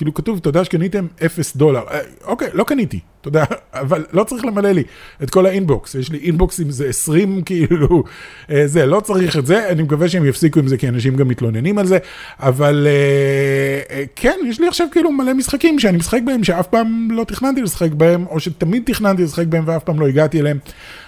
כאילו 0.00 0.14
כתוב, 0.14 0.38
תודה 0.38 0.64
שקניתם 0.64 1.06
0 1.26 1.56
דולר. 1.56 1.82
אה, 1.90 2.00
אוקיי, 2.24 2.48
לא 2.52 2.64
קניתי, 2.64 3.00
תודה, 3.20 3.44
אבל 3.72 4.04
לא 4.12 4.24
צריך 4.24 4.44
למלא 4.44 4.70
לי 4.70 4.82
את 5.22 5.30
כל 5.30 5.46
ה 5.46 5.53
inbox. 5.53 5.94
יש 5.94 6.10
לי 6.10 6.18
inbox 6.18 6.60
עם 6.60 6.70
זה 6.70 6.88
20, 6.88 7.42
כאילו, 7.46 8.04
אה, 8.50 8.66
זה, 8.66 8.86
לא 8.86 9.00
צריך 9.00 9.38
את 9.38 9.46
זה. 9.46 9.68
אני 9.68 9.82
מקווה 9.82 10.08
שהם 10.08 10.26
יפסיקו 10.26 10.60
עם 10.60 10.68
זה, 10.68 10.76
כי 10.76 10.88
אנשים 10.88 11.16
גם 11.16 11.28
מתלוננים 11.28 11.78
על 11.78 11.86
זה. 11.86 11.98
אבל 12.38 12.86
אה, 12.90 14.04
כן, 14.16 14.38
יש 14.46 14.60
לי 14.60 14.68
עכשיו 14.68 14.86
כאילו 14.92 15.12
מלא 15.12 15.34
משחקים 15.34 15.78
שאני 15.78 15.96
משחק 15.96 16.20
בהם, 16.24 16.44
שאף 16.44 16.66
פעם 16.66 17.08
לא 17.10 17.24
תכננתי 17.24 17.62
לשחק 17.62 17.92
בהם, 17.92 18.26
או 18.26 18.40
שתמיד 18.40 18.82
תכננתי 18.86 19.22
לשחק 19.22 19.46
בהם 19.46 19.64
ואף 19.66 19.84
פעם 19.84 20.00
לא 20.00 20.06
הגעתי 20.06 20.40
אליהם. 20.40 20.58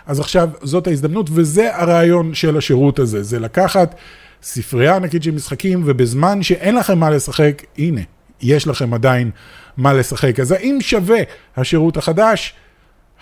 אז 0.06 0.20
עכשיו 0.20 0.48
זאת 0.62 0.86
ההזדמנות, 0.86 1.30
וזה 1.32 1.76
הרעיון 1.76 2.34
של 2.34 2.56
השירות 2.56 2.98
הזה, 2.98 3.22
זה 3.22 3.38
לקחת 3.38 3.94
ספרייה 4.42 4.96
ענקית 4.96 5.22
של 5.22 5.30
משחקים, 5.30 5.82
ובזמן 5.84 6.42
שאין 6.42 6.74
לכם 6.74 6.98
מה 6.98 7.10
לשחק, 7.10 7.62
הנה. 7.78 8.00
יש 8.42 8.66
לכם 8.66 8.94
עדיין 8.94 9.30
מה 9.76 9.92
לשחק. 9.92 10.40
אז 10.40 10.52
האם 10.52 10.78
שווה 10.80 11.20
השירות 11.56 11.96
החדש? 11.96 12.54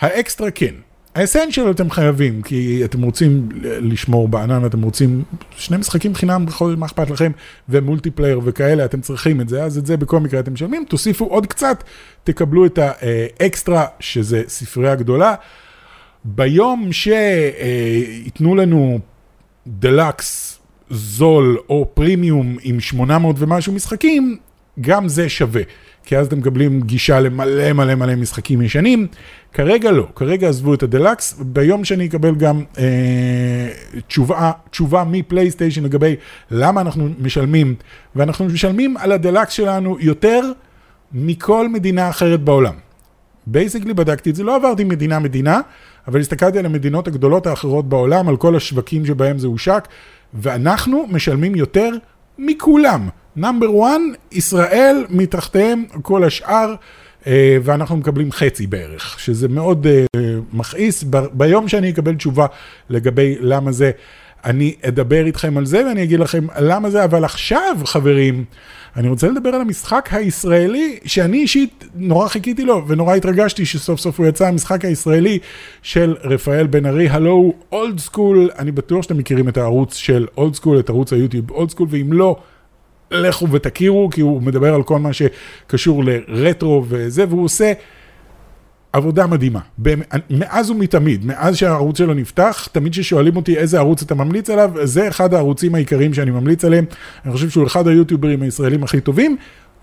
האקסטרה 0.00 0.50
כן. 0.50 0.74
ה 1.14 1.20
Essential 1.20 1.70
אתם 1.70 1.90
חייבים, 1.90 2.42
כי 2.42 2.84
אתם 2.84 3.02
רוצים 3.02 3.48
לשמור 3.62 4.28
בענן, 4.28 4.66
אתם 4.66 4.82
רוצים 4.82 5.22
שני 5.56 5.76
משחקים 5.76 6.14
חינם 6.14 6.46
בכל 6.46 6.74
מה 6.78 6.86
אכפת 6.86 7.10
לכם, 7.10 7.32
ו 7.68 7.74
multiplayer 7.74 8.40
וכאלה, 8.44 8.84
אתם 8.84 9.00
צריכים 9.00 9.40
את 9.40 9.48
זה, 9.48 9.64
אז 9.64 9.78
את 9.78 9.86
זה 9.86 9.96
בכל 9.96 10.20
מקרה 10.20 10.40
אתם 10.40 10.52
משלמים, 10.52 10.84
תוסיפו 10.88 11.24
עוד 11.24 11.46
קצת, 11.46 11.84
תקבלו 12.24 12.66
את 12.66 12.78
האקסטרה, 12.82 13.86
שזה 14.00 14.42
ספרייה 14.48 14.94
גדולה. 14.94 15.34
ביום 16.24 16.92
שייתנו 16.92 18.54
לנו 18.54 18.98
דלקס 19.66 20.58
זול 20.90 21.58
או 21.68 21.90
פרימיום 21.94 22.56
עם 22.62 22.80
800 22.80 23.36
ומשהו 23.38 23.72
משחקים, 23.72 24.36
גם 24.80 25.08
זה 25.08 25.28
שווה, 25.28 25.62
כי 26.04 26.16
אז 26.16 26.26
אתם 26.26 26.38
מקבלים 26.38 26.80
גישה 26.80 27.20
למלא 27.20 27.72
מלא 27.72 27.94
מלא 27.94 28.14
משחקים 28.14 28.62
ישנים. 28.62 29.06
כרגע 29.52 29.90
לא, 29.90 30.06
כרגע 30.16 30.48
עזבו 30.48 30.74
את 30.74 30.82
הדלקס, 30.82 31.34
ביום 31.38 31.84
שאני 31.84 32.06
אקבל 32.06 32.34
גם 32.34 32.62
אה, 32.78 33.68
תשובה, 34.08 34.50
תשובה 34.70 35.04
מפלייסטיישן 35.04 35.84
לגבי 35.84 36.16
למה 36.50 36.80
אנחנו 36.80 37.08
משלמים, 37.18 37.74
ואנחנו 38.16 38.44
משלמים 38.44 38.96
על 38.96 39.12
הדלקס 39.12 39.52
שלנו 39.52 39.96
יותר 40.00 40.52
מכל 41.12 41.68
מדינה 41.68 42.10
אחרת 42.10 42.40
בעולם. 42.40 42.74
basically 43.46 43.94
בדקתי 43.94 44.30
את 44.30 44.36
זה, 44.36 44.44
לא 44.44 44.56
עברתי 44.56 44.84
מדינה-מדינה, 44.84 45.60
אבל 46.08 46.20
הסתכלתי 46.20 46.58
על 46.58 46.66
המדינות 46.66 47.08
הגדולות 47.08 47.46
האחרות 47.46 47.88
בעולם, 47.88 48.28
על 48.28 48.36
כל 48.36 48.56
השווקים 48.56 49.06
שבהם 49.06 49.38
זה 49.38 49.46
הושק, 49.46 49.88
ואנחנו 50.34 51.06
משלמים 51.10 51.54
יותר 51.54 51.90
מכולם. 52.38 53.08
number 53.36 53.66
1, 53.66 53.90
ישראל, 54.32 55.04
מתחתיהם 55.10 55.84
כל 56.02 56.24
השאר, 56.24 56.74
אה, 57.26 57.56
ואנחנו 57.62 57.96
מקבלים 57.96 58.32
חצי 58.32 58.66
בערך, 58.66 59.20
שזה 59.20 59.48
מאוד 59.48 59.86
אה, 59.86 60.04
מכעיס. 60.52 61.04
ביום 61.32 61.68
שאני 61.68 61.90
אקבל 61.90 62.14
תשובה 62.14 62.46
לגבי 62.90 63.36
למה 63.40 63.72
זה, 63.72 63.90
אני 64.44 64.74
אדבר 64.88 65.26
איתכם 65.26 65.58
על 65.58 65.66
זה 65.66 65.86
ואני 65.86 66.02
אגיד 66.02 66.20
לכם 66.20 66.46
למה 66.60 66.90
זה, 66.90 67.04
אבל 67.04 67.24
עכשיו, 67.24 67.76
חברים, 67.84 68.44
אני 68.96 69.08
רוצה 69.08 69.28
לדבר 69.28 69.48
על 69.48 69.60
המשחק 69.60 70.08
הישראלי, 70.12 70.98
שאני 71.04 71.38
אישית 71.38 71.84
נורא 71.94 72.28
חיכיתי 72.28 72.64
לו 72.64 72.88
ונורא 72.88 73.14
התרגשתי 73.14 73.66
שסוף 73.66 74.00
סוף 74.00 74.20
הוא 74.20 74.26
יצא, 74.26 74.46
המשחק 74.46 74.84
הישראלי 74.84 75.38
של 75.82 76.16
רפאל 76.24 76.66
בן 76.66 76.86
ארי, 76.86 77.08
הלו 77.08 77.54
Old 77.72 77.98
School, 77.98 78.50
אני 78.58 78.72
בטוח 78.72 79.02
שאתם 79.02 79.18
מכירים 79.18 79.48
את 79.48 79.56
הערוץ 79.56 79.94
של 79.94 80.26
Old 80.36 80.54
School, 80.54 80.80
את 80.80 80.88
ערוץ 80.88 81.12
היוטיוב 81.12 81.50
Old 81.50 81.70
School, 81.70 81.86
ואם 81.90 82.12
לא, 82.12 82.36
לכו 83.10 83.50
ותכירו, 83.50 84.10
כי 84.12 84.20
הוא 84.20 84.42
מדבר 84.42 84.74
על 84.74 84.82
כל 84.82 84.98
מה 84.98 85.10
שקשור 85.12 86.04
לרטרו 86.04 86.84
וזה, 86.88 87.24
והוא 87.28 87.44
עושה 87.44 87.72
עבודה 88.92 89.26
מדהימה. 89.26 89.60
מאז 90.30 90.70
ומתמיד, 90.70 91.26
מאז 91.26 91.56
שהערוץ 91.56 91.98
שלו 91.98 92.14
נפתח, 92.14 92.68
תמיד 92.72 92.92
כששואלים 92.92 93.36
אותי 93.36 93.56
איזה 93.56 93.78
ערוץ 93.78 94.02
אתה 94.02 94.14
ממליץ 94.14 94.50
עליו, 94.50 94.70
זה 94.82 95.08
אחד 95.08 95.34
הערוצים 95.34 95.74
העיקריים 95.74 96.14
שאני 96.14 96.30
ממליץ 96.30 96.64
עליהם. 96.64 96.84
אני 97.24 97.32
חושב 97.32 97.50
שהוא 97.50 97.66
אחד 97.66 97.88
היוטיוברים 97.88 98.42
הישראלים 98.42 98.84
הכי 98.84 99.00
טובים. 99.00 99.36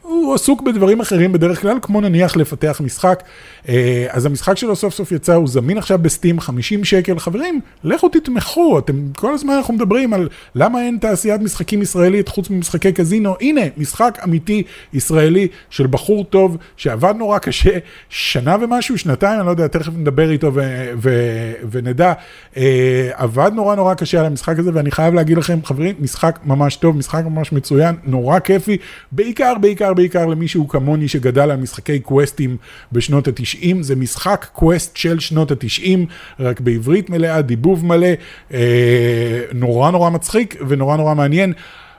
הוא 0.08 0.34
עסוק 0.34 0.62
בדברים 0.62 1.00
אחרים 1.00 1.32
בדרך 1.32 1.62
כלל, 1.62 1.78
כמו 1.82 2.02
נניח 2.02 2.38
לפתח 2.38 2.82
משחק. 2.84 3.24
אה, 3.70 4.06
אז 4.10 4.26
המשחק 4.26 4.58
שלו 4.58 4.76
סוף 4.76 4.93
סוף 4.93 5.12
יצא, 5.12 5.34
הוא 5.34 5.48
זמין 5.48 5.78
עכשיו 5.78 5.98
בסטים, 5.98 6.39
50 6.39 6.84
שקל. 6.84 7.20
חברים, 7.20 7.60
לכו 7.84 8.10
תתמכו, 8.10 8.80
אתם 8.80 8.93
כל 9.15 9.34
הזמן 9.34 9.54
אנחנו 9.54 9.74
מדברים 9.74 10.13
על 10.13 10.30
למה 10.56 10.82
אין 10.82 10.98
תעשיית 11.02 11.41
משחקים 11.41 11.82
ישראלית 11.82 12.28
חוץ 12.28 12.50
ממשחקי 12.50 12.91
קזינו. 12.91 13.36
הנה, 13.41 13.62
משחק 13.78 14.20
אמיתי 14.24 14.63
ישראלי 14.93 15.48
של 15.70 15.88
בחור 15.88 16.24
טוב, 16.24 16.58
שעבד 16.78 17.13
נורא 17.17 17.38
קשה, 17.38 17.78
שנה 18.10 18.56
ומשהו, 18.62 18.98
שנתיים, 18.98 19.39
אני 19.39 19.46
לא 19.46 19.52
יודע, 19.52 19.67
תכף 19.67 19.91
נדבר 19.98 20.32
איתו 20.32 20.52
ו- 20.54 20.91
ו- 20.98 21.54
ונדע. 21.72 22.13
אה, 22.58 23.10
עבד 23.13 23.52
נורא 23.56 23.76
נורא 23.76 23.93
קשה 23.93 24.20
על 24.20 24.26
המשחק 24.26 24.60
הזה, 24.60 24.72
ואני 24.74 24.91
חייב 24.91 25.13
להגיד 25.13 25.38
לכם, 25.38 25.60
חברים, 25.63 25.96
משחק 26.00 26.39
ממש 26.46 26.76
טוב, 26.76 26.98
משחק 26.98 27.24
ממש 27.26 27.52
מצוין, 27.52 27.96
נורא 28.04 28.39
כיפי, 28.39 28.78
בעיקר, 29.12 29.54
בעיקר, 29.62 29.93
בעיקר 29.98 30.26
למישהו 30.26 30.68
כמוני 30.68 31.08
שגדל 31.08 31.52
על 31.52 31.58
משחקי 31.58 32.00
קווסטים 32.00 32.58
בשנות 32.92 33.28
ה-90, 33.28 33.76
זה 33.82 33.96
משחק 33.96 34.48
קווסט 34.54 34.98
של 34.98 35.20
שנות 35.20 35.52
ה-90, 35.52 35.98
רק 36.40 36.60
בעברית 36.60 37.10
מלאה, 37.10 37.42
דיבוב 37.42 37.86
מלא, 37.86 38.08
אה, 38.54 38.60
נורא 39.54 39.92
נורא 39.92 40.10
מצחיק 40.10 40.56
ונורא 40.68 40.98
נורא 40.98 41.14
מעניין. 41.14 41.54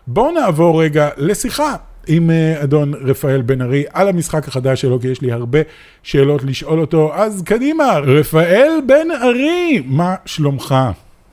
בואו 0.06 0.30
נעבור 0.30 0.82
רגע 0.82 1.08
לשיחה 1.16 1.74
עם 2.06 2.30
אה, 2.30 2.62
אדון 2.62 2.94
רפאל 2.94 3.42
בן 3.42 3.62
ארי 3.62 3.84
על 3.92 4.08
המשחק 4.08 4.48
החדש 4.48 4.80
שלו, 4.80 5.00
כי 5.00 5.08
יש 5.08 5.20
לי 5.20 5.32
הרבה 5.32 5.58
שאלות 6.02 6.42
לשאול 6.44 6.80
אותו. 6.80 7.14
אז 7.14 7.42
קדימה, 7.42 7.98
רפאל 7.98 8.70
בן 8.86 9.08
ארי, 9.22 9.82
מה 9.86 10.14
שלומך? 10.26 10.74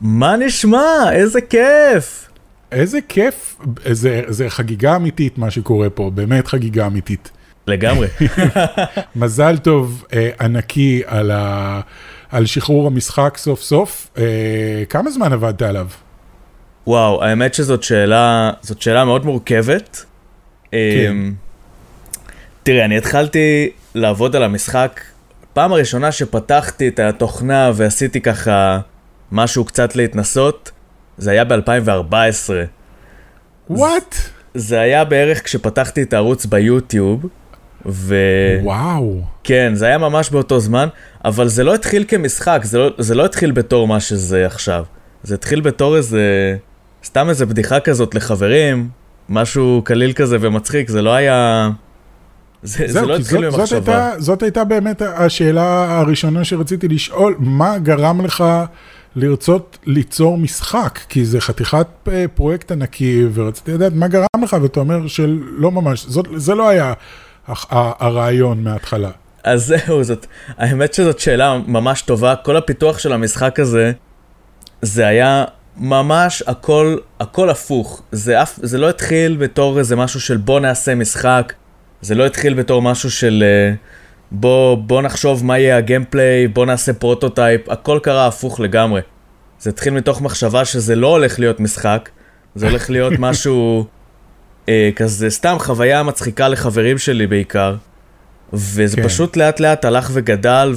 מה 0.01 0.37
נשמע? 0.37 1.11
איזה 1.11 1.41
כיף! 1.41 2.24
איזה 2.71 2.99
כיף, 3.09 3.55
זה, 3.91 4.21
זה 4.27 4.49
חגיגה 4.49 4.95
אמיתית 4.95 5.37
מה 5.37 5.51
שקורה 5.51 5.89
פה, 5.89 6.11
באמת 6.13 6.47
חגיגה 6.47 6.87
אמיתית. 6.87 7.31
לגמרי. 7.67 8.07
מזל 9.15 9.57
טוב 9.57 10.05
אה, 10.13 10.29
ענקי 10.41 11.01
על, 11.05 11.31
ה, 11.31 11.81
על 12.31 12.45
שחרור 12.45 12.87
המשחק 12.87 13.37
סוף 13.37 13.61
סוף. 13.61 14.07
אה, 14.17 14.83
כמה 14.89 15.11
זמן 15.11 15.33
עבדת 15.33 15.61
עליו? 15.61 15.87
וואו, 16.87 17.23
האמת 17.23 17.53
שזאת 17.53 17.83
שאלה, 17.83 18.51
זאת 18.61 18.81
שאלה 18.81 19.05
מאוד 19.05 19.25
מורכבת. 19.25 20.05
כן. 20.71 20.77
אה, 20.77 21.11
תראה, 22.63 22.85
אני 22.85 22.97
התחלתי, 22.97 23.69
לעבוד 23.95 24.35
על 24.35 24.43
המשחק, 24.43 25.01
פעם 25.53 25.73
הראשונה 25.73 26.11
שפתחתי 26.11 26.87
את 26.87 26.99
התוכנה 26.99 27.71
ועשיתי 27.75 28.21
ככה 28.21 28.79
משהו 29.31 29.65
קצת 29.65 29.95
להתנסות, 29.95 30.71
זה 31.17 31.31
היה 31.31 31.43
ב-2014. 31.43 32.13
וואט? 33.69 34.15
זה 34.53 34.79
היה 34.79 35.05
בערך 35.05 35.43
כשפתחתי 35.43 36.01
את 36.01 36.13
הערוץ 36.13 36.45
ביוטיוב, 36.45 37.25
ו... 37.85 38.15
וואו. 38.63 39.21
כן, 39.43 39.71
זה 39.75 39.85
היה 39.85 39.97
ממש 39.97 40.29
באותו 40.29 40.59
זמן, 40.59 40.87
אבל 41.25 41.47
זה 41.47 41.63
לא 41.63 41.75
התחיל 41.75 42.05
כמשחק, 42.07 42.59
זה 42.63 42.77
לא, 42.77 42.89
זה 42.97 43.15
לא 43.15 43.25
התחיל 43.25 43.51
בתור 43.51 43.87
מה 43.87 43.99
שזה 43.99 44.45
עכשיו. 44.45 44.83
זה 45.23 45.35
התחיל 45.35 45.61
בתור 45.61 45.97
איזה... 45.97 46.55
סתם 47.03 47.29
איזה 47.29 47.45
בדיחה 47.45 47.79
כזאת 47.79 48.15
לחברים, 48.15 48.89
משהו 49.29 49.81
קליל 49.85 50.13
כזה 50.13 50.37
ומצחיק, 50.41 50.89
זה 50.89 51.01
לא 51.01 51.13
היה... 51.13 51.69
זה, 52.63 52.87
זה 52.87 52.93
זהו, 52.93 53.07
לא 53.07 53.15
התחיל 53.15 53.41
זאת, 53.41 53.51
זאת, 53.51 53.59
במחשבה. 53.59 54.05
הייתה, 54.05 54.21
זאת 54.21 54.43
הייתה 54.43 54.63
באמת 54.63 55.01
השאלה 55.01 55.99
הראשונה 55.99 56.43
שרציתי 56.43 56.87
לשאול, 56.87 57.35
מה 57.39 57.77
גרם 57.77 58.25
לך 58.25 58.43
לרצות 59.15 59.77
ליצור 59.85 60.37
משחק? 60.37 60.99
כי 61.09 61.25
זה 61.25 61.41
חתיכת 61.41 61.87
אה, 62.07 62.25
פרויקט 62.35 62.71
ענקי, 62.71 63.25
ורציתי 63.33 63.71
לדעת 63.71 63.93
מה 63.93 64.07
גרם 64.07 64.43
לך, 64.43 64.55
ואתה 64.61 64.79
אומר 64.79 65.07
שלא 65.07 65.71
ממש, 65.71 66.05
זאת, 66.05 66.27
זה 66.35 66.55
לא 66.55 66.69
היה 66.69 66.93
הרעיון 67.69 68.63
מההתחלה. 68.63 69.11
אז 69.43 69.65
זהו, 69.65 70.03
זאת, 70.03 70.25
האמת 70.57 70.93
שזאת 70.93 71.19
שאלה 71.19 71.59
ממש 71.67 72.01
טובה. 72.01 72.35
כל 72.35 72.57
הפיתוח 72.57 72.99
של 72.99 73.13
המשחק 73.13 73.59
הזה, 73.59 73.91
זה 74.81 75.07
היה 75.07 75.45
ממש 75.77 76.43
הכל, 76.47 76.97
הכל 77.19 77.49
הפוך. 77.49 78.01
זה, 78.11 78.41
אף, 78.41 78.59
זה 78.63 78.77
לא 78.77 78.89
התחיל 78.89 79.37
בתור 79.37 79.79
איזה 79.79 79.95
משהו 79.95 80.21
של 80.21 80.37
בוא 80.37 80.59
נעשה 80.59 80.95
משחק, 80.95 81.53
זה 82.01 82.15
לא 82.15 82.25
התחיל 82.25 82.53
בתור 82.53 82.81
משהו 82.81 83.11
של 83.11 83.43
אה, 83.47 83.75
בוא, 84.31 84.77
בוא 84.77 85.01
נחשוב 85.01 85.45
מה 85.45 85.59
יהיה 85.59 85.77
ה 85.77 85.84
gameplay, 85.84 86.47
בוא 86.47 86.65
נעשה 86.65 86.93
prototype, 86.93 87.69
הכל 87.69 87.99
קרה 88.03 88.27
הפוך 88.27 88.59
לגמרי. 88.59 89.01
זה 89.59 89.69
התחיל 89.69 89.93
מתוך 89.93 90.21
מחשבה 90.21 90.65
שזה 90.65 90.95
לא 90.95 91.07
הולך 91.07 91.39
להיות 91.39 91.59
משחק, 91.59 92.09
זה 92.55 92.69
הולך 92.69 92.89
להיות 92.89 93.13
משהו 93.19 93.85
אה, 94.69 94.89
כזה 94.95 95.29
סתם 95.29 95.55
חוויה 95.59 96.03
מצחיקה 96.03 96.47
לחברים 96.47 96.97
שלי 96.97 97.27
בעיקר. 97.27 97.75
וזה 98.53 98.95
כן. 98.95 99.03
פשוט 99.03 99.37
לאט 99.37 99.59
לאט 99.59 99.85
הלך 99.85 100.09
וגדל 100.13 100.73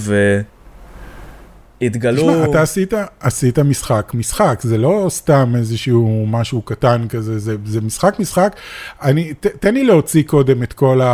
והתגלו... 1.80 2.22
תשמע, 2.22 2.44
אתה 2.44 2.62
עשית, 2.62 2.92
עשית 3.20 3.58
משחק, 3.58 4.10
משחק, 4.14 4.60
זה 4.62 4.78
לא 4.78 5.06
סתם 5.08 5.52
איזשהו 5.56 6.26
משהו 6.28 6.62
קטן 6.62 7.08
כזה, 7.08 7.38
זה, 7.38 7.56
זה 7.64 7.80
משחק, 7.80 8.16
משחק. 8.18 8.56
אני, 9.02 9.34
ת, 9.34 9.46
תן 9.46 9.74
לי 9.74 9.84
להוציא 9.84 10.22
קודם 10.22 10.62
את 10.62 10.72
כל, 10.72 11.00
ה, 11.00 11.06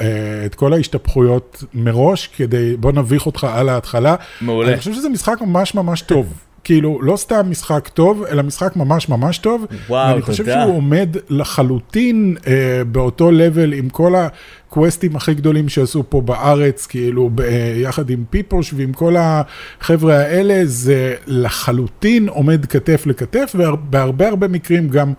אה, 0.00 0.46
את 0.46 0.54
כל 0.54 0.72
ההשתפכויות 0.72 1.64
מראש, 1.74 2.26
כדי, 2.36 2.76
בוא 2.76 2.92
נביך 2.92 3.26
אותך 3.26 3.44
על 3.44 3.68
ההתחלה. 3.68 4.14
מעולה. 4.40 4.68
אני 4.68 4.78
חושב 4.78 4.92
שזה 4.92 5.08
משחק 5.08 5.36
ממש 5.40 5.74
ממש 5.74 6.02
טוב. 6.02 6.32
כאילו, 6.64 7.02
לא 7.02 7.16
סתם 7.16 7.46
משחק 7.50 7.88
טוב, 7.88 8.24
אלא 8.30 8.42
משחק 8.42 8.76
ממש 8.76 9.08
ממש 9.08 9.38
טוב. 9.38 9.64
וואו, 9.88 10.10
ואני 10.10 10.22
חושב 10.22 10.44
תודה. 10.44 10.62
שהוא 10.64 10.76
עומד 10.76 11.16
לחלוטין 11.28 12.36
אה, 12.46 12.84
באותו 12.84 13.30
לבל 13.30 13.72
עם 13.72 13.88
כל 13.88 14.14
הקווסטים 14.14 15.16
הכי 15.16 15.34
גדולים 15.34 15.68
שעשו 15.68 16.04
פה 16.08 16.20
בארץ, 16.20 16.86
כאילו 16.86 17.30
ב, 17.34 17.40
אה, 17.40 17.74
יחד 17.76 18.10
עם 18.10 18.24
פיפוש 18.30 18.74
ועם 18.76 18.92
כל 18.92 19.16
החבר'ה 19.18 20.16
האלה, 20.16 20.60
זה 20.64 21.14
לחלוטין 21.26 22.28
עומד 22.28 22.66
כתף 22.66 23.06
לכתף, 23.06 23.54
ובהרבה 23.58 24.28
הרבה 24.28 24.48
מקרים 24.48 24.88
גם 24.88 25.12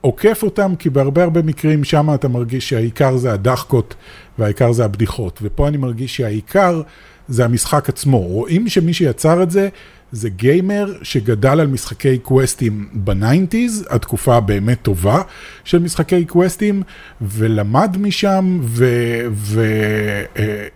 עוקף 0.00 0.42
אותם, 0.42 0.74
כי 0.78 0.90
בהרבה 0.90 1.22
הרבה 1.22 1.42
מקרים 1.42 1.84
שם 1.84 2.14
אתה 2.14 2.28
מרגיש 2.28 2.68
שהעיקר 2.68 3.16
זה 3.16 3.32
הדחקות 3.32 3.94
והעיקר 4.38 4.72
זה 4.72 4.84
הבדיחות. 4.84 5.38
ופה 5.42 5.68
אני 5.68 5.76
מרגיש 5.76 6.16
שהעיקר 6.16 6.82
זה 7.28 7.44
המשחק 7.44 7.88
עצמו. 7.88 8.18
רואים 8.18 8.68
שמי 8.68 8.92
שיצר 8.92 9.42
את 9.42 9.50
זה, 9.50 9.68
זה 10.12 10.30
gamer 10.30 10.94
שגדל 11.02 11.60
על 11.60 11.66
משחקי 11.66 12.18
קווסטים 12.18 12.88
ב 12.92 13.01
nineties, 13.01 13.86
התקופה 13.90 14.36
הבאמת 14.36 14.82
טובה 14.82 15.22
של 15.64 15.78
משחקי 15.78 16.24
קווסטים, 16.24 16.82
ולמד 17.20 17.96
משם 17.98 18.60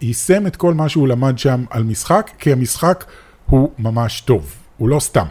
ויישם 0.01 0.47
את 0.47 0.57
כל 0.57 0.75
מה 0.75 0.88
שהוא 0.88 1.09
למד 1.09 1.38
שם 1.38 1.64
על 1.70 1.83
משחק, 1.83 2.31
כי 2.38 2.53
המשחק 2.53 3.05
הוא 3.47 3.70
ממש 3.79 4.20
טוב, 4.20 4.55
הוא 4.77 4.88
לא 4.88 5.01
סתם. 5.01 5.27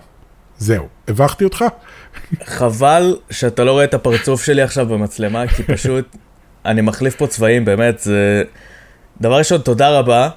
זהו, 0.57 0.87
הבכתי 1.07 1.43
אותך? 1.43 1.65
חבל 2.43 3.17
שאתה 3.29 3.63
לא 3.63 3.71
רואה 3.71 3.83
את 3.83 3.93
הפרצוף 3.93 4.43
שלי 4.43 4.61
עכשיו 4.61 4.85
במצלמה, 4.85 5.47
כי 5.47 5.63
פשוט 5.63 6.15
אני 6.65 6.81
מחליף 6.81 7.15
פה 7.15 7.27
צבעים, 7.27 7.65
באמת, 7.65 7.99
זה... 7.99 8.43
דבר 9.21 9.37
ראשון, 9.37 9.61
תודה 9.61 9.99
רבה. 9.99 10.29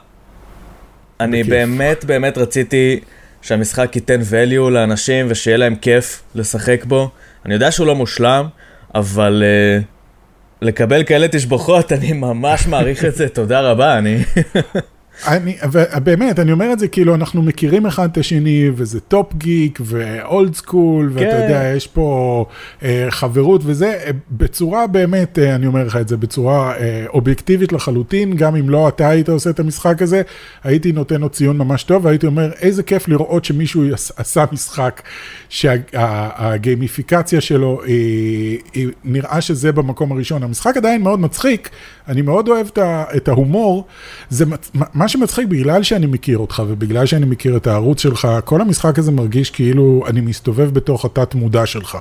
אני 1.21 1.43
בכיף. 1.43 1.53
באמת 1.53 2.05
באמת 2.05 2.39
רציתי 2.39 3.01
שהמשחק 3.47 3.97
ייתן 3.97 4.21
value 4.21 4.71
לאנשים 4.71 5.27
ושיהיה 5.29 5.57
להם 5.57 5.75
כיף 5.77 6.23
לשחק 6.35 6.85
בו. 6.85 7.11
אני 7.45 7.55
יודע 7.55 7.71
שהוא 7.71 7.87
לא 7.87 7.95
מושלם, 7.95 8.47
אבל 8.95 9.43
uh, 9.81 9.85
לקבל 10.63 11.05
כאלה 11.05 11.29
תשבחות, 11.29 11.93
אני 11.97 12.13
ממש 12.13 12.67
מעריך 12.67 13.05
את 13.05 13.15
זה, 13.15 13.29
תודה 13.29 13.61
רבה, 13.61 13.99
אני... 13.99 14.19
אני, 15.27 15.57
ובאמת, 15.73 16.39
אני 16.39 16.53
אומר 16.53 16.73
את 16.73 16.79
זה 16.79 16.89
כאילו, 16.89 17.15
אנחנו 17.15 17.43
מכירים 17.43 17.87
אחד 17.87 18.09
את 18.13 18.19
השני, 18.19 18.71
וזה 18.75 19.01
Top 19.01 19.35
Geek, 19.35 19.79
ו 19.85 20.02
Old 20.02 20.55
School, 20.55 21.11
ואתה 21.13 21.31
כן. 21.31 21.43
יודע, 21.43 21.73
יש 21.77 21.87
פה 21.87 22.45
אה, 22.83 23.07
חברות 23.11 23.61
וזה, 23.65 23.87
אה, 24.05 24.11
בצורה 24.31 24.87
באמת, 24.87 25.39
אה, 25.39 25.55
אני 25.55 25.67
אומר 25.67 25.85
לך 25.85 25.97
את 25.97 26.09
זה, 26.09 26.17
בצורה 26.17 26.77
אה, 26.77 27.05
אובייקטיבית 27.09 27.73
לחלוטין, 27.73 28.37
גם 28.37 28.57
אם 28.57 28.71
לא 28.71 28.89
אתה 28.89 29.09
היית 29.09 29.29
עושה 29.29 29.51
את 29.51 29.61
המשחק 29.61 30.03
הזה, 30.03 30.23
הייתי 30.65 30.93
נותן 30.93 31.21
לו 31.21 31.29
ציון 31.29 31.59
ממש 31.59 31.83
טוב, 31.83 32.05
והייתי 32.05 32.27
אומר, 32.27 32.51
איזה 32.61 32.83
כיף 32.83 33.09
לראות 33.09 33.45
שמישהו 33.45 33.83
עש- 33.95 34.13
עשה 34.17 34.45
משחק, 34.53 35.03
שה 35.49 35.87
גיימיפיקציה 35.87 37.41
שלו, 37.41 37.81
אה, 37.83 37.93
אה, 38.77 38.83
נראה 39.05 39.41
שזה 39.41 39.73
במקום 39.73 40.13
הראשון. 40.13 40.43
המשחק 40.43 40.77
עדיין 40.77 41.03
מאוד 41.03 41.21
מצחיק, 41.21 41.71
אני 42.09 42.23
מאוד 42.23 42.49
אוהב 42.49 42.67
את 43.17 43.29
ההומור, 43.29 43.85
זה 44.31 44.47
מצ- 44.47 44.71
מה 45.07 45.11
שמצחיק, 45.11 45.49
בגלל 45.49 45.83
שאני 45.83 46.07
מכיר 46.07 46.39
אותך 46.39 46.63
ובגלל 46.69 47.07
שאני 47.07 47.27
מכיר 47.27 47.57
את 47.57 47.67
הערוץ 47.67 48.01
שלך, 48.01 48.29
כל 48.45 48.61
המשחק 48.61 48.99
הזה 48.99 49.13
מרגיש 49.13 49.51
כאילו 49.51 50.05
אני 50.07 50.21
מסתובב 50.21 50.75
בתוך 50.75 51.05
התת 51.05 51.35
מודע 51.35 51.67
שלך. 51.67 51.99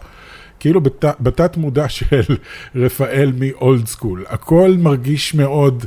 כאילו 0.60 0.82
בת, 0.82 1.06
בתת 1.20 1.58
מודע 1.58 1.89
של 1.98 2.36
רפאל 2.76 3.32
מאולד 3.39 3.88
סקול. 3.88 4.26
הכל 4.30 4.76
מרגיש 4.80 5.36
מאוד 5.36 5.86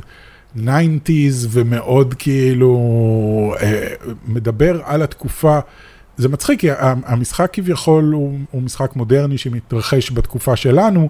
90's 0.57 1.47
ומאוד 1.49 2.13
כאילו 2.13 3.55
אה, 3.61 3.87
מדבר 4.27 4.81
על 4.83 5.01
התקופה. 5.01 5.59
זה 6.17 6.29
מצחיק, 6.29 6.59
כי 6.59 6.67
המשחק 6.79 7.49
כביכול 7.53 8.11
הוא, 8.13 8.39
הוא 8.51 8.61
משחק 8.61 8.95
מודרני 8.95 9.37
שמתרחש 9.37 10.11
בתקופה 10.11 10.55
שלנו, 10.55 11.09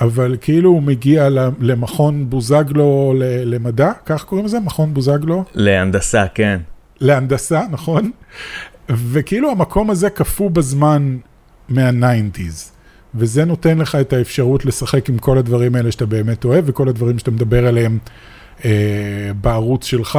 אבל 0.00 0.36
כאילו 0.40 0.70
הוא 0.70 0.82
מגיע 0.82 1.28
למכון 1.60 2.30
בוזגלו 2.30 3.14
למדע, 3.44 3.92
כך 4.06 4.24
קוראים 4.24 4.46
לזה? 4.46 4.60
מכון 4.60 4.94
בוזגלו? 4.94 5.44
להנדסה, 5.54 6.26
כן. 6.34 6.60
להנדסה, 7.00 7.62
נכון? 7.70 8.10
וכאילו 8.88 9.50
המקום 9.50 9.90
הזה 9.90 10.10
קפוא 10.10 10.50
בזמן 10.50 11.16
מה-90's, 11.68 12.70
וזה 13.14 13.44
נותן 13.44 13.78
לך 13.78 13.94
את 13.94 14.12
האפשרות 14.12 14.64
לשחק 14.64 15.08
עם 15.08 15.18
כל 15.18 15.38
הדברים 15.38 15.74
האלה 15.74 15.92
שאתה 15.92 16.06
באמת 16.06 16.44
אוהב, 16.44 16.64
וכל 16.66 16.88
הדברים 16.88 17.18
שאתה 17.18 17.30
מדבר 17.30 17.66
עליהם 17.66 17.98
אה, 18.64 19.30
בערוץ 19.40 19.84
שלך. 19.84 20.18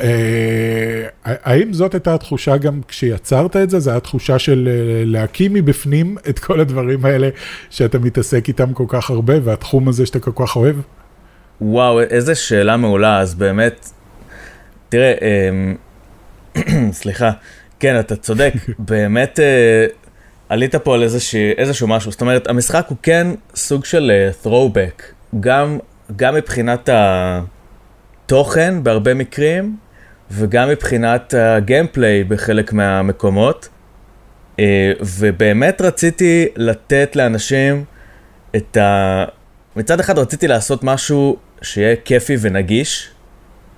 אה, 0.00 1.06
האם 1.24 1.72
זאת 1.72 1.94
הייתה 1.94 2.14
התחושה 2.14 2.56
גם 2.56 2.80
כשיצרת 2.88 3.56
את 3.56 3.70
זה? 3.70 3.80
זו 3.80 3.90
הייתה 3.90 4.04
תחושה 4.04 4.38
של 4.38 4.68
אה, 4.68 5.02
להקים 5.06 5.52
מבפנים 5.54 6.16
את 6.28 6.38
כל 6.38 6.60
הדברים 6.60 7.04
האלה 7.04 7.28
שאתה 7.70 7.98
מתעסק 7.98 8.48
איתם 8.48 8.72
כל 8.72 8.84
כך 8.88 9.10
הרבה, 9.10 9.34
והתחום 9.44 9.88
הזה 9.88 10.06
שאתה 10.06 10.20
כל 10.20 10.30
כך 10.34 10.56
אוהב? 10.56 10.76
וואו, 11.60 12.00
איזה 12.00 12.34
שאלה 12.34 12.76
מעולה, 12.76 13.20
אז 13.20 13.34
באמת, 13.34 13.90
תראה, 14.88 15.14
אמ, 15.22 15.76
סליחה, 16.92 17.30
כן, 17.80 18.00
אתה 18.00 18.16
צודק, 18.16 18.52
באמת 18.78 19.40
אה, 19.40 19.86
עלית 20.48 20.74
פה 20.74 20.94
על 20.94 21.02
איזושהי, 21.02 21.52
איזשהו 21.58 21.88
משהו, 21.88 22.10
זאת 22.10 22.20
אומרת, 22.20 22.46
המשחק 22.48 22.86
הוא 22.88 22.96
כן 23.02 23.26
סוג 23.54 23.84
של 23.84 24.12
throwback, 24.44 25.02
גם, 25.40 25.78
גם 26.16 26.34
מבחינת 26.34 26.88
התוכן 28.32 28.82
בהרבה 28.82 29.14
מקרים, 29.14 29.76
וגם 30.30 30.68
מבחינת 30.68 31.34
הגיימפליי 31.38 32.24
בחלק 32.24 32.72
מהמקומות, 32.72 33.68
אה, 34.58 34.92
ובאמת 35.00 35.80
רציתי 35.80 36.46
לתת 36.56 37.16
לאנשים 37.16 37.84
את 38.56 38.76
ה... 38.76 39.24
מצד 39.76 40.00
אחד 40.00 40.18
רציתי 40.18 40.48
לעשות 40.48 40.84
משהו 40.84 41.36
שיהיה 41.62 41.96
כיפי 42.04 42.36
ונגיש, 42.40 43.08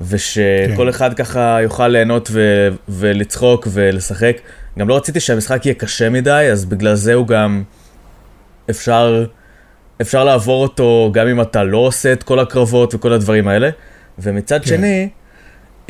ושכל 0.00 0.82
כן. 0.82 0.88
אחד 0.88 1.14
ככה 1.14 1.58
יוכל 1.62 1.88
ליהנות 1.88 2.28
ו- 2.32 2.68
ולצחוק 2.88 3.68
ולשחק. 3.70 4.36
גם 4.78 4.88
לא 4.88 4.96
רציתי 4.96 5.20
שהמשחק 5.20 5.66
יהיה 5.66 5.74
קשה 5.74 6.10
מדי, 6.10 6.48
אז 6.52 6.64
בגלל 6.64 6.94
זה 6.94 7.14
הוא 7.14 7.26
גם 7.26 7.62
אפשר, 8.70 9.24
אפשר 10.00 10.24
לעבור 10.24 10.62
אותו 10.62 11.10
גם 11.14 11.28
אם 11.28 11.40
אתה 11.40 11.64
לא 11.64 11.78
עושה 11.78 12.12
את 12.12 12.22
כל 12.22 12.38
הקרבות 12.38 12.94
וכל 12.94 13.12
הדברים 13.12 13.48
האלה. 13.48 13.70
ומצד 14.18 14.60
כן. 14.60 14.66
שני, 14.66 15.08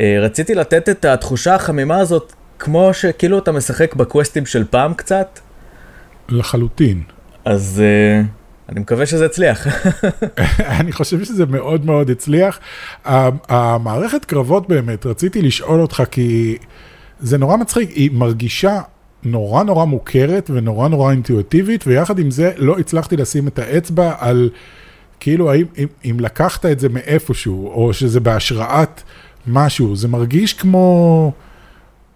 אה, 0.00 0.16
רציתי 0.20 0.54
לתת 0.54 0.88
את 0.88 1.04
התחושה 1.04 1.54
החמימה 1.54 1.98
הזאת, 1.98 2.32
כמו 2.58 2.94
שכאילו 2.94 3.38
אתה 3.38 3.52
משחק 3.52 3.94
בקווסטים 3.94 4.46
של 4.46 4.64
פעם 4.70 4.94
קצת, 4.94 5.38
לחלוטין. 6.28 7.02
אז 7.44 7.82
אה, 7.84 8.22
אני 8.68 8.80
מקווה 8.80 9.06
שזה 9.06 9.24
יצליח. 9.24 9.66
אני 10.80 10.92
חושב 10.92 11.24
שזה 11.24 11.46
מאוד 11.46 11.84
מאוד 11.84 12.10
הצליח. 12.10 12.60
המערכת 13.04 14.24
קרבות 14.24 14.68
באמת, 14.68 15.06
רציתי 15.06 15.42
לשאול 15.42 15.80
אותך 15.80 16.02
כי 16.10 16.56
זה 17.20 17.38
נורא 17.38 17.56
מצחיק, 17.56 17.90
היא 17.90 18.10
מרגישה 18.12 18.80
נורא 19.22 19.62
נורא 19.62 19.84
מוכרת 19.84 20.50
ונורא 20.54 20.88
נורא 20.88 21.10
אינטואיטיבית, 21.10 21.86
ויחד 21.86 22.18
עם 22.18 22.30
זה 22.30 22.52
לא 22.56 22.78
הצלחתי 22.78 23.16
לשים 23.16 23.48
את 23.48 23.58
האצבע 23.58 24.12
על 24.18 24.50
כאילו 25.24 25.50
האם 25.52 25.66
אם, 25.78 25.86
אם 26.04 26.16
לקחת 26.20 26.66
את 26.66 26.80
זה 26.80 26.88
מאיפשהו, 26.88 27.68
או 27.68 27.92
שזה 27.92 28.20
בהשראת 28.20 29.02
משהו, 29.46 29.96
זה 29.96 30.08
מרגיש 30.08 30.52
כמו 30.54 31.32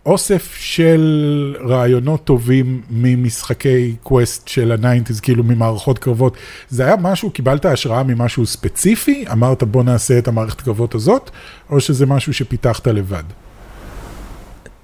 אוסף 0.07 0.55
של 0.59 1.57
רעיונות 1.69 2.25
טובים 2.25 2.83
ממשחקי 2.91 3.97
quest 4.03 4.49
של 4.49 4.73
ה 4.73 4.78
nineties, 4.78 5.21
כאילו 5.21 5.45
ממערכות 5.45 5.99
קרבות. 5.99 6.37
זה 6.69 6.87
היה 6.87 6.97
משהו, 7.01 7.31
קיבלת 7.31 7.65
השראה 7.65 8.03
ממשהו 8.03 8.47
ספציפי? 8.47 9.25
אמרת 9.33 9.63
בוא 9.63 9.83
נעשה 9.83 10.19
את 10.19 10.29
המערכת 10.29 10.61
קרבות 10.61 10.95
הזאת, 10.95 11.31
או 11.71 11.81
שזה 11.81 12.07
משהו 12.07 12.35
שפיתחת 12.35 12.87
לבד? 12.87 13.25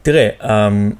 תראה, 0.03 0.29
אמ, 0.43 0.93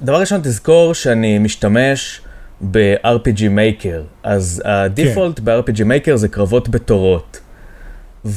דבר 0.00 0.20
ראשון, 0.20 0.40
תזכור 0.40 0.94
שאני 0.94 1.38
משתמש 1.38 2.20
ב-RPG 2.60 3.40
Maker, 3.40 4.00
אז 4.22 4.62
הדיפולט 4.64 5.40
ב-RPG 5.40 5.80
Maker 5.80 6.16
זה 6.16 6.28
קרבות 6.28 6.68
בתורות. 6.68 7.40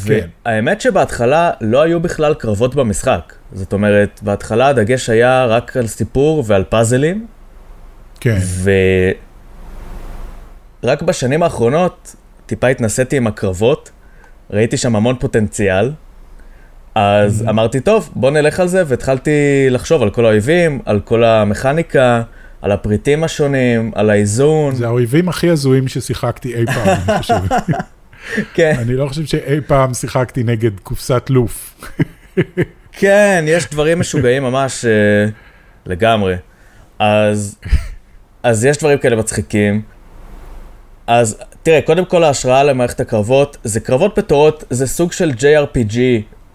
כן. 0.08 0.28
והאמת 0.46 0.82
שבהתחלה 0.82 1.52
לא 1.62 1.82
היו 1.82 2.00
בכלל 2.00 2.34
קרבות 2.34 2.76
במשחק. 2.76 3.34
זאת 3.54 3.74
אומרת, 3.74 4.20
בהתחלה 4.24 4.68
הדגש 4.68 5.10
היה 5.10 5.46
רק 5.46 5.78
על 5.78 5.88
סיפור 5.88 6.44
ועל 6.48 6.64
פאזלים, 6.64 7.28
כן, 8.20 8.38
ורק 10.84 11.02
בשנים 11.02 11.44
האחרונות 11.44 12.16
טיפה 12.46 12.68
התנסיתי 12.68 13.18
עם 13.18 13.28
הקרבות, 13.28 13.92
ראיתי 14.50 14.78
שם 14.78 14.96
המון 14.96 15.16
פוטנציאל, 15.20 15.92
אז 16.96 17.46
אמרתי, 17.50 17.80
טוב, 17.80 18.10
בוא 18.16 18.32
נלך 18.32 18.60
על 18.60 18.68
זה, 18.68 18.84
והתחלתי 18.88 19.68
לחשוב 19.70 20.04
על 20.04 20.10
כל 20.10 20.26
האויבים, 20.26 20.80
על 20.86 21.00
כל 21.00 21.24
המכניקה, 21.24 22.22
על 22.62 22.72
הפריטים 22.72 23.24
השונים, 23.24 23.92
על 23.96 24.10
האיזון. 24.10 24.76
זה 24.76 24.86
האויבים 24.86 25.30
הכי 25.30 25.50
הזויים 25.50 25.88
ששיחקתי 25.88 26.56
אי 26.56 26.66
פעם, 26.66 26.88
אני 26.88 27.18
חושב. 27.18 27.36
כן, 28.56 28.76
אני 28.80 28.96
לא 28.96 29.08
חושב 29.08 29.26
שאי 29.26 29.62
פעם 29.68 29.94
שיחקתי 29.94 30.44
נגד 30.44 30.80
קופסת 30.80 31.30
לוף. 31.30 31.82
כן, 32.92 33.46
יש 33.48 33.70
דברים 33.70 34.00
משוגעים 34.00 34.44
ממש 34.44 34.86
אה, 34.86 35.30
לגמרי. 35.86 36.36
אז, 37.00 37.58
אז 38.44 38.66
יש 38.66 38.78
דברים 38.78 38.98
כאלה 38.98 39.16
מצחיקים. 39.16 39.82
אז 41.08 41.38
תראה, 41.64 41.82
קודם 41.82 42.06
כל 42.06 42.24
ההשראה 42.24 42.64
למערכת 42.64 43.00
הקרבות, 43.00 43.58
זה 43.64 43.80
קרבות 43.80 44.20
בתורות, 44.20 44.64
זה 44.70 44.88
סוג 44.88 45.12
של 45.12 45.32
JRPG, 45.32 45.96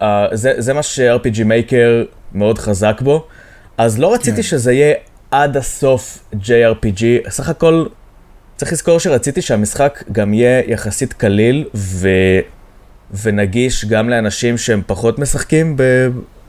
uh, 0.01 0.03
זה, 0.33 0.53
זה 0.57 0.73
מה 0.73 0.83
ש-RPG 0.83 1.37
Maker 1.37 2.15
מאוד 2.33 2.59
חזק 2.59 3.01
בו. 3.01 3.27
אז 3.77 3.99
לא 3.99 4.13
רציתי 4.13 4.35
כן. 4.35 4.43
שזה 4.43 4.73
יהיה 4.73 4.93
עד 5.43 5.57
הסוף 5.57 6.19
JRPG, 6.33 7.29
סך 7.29 7.49
הכל 7.49 7.85
צריך 8.55 8.71
לזכור 8.73 8.99
שרציתי 8.99 9.41
שהמשחק 9.41 10.03
גם 10.11 10.33
יהיה 10.33 10.61
יחסית 10.67 11.13
קליל 11.13 11.65
ו... 11.75 12.09
ונגיש 13.23 13.85
גם 13.85 14.09
לאנשים 14.09 14.57
שהם 14.57 14.81
פחות 14.87 15.19
משחקים 15.19 15.77
ב... 15.77 15.83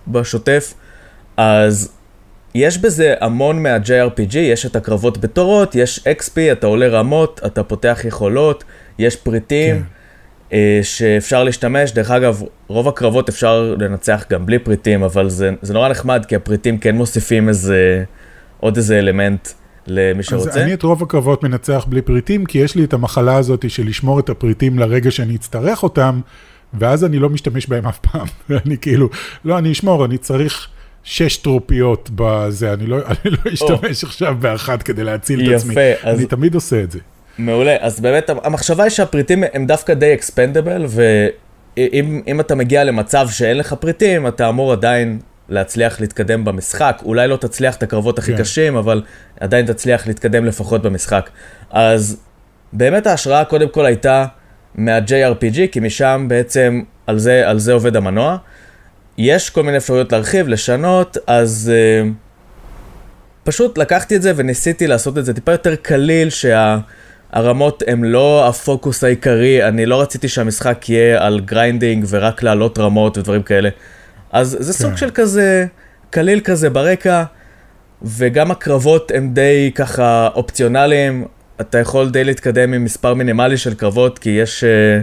בשוטף, 0.08 0.74
אז 1.36 1.92
יש 2.54 2.78
בזה 2.78 3.14
המון 3.20 3.62
מה-JRPG, 3.62 4.36
יש 4.38 4.66
את 4.66 4.76
הקרבות 4.76 5.18
בתורות, 5.18 5.74
יש 5.74 5.98
XP, 5.98 6.38
אתה 6.52 6.66
עולה 6.66 6.88
רמות, 6.88 7.40
אתה 7.46 7.62
פותח 7.62 8.00
יכולות, 8.04 8.64
יש 8.98 9.16
פריטים 9.16 9.76
כן. 9.76 9.82
אה, 10.52 10.80
שאפשר 10.82 11.44
להשתמש. 11.44 11.92
דרך 11.92 12.10
אגב, 12.10 12.42
רוב 12.68 12.88
הקרבות 12.88 13.28
אפשר 13.28 13.74
לנצח 13.78 14.24
גם 14.30 14.46
בלי 14.46 14.58
פריטים, 14.58 15.02
אבל 15.02 15.28
זה, 15.28 15.50
זה 15.62 15.74
נורא 15.74 15.88
נחמד, 15.88 16.24
כי 16.28 16.36
הפריטים 16.36 16.78
כן 16.78 16.96
מוסיפים 16.96 17.48
איזה, 17.48 18.04
עוד 18.60 18.76
איזה 18.76 18.98
אלמנט 18.98 19.48
למי 19.86 20.20
אז 20.20 20.24
שרוצה. 20.26 20.62
אני 20.62 20.74
את 20.74 20.82
רוב 20.82 21.02
הקרבות 21.02 21.42
מנצח 21.42 21.86
בלי 21.88 22.02
פריטים, 22.02 22.44
כי 22.44 22.58
יש 22.58 22.74
לי 22.74 22.84
את 22.84 22.92
המחלה 22.92 23.36
הזאת 23.36 23.70
של 23.70 23.86
לשמור 23.86 24.20
את 24.20 24.28
הפריטים 24.28 24.78
לרגע 24.78 25.10
שאני 25.10 25.36
אצטרך 25.36 25.82
אותם, 25.82 26.20
ואז 26.74 27.04
אני 27.04 27.18
לא 27.18 27.28
משתמש 27.30 27.66
בהם 27.66 27.86
אף 27.86 27.98
פעם. 27.98 28.26
אני 28.66 28.76
כאילו, 28.78 29.08
לא, 29.44 29.58
אני 29.58 29.72
אשמור, 29.72 30.04
אני 30.04 30.18
צריך 30.18 30.68
שש 31.04 31.36
טרופיות 31.36 32.10
בזה, 32.14 32.72
אני 32.72 32.86
לא, 32.86 32.96
אני 33.06 33.30
לא 33.30 33.52
אשתמש 33.52 34.04
עכשיו 34.04 34.36
באחת 34.40 34.82
כדי 34.82 35.04
להציל 35.04 35.40
את 35.40 35.46
יפה, 35.46 35.56
עצמי. 35.56 35.74
אז- 36.02 36.18
אני 36.18 36.26
תמיד 36.26 36.54
עושה 36.54 36.82
את 36.82 36.90
זה. 36.90 36.98
מעולה, 37.38 37.76
אז 37.80 38.00
באמת 38.00 38.30
המחשבה 38.44 38.82
היא 38.82 38.90
שהפריטים 38.90 39.44
הם 39.52 39.66
דווקא 39.66 39.94
די 39.94 40.14
אקספנדבל, 40.14 40.86
ואם 40.88 42.22
אם 42.26 42.40
אתה 42.40 42.54
מגיע 42.54 42.84
למצב 42.84 43.28
שאין 43.30 43.58
לך 43.58 43.72
פריטים, 43.72 44.26
אתה 44.26 44.48
אמור 44.48 44.72
עדיין 44.72 45.18
להצליח 45.48 46.00
להתקדם 46.00 46.44
במשחק. 46.44 47.02
אולי 47.04 47.28
לא 47.28 47.36
תצליח 47.36 47.76
את 47.76 47.82
הקרבות 47.82 48.18
הכי 48.18 48.32
כן. 48.32 48.42
קשים, 48.42 48.76
אבל 48.76 49.02
עדיין 49.40 49.66
תצליח 49.66 50.06
להתקדם 50.06 50.44
לפחות 50.44 50.82
במשחק. 50.82 51.30
אז 51.70 52.20
באמת 52.72 53.06
ההשראה 53.06 53.44
קודם 53.44 53.68
כל 53.68 53.86
הייתה 53.86 54.26
מה-JRPG, 54.74 55.58
כי 55.72 55.80
משם 55.80 56.26
בעצם 56.28 56.82
על 57.06 57.18
זה, 57.18 57.48
על 57.48 57.58
זה 57.58 57.72
עובד 57.72 57.96
המנוע. 57.96 58.36
יש 59.18 59.50
כל 59.50 59.62
מיני 59.62 59.76
אפשרויות 59.76 60.12
להרחיב, 60.12 60.48
לשנות, 60.48 61.16
אז... 61.26 61.72
Uh, 61.72 62.26
פשוט 63.46 63.78
לקחתי 63.78 64.16
את 64.16 64.22
זה 64.22 64.32
וניסיתי 64.36 64.86
לעשות 64.86 65.18
את 65.18 65.24
זה 65.24 65.34
טיפה 65.34 65.52
יותר 65.52 65.76
קליל, 65.76 66.28
שהרמות 66.30 67.82
הן 67.86 68.04
לא 68.04 68.48
הפוקוס 68.48 69.04
העיקרי, 69.04 69.68
אני 69.68 69.86
לא 69.86 70.00
רציתי 70.00 70.28
שהמשחק 70.28 70.88
יהיה 70.88 71.26
על 71.26 71.40
grinding 71.40 72.04
ורק 72.08 72.42
להעלות 72.42 72.78
רמות 72.78 73.18
ודברים 73.18 73.42
כאלה. 73.42 73.68
אז 74.36 74.56
זה 74.60 74.72
סוג 74.72 74.90
כן. 74.90 74.96
של 74.96 75.10
כזה, 75.14 75.66
קליל 76.10 76.40
כזה 76.40 76.70
ברקע, 76.70 77.24
וגם 78.02 78.50
הקרבות 78.50 79.12
הם 79.14 79.34
די 79.34 79.70
ככה 79.74 80.28
אופציונליים, 80.34 81.24
אתה 81.60 81.78
יכול 81.78 82.10
די 82.10 82.24
להתקדם 82.24 82.72
עם 82.72 82.84
מספר 82.84 83.14
מינימלי 83.14 83.56
של 83.56 83.74
קרבות, 83.74 84.18
כי 84.18 84.30
יש, 84.30 84.64
אה, 84.64 85.00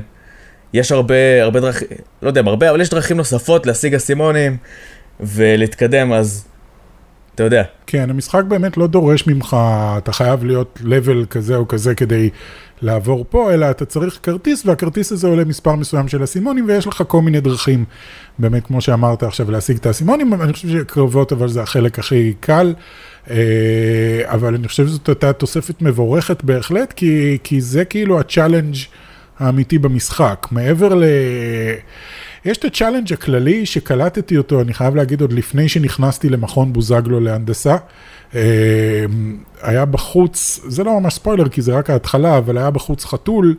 יש 0.73 0.91
הרבה, 0.91 1.41
הרבה 1.41 1.59
דרכים, 1.59 1.87
לא 2.21 2.27
יודע 2.27 2.41
אם 2.41 2.47
הרבה, 2.47 2.69
אבל 2.69 2.81
יש 2.81 2.89
דרכים 2.89 3.17
נוספות 3.17 3.65
להשיג 3.65 3.95
אסימונים 3.95 4.57
ולהתקדם, 5.19 6.13
אז 6.13 6.45
אתה 7.35 7.43
יודע. 7.43 7.63
כן, 7.87 8.09
המשחק 8.09 8.43
באמת 8.47 8.77
לא 8.77 8.87
דורש 8.87 9.27
ממך, 9.27 9.57
אתה 9.97 10.11
חייב 10.11 10.43
להיות 10.43 10.79
level 10.83 11.25
כזה 11.29 11.55
או 11.55 11.67
כזה 11.67 11.95
כדי 11.95 12.29
לעבור 12.81 13.25
פה, 13.29 13.53
אלא 13.53 13.69
אתה 13.71 13.85
צריך 13.85 14.19
כרטיס, 14.23 14.65
והכרטיס 14.65 15.11
הזה 15.11 15.27
עולה 15.27 15.45
מספר 15.45 15.75
מסוים 15.75 16.07
של 16.07 16.23
אסימונים, 16.23 16.65
ויש 16.67 16.87
לך 16.87 17.03
כל 17.07 17.21
מיני 17.21 17.39
דרכים, 17.39 17.85
באמת, 18.39 18.65
כמו 18.67 18.81
שאמרת 18.81 19.23
עכשיו, 19.23 19.51
להשיג 19.51 19.77
את 19.77 19.85
האסימונים. 19.85 20.33
אני 20.33 20.53
חושב 20.53 20.69
שקרבות, 20.69 21.31
אבל 21.31 21.47
זה 21.47 21.61
החלק 21.61 21.99
הכי 21.99 22.33
קל. 22.39 22.73
אה, 23.29 23.35
אבל 24.25 24.55
אני 24.55 24.67
חושב 24.67 24.87
שזאת 24.87 25.09
הייתה 25.09 25.33
תוספת 25.33 25.81
מבורכת 25.81 26.43
בהחלט, 26.43 26.93
כי, 26.93 27.37
כי 27.43 27.61
זה 27.61 27.85
כאילו 27.85 28.19
ה 28.19 28.25
challenge 28.25 28.75
האמיתי 29.39 29.77
במשחק. 29.77 30.47
מעבר 30.51 30.95
ל... 30.95 31.03
יש 32.45 32.57
את 32.57 32.65
ה 32.65 32.70
challenge 32.70 33.13
הכללי 33.13 33.65
שקלטתי 33.65 34.37
אותו, 34.37 34.61
אני 34.61 34.73
חייב 34.73 34.95
להגיד, 34.95 35.21
עוד 35.21 35.33
לפני 35.33 35.69
שנכנסתי 35.69 36.29
למכון 36.29 36.73
בוזגלו 36.73 37.19
להנדסה. 37.19 37.77
אה, 38.35 39.05
היה 39.61 39.85
בחוץ, 39.85 40.59
זה 40.67 40.83
לא 40.83 40.99
ממש 40.99 41.13
ספוילר 41.13 41.49
כי 41.49 41.61
זה 41.61 41.73
רק 41.73 41.89
ההתחלה, 41.89 42.37
אבל 42.37 42.57
היה 42.57 42.71
בחוץ 42.71 43.05
חתול, 43.05 43.55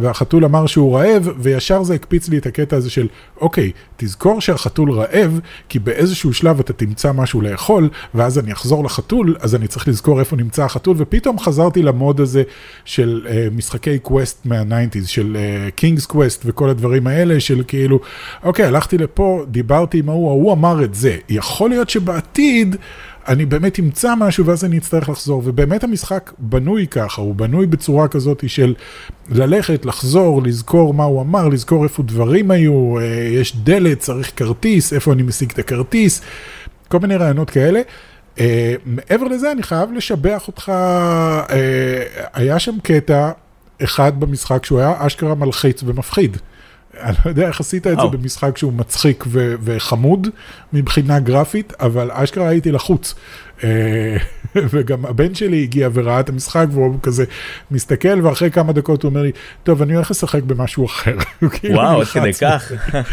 והחתול 0.00 0.44
אמר 0.44 0.66
שהוא 0.66 0.96
רעב, 0.96 1.28
וישר 1.38 1.82
זה 1.82 1.94
הקפיץ 1.94 2.28
לי 2.28 2.38
את 2.38 2.46
הקטע 2.46 2.76
הזה 2.76 2.90
של, 2.90 3.08
אוקיי, 3.40 3.72
תזכור 3.96 4.40
שהחתול 4.40 4.90
רעב, 4.92 5.40
כי 5.68 5.78
באיזשהו 5.78 6.32
שלב 6.32 6.60
אתה 6.60 6.72
תמצא 6.72 7.12
משהו 7.12 7.40
לאכול, 7.40 7.88
ואז 8.14 8.38
אני 8.38 8.52
אחזור 8.52 8.84
לחתול, 8.84 9.36
אז 9.40 9.54
אני 9.54 9.66
צריך 9.66 9.88
לזכור 9.88 10.20
איפה 10.20 10.36
נמצא 10.36 10.64
החתול, 10.64 10.96
ופתאום 10.98 11.38
חזרתי 11.38 11.82
ל 11.82 11.90
mode 11.90 12.20
הזה 12.20 12.42
של 12.84 13.26
uh, 13.26 13.54
משחקי 13.56 13.98
quest 13.98 14.46
מה-90's, 14.46 15.06
של 15.06 15.36
King's 15.74 16.04
uh, 16.04 16.08
Quest 16.08 16.42
וכל 16.46 16.68
הדברים 16.68 17.06
האלה, 17.06 17.40
של 17.40 17.62
כאילו, 17.68 18.00
אוקיי, 18.42 18.64
הלכתי 18.64 18.98
לפה, 18.98 19.44
דיברתי 19.48 19.98
עם 19.98 20.08
ההוא, 20.08 20.28
ההוא 20.30 20.52
אמר 20.52 20.84
את 20.84 20.94
זה. 20.94 21.16
יכול 21.28 21.70
להיות 21.70 21.90
שבעתיד... 21.90 22.76
אני 23.28 23.46
באמת 23.46 23.80
אמצא 23.80 24.14
משהו 24.14 24.46
ואז 24.46 24.64
אני 24.64 24.78
אצטרך 24.78 25.08
לחזור, 25.08 25.42
ובאמת 25.44 25.84
המשחק 25.84 26.32
בנוי 26.38 26.86
ככה, 26.86 27.22
הוא 27.22 27.34
בנוי 27.34 27.66
בצורה 27.66 28.08
כזאת 28.08 28.44
של 28.46 28.74
ללכת, 29.28 29.84
לחזור, 29.84 30.42
לזכור 30.42 30.94
מה 30.94 31.04
הוא 31.04 31.22
אמר, 31.22 31.48
לזכור 31.48 31.84
איפה 31.84 32.02
דברים 32.02 32.50
היו, 32.50 32.98
אה, 32.98 33.04
יש 33.32 33.56
דלת, 33.56 33.98
צריך 33.98 34.32
כרטיס, 34.36 34.92
איפה 34.92 35.12
אני 35.12 35.22
משיג 35.22 35.50
את 35.50 35.58
הכרטיס, 35.58 36.22
כל 36.88 36.98
מיני 36.98 37.16
רעיונות 37.16 37.50
כאלה. 37.50 37.80
Uh, 38.36 38.40
מעבר 38.86 39.24
לזה 39.24 39.52
אני 39.52 39.62
חייב 39.62 39.92
לשבח 39.92 40.48
אותך, 40.48 40.72
uh, 41.48 41.52
היה 42.34 42.58
שם 42.58 42.76
קטע 42.82 43.30
אחד 43.84 44.20
במשחק 44.20 44.64
שהוא 44.64 44.80
היה 44.80 44.94
אשכרה 44.98 45.34
מלחיץ 45.34 45.82
ומפחיד. 45.86 46.36
אני 47.02 47.14
לא 47.24 47.30
יודע 47.30 47.48
איך 47.48 47.60
עשית 47.60 47.86
את 47.86 47.96
זה. 48.00 48.06
במשחק 48.18 48.58
שהוא 48.58 48.72
מצחיק 48.72 49.24
ו- 49.28 49.54
וחמוד 49.62 50.28
מבחינה 50.72 51.20
גרפית, 51.20 51.72
אבל 51.80 52.10
אשכרה 52.12 52.48
הייתי 52.48 52.72
לחוץ. 52.72 53.14
אה, 53.64 54.16
וגם 54.70 55.06
הבן 55.06 55.34
שלי 55.34 55.62
הגיע 55.62 55.88
וראה 55.92 56.20
את 56.20 56.28
המשחק 56.28 56.66
והוא 56.70 56.96
כזה 57.02 57.24
מסתכל 57.70 58.26
ואחרי 58.26 58.50
כמה 58.50 58.72
דקות 58.72 59.02
הוא 59.02 59.10
אומר 59.10 59.22
לי, 59.22 59.30
טוב, 59.62 59.82
אני 59.82 59.94
הולך 59.94 60.10
לשחק 60.10 60.42
במשהו 60.42 60.86
אחר. 60.86 61.16
כאילו 61.52 61.74
וואו, 61.74 62.00
עד 62.00 62.06
כדי 62.06 62.32
כך. 62.32 62.72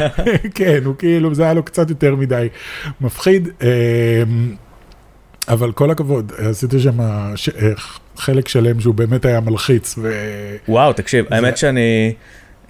כן, 0.56 0.82
הוא 0.86 0.96
כאילו, 0.96 1.36
זה 1.36 1.44
היה 1.44 1.54
לו 1.54 1.64
קצת 1.64 1.90
יותר 1.90 2.16
מדי 2.16 2.48
מפחיד. 3.02 3.50
אה, 3.62 3.68
אבל 5.50 5.72
כל 5.72 5.92
הכבוד, 5.92 6.32
עשית 6.38 6.70
שם 6.80 7.00
ש- 7.36 7.50
אה, 7.50 7.72
חלק 8.18 8.48
שלם 8.48 8.80
שהוא 8.80 8.94
באמת 8.94 9.26
היה 9.26 9.40
מלחיץ. 9.40 9.96
ו... 9.98 10.12
וואו, 10.68 10.94
תקשיב, 10.94 11.26
האמת 11.32 11.58
שאני 11.58 12.14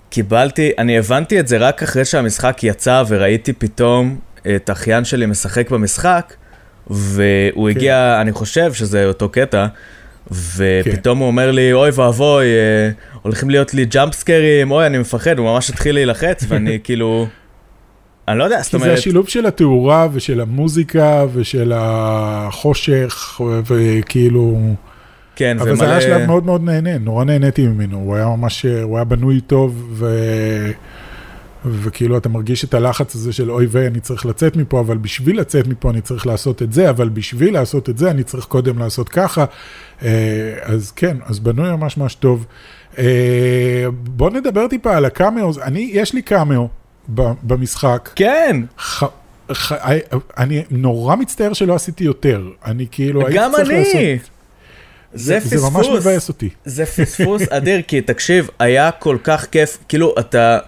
קיבלתי, 0.10 0.72
אני 0.78 0.98
הבנתי 0.98 1.40
את 1.40 1.48
זה 1.48 1.58
רק 1.58 1.84
אחרי 1.84 2.06
שהמשחק 2.06 2.64
יצא 2.64 3.04
וראיתי 3.08 3.54
פתאום 3.54 4.20
את 4.56 4.70
האחיין 4.70 5.06
שלי 5.06 5.26
משחק 5.26 5.70
במשחק, 5.72 6.34
והוא 6.90 7.70
כן. 7.72 7.78
הגיע, 7.78 8.18
אני 8.22 8.32
חושב 8.32 8.74
שזה 8.74 9.06
אותו 9.06 9.30
קטע, 9.30 9.68
ופתאום 10.32 11.20
הוא 11.20 11.28
אומר 11.28 11.52
לי, 11.52 11.74
אוי 11.74 11.90
ואבוי, 11.94 12.46
אה, 12.46 12.90
הולכים 13.22 13.50
להיות 13.50 13.74
לי 13.74 13.86
ג'אמפ 13.86 14.14
סקרים, 14.14 14.72
אוי, 14.72 14.86
אני 14.86 14.98
מפחד, 14.98 15.38
הוא 15.38 15.54
ממש 15.54 15.70
התחיל 15.70 15.96
להילחץ, 15.96 16.44
ואני 16.48 16.80
כאילו, 16.84 17.28
אני 18.28 18.40
לא 18.40 18.44
יודע, 18.44 18.62
זאת 18.62 18.72
כי 18.72 18.78
זה 18.78 18.84
אומרת, 18.84 18.98
השילוב 18.98 19.28
של 19.28 19.46
התאורה 19.46 20.08
ושל 20.14 20.42
המוזיקה 20.42 21.26
ושל 21.34 21.74
החושך, 21.76 23.42
וכאילו... 23.66 24.76
כן, 25.38 25.60
אבל 25.60 25.76
זה 25.76 25.90
היה 25.90 26.02
שלב 26.02 26.26
מאוד 26.26 26.46
מאוד 26.46 26.64
נהנה, 26.64 26.98
נורא 26.98 27.24
נהניתי 27.24 27.68
ממנו, 27.68 27.98
הוא 27.98 28.16
היה 28.16 28.26
ממש, 28.26 28.66
הוא 28.66 28.98
היה 28.98 29.04
בנוי 29.04 29.42
טוב, 29.42 29.88
ו... 29.92 30.06
וכאילו 31.66 32.18
אתה 32.18 32.30
מרגיש 32.30 32.64
את 32.64 32.74
הלחץ 32.74 33.16
הזה 33.16 33.34
של 33.34 33.52
אוי 33.52 33.66
ויי, 33.66 33.88
אני 33.88 34.00
צריך 34.00 34.26
לצאת 34.26 34.56
מפה, 34.56 34.80
אבל 34.80 34.98
בשביל 34.98 35.40
לצאת 35.40 35.68
מפה 35.68 35.90
אני 35.90 36.02
צריך 36.02 36.28
לעשות 36.28 36.62
את 36.62 36.74
זה, 36.74 36.90
אבל 36.90 37.10
בשביל 37.10 37.54
לעשות 37.54 37.90
את 37.90 37.98
זה 37.98 38.12
אני 38.12 38.24
צריך 38.24 38.46
קודם 38.46 38.80
לעשות 38.80 39.10
ככה. 39.10 39.46
אה, 40.04 40.10
אז 40.62 40.92
כן, 40.92 41.18
אז 41.26 41.40
בנוי 41.40 41.72
ממש 41.72 41.98
ממש 41.98 42.16
טוב. 42.16 42.46
אה, 42.98 43.86
בוא 43.92 44.30
נדבר 44.30 44.68
טיפה 44.68 44.98
על 44.98 45.06
הקאמאו, 45.06 45.52
אני, 45.62 45.90
יש 45.94 46.14
לי 46.14 46.22
קאמאו 46.22 46.68
במשחק. 47.44 48.10
כן, 48.16 48.62
ח... 48.80 49.04
ח... 49.54 49.72
אני 50.38 50.64
נורא 50.72 51.16
מצטער 51.16 51.54
שלא 51.54 51.76
עשיתי 51.76 52.04
יותר, 52.04 52.44
אני 52.66 52.86
כאילו 52.92 53.22
הייתי 53.22 53.38
גם 53.38 53.52
צריך 53.56 53.70
לעשות... 53.70 53.96
אני. 53.96 54.18
זה 55.18 55.40
זה 55.44 55.56
ממש 55.62 55.86
פספוס. 55.88 56.06
מבאס 56.06 56.30
אותי. 56.30 56.50
זה 56.66 56.86
פספוס 56.86 57.42
אדיר, 57.50 57.82
כי 57.88 58.02
תקשיב, 58.02 58.50
היה 58.60 58.92
כל 58.92 59.18
כך 59.24 59.46
כיף, 59.52 59.78
כאילו 59.88 60.16
אתה... 60.20 60.60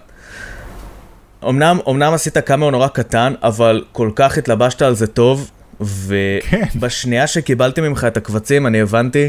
אמנם, 1.48 1.78
אמנם 1.88 2.12
עשית 2.12 2.38
קאמאו 2.38 2.70
נורא 2.70 2.88
קטן, 2.88 3.34
אבל 3.42 3.84
כל 3.92 4.10
כך 4.16 4.38
התלבשת 4.38 4.82
על 4.82 4.94
זה 4.94 5.06
טוב, 5.06 5.50
כן. 5.78 6.62
ובשנייה 6.74 7.26
שקיבלתי 7.26 7.80
ממך 7.80 8.04
את 8.08 8.16
הקבצים, 8.16 8.66
אני 8.66 8.80
הבנתי 8.80 9.28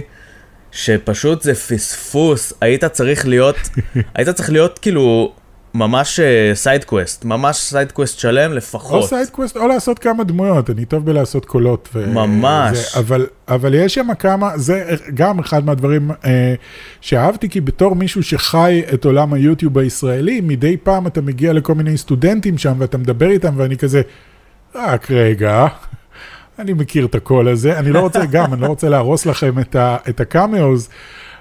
שפשוט 0.71 1.41
זה 1.41 1.55
פספוס, 1.55 2.53
היית 2.61 2.85
צריך 2.85 3.27
להיות, 3.27 3.55
היית 4.15 4.29
צריך 4.29 4.49
להיות 4.49 4.79
כאילו 4.79 5.33
ממש 5.73 6.19
side 6.53 6.83
quest, 6.83 7.25
ממש 7.25 7.57
side 7.57 7.91
quest 7.91 8.19
שלם 8.19 8.51
או 8.51 8.55
לפחות. 8.55 9.09
side 9.09 9.29
quest 9.29 9.57
או 9.57 9.67
לעשות 9.67 9.99
כמה 9.99 10.23
דמויות, 10.23 10.69
אני 10.69 10.85
טוב 10.85 11.05
בלעשות 11.05 11.45
קולות. 11.45 11.89
ו... 11.93 12.13
ממש. 12.13 12.77
זה, 12.77 12.99
אבל, 12.99 13.27
אבל 13.47 13.73
יש 13.73 13.93
שם 13.93 14.07
כמה, 14.19 14.57
זה 14.57 14.95
גם 15.13 15.39
אחד 15.39 15.65
מהדברים 15.65 16.11
אה, 16.25 16.53
שאהבתי, 17.01 17.49
כי 17.49 17.61
בתור 17.61 17.95
מישהו 17.95 18.23
שחי 18.23 18.83
את 18.93 19.05
עולם 19.05 19.33
היוטיוב 19.33 19.77
הישראלי, 19.77 20.41
מדי 20.41 20.77
פעם 20.77 21.07
אתה 21.07 21.21
מגיע 21.21 21.53
לכל 21.53 21.75
מיני 21.75 21.97
סטודנטים 21.97 22.57
שם 22.57 22.73
ואתה 22.77 22.97
מדבר 22.97 23.29
איתם 23.29 23.53
ואני 23.57 23.77
כזה, 23.77 24.01
רק 24.75 25.11
רגע. 25.11 25.67
אני 26.59 26.73
מכיר 26.73 27.05
את 27.05 27.15
הקול 27.15 27.47
הזה, 27.47 27.79
אני 27.79 27.91
לא 27.91 27.99
רוצה 27.99 28.25
גם, 28.31 28.53
אני 28.53 28.61
לא 28.61 28.67
רוצה 28.67 28.89
להרוס 28.89 29.25
לכם 29.25 29.59
את, 29.59 29.75
ה, 29.75 29.97
את 30.09 30.19
ה 30.19 30.28
cameos, 30.28 30.89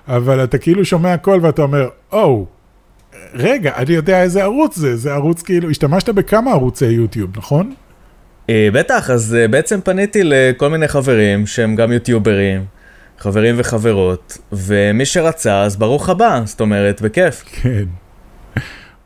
אבל 0.08 0.44
אתה 0.44 0.58
כאילו 0.58 0.84
שומע 0.84 1.16
קול 1.16 1.38
ואתה 1.42 1.62
אומר, 1.62 1.88
או, 2.12 2.46
רגע, 3.34 3.72
אני 3.76 3.94
יודע 3.94 4.22
איזה 4.22 4.42
ערוץ 4.42 4.76
זה, 4.76 4.96
זה 4.96 5.12
ערוץ 5.12 5.42
כאילו, 5.42 5.70
השתמשת 5.70 6.08
בכמה 6.08 6.50
ערוצי 6.50 6.86
יוטיוב, 6.86 7.30
נכון? 7.36 7.74
אה, 8.50 8.68
בטח, 8.72 9.10
אז 9.10 9.36
אה, 9.40 9.48
בעצם 9.48 9.80
פניתי 9.84 10.20
לכל 10.24 10.70
מיני 10.70 10.88
חברים 10.88 11.46
שהם 11.46 11.76
גם 11.76 11.92
יוטיוברים, 11.92 12.64
חברים 13.18 13.54
וחברות, 13.58 14.38
ומי 14.52 15.04
שרצה, 15.04 15.62
אז 15.62 15.76
ברוך 15.76 16.08
הבא, 16.08 16.42
זאת 16.44 16.60
אומרת, 16.60 17.02
בכיף. 17.02 17.44
כן. 17.46 17.84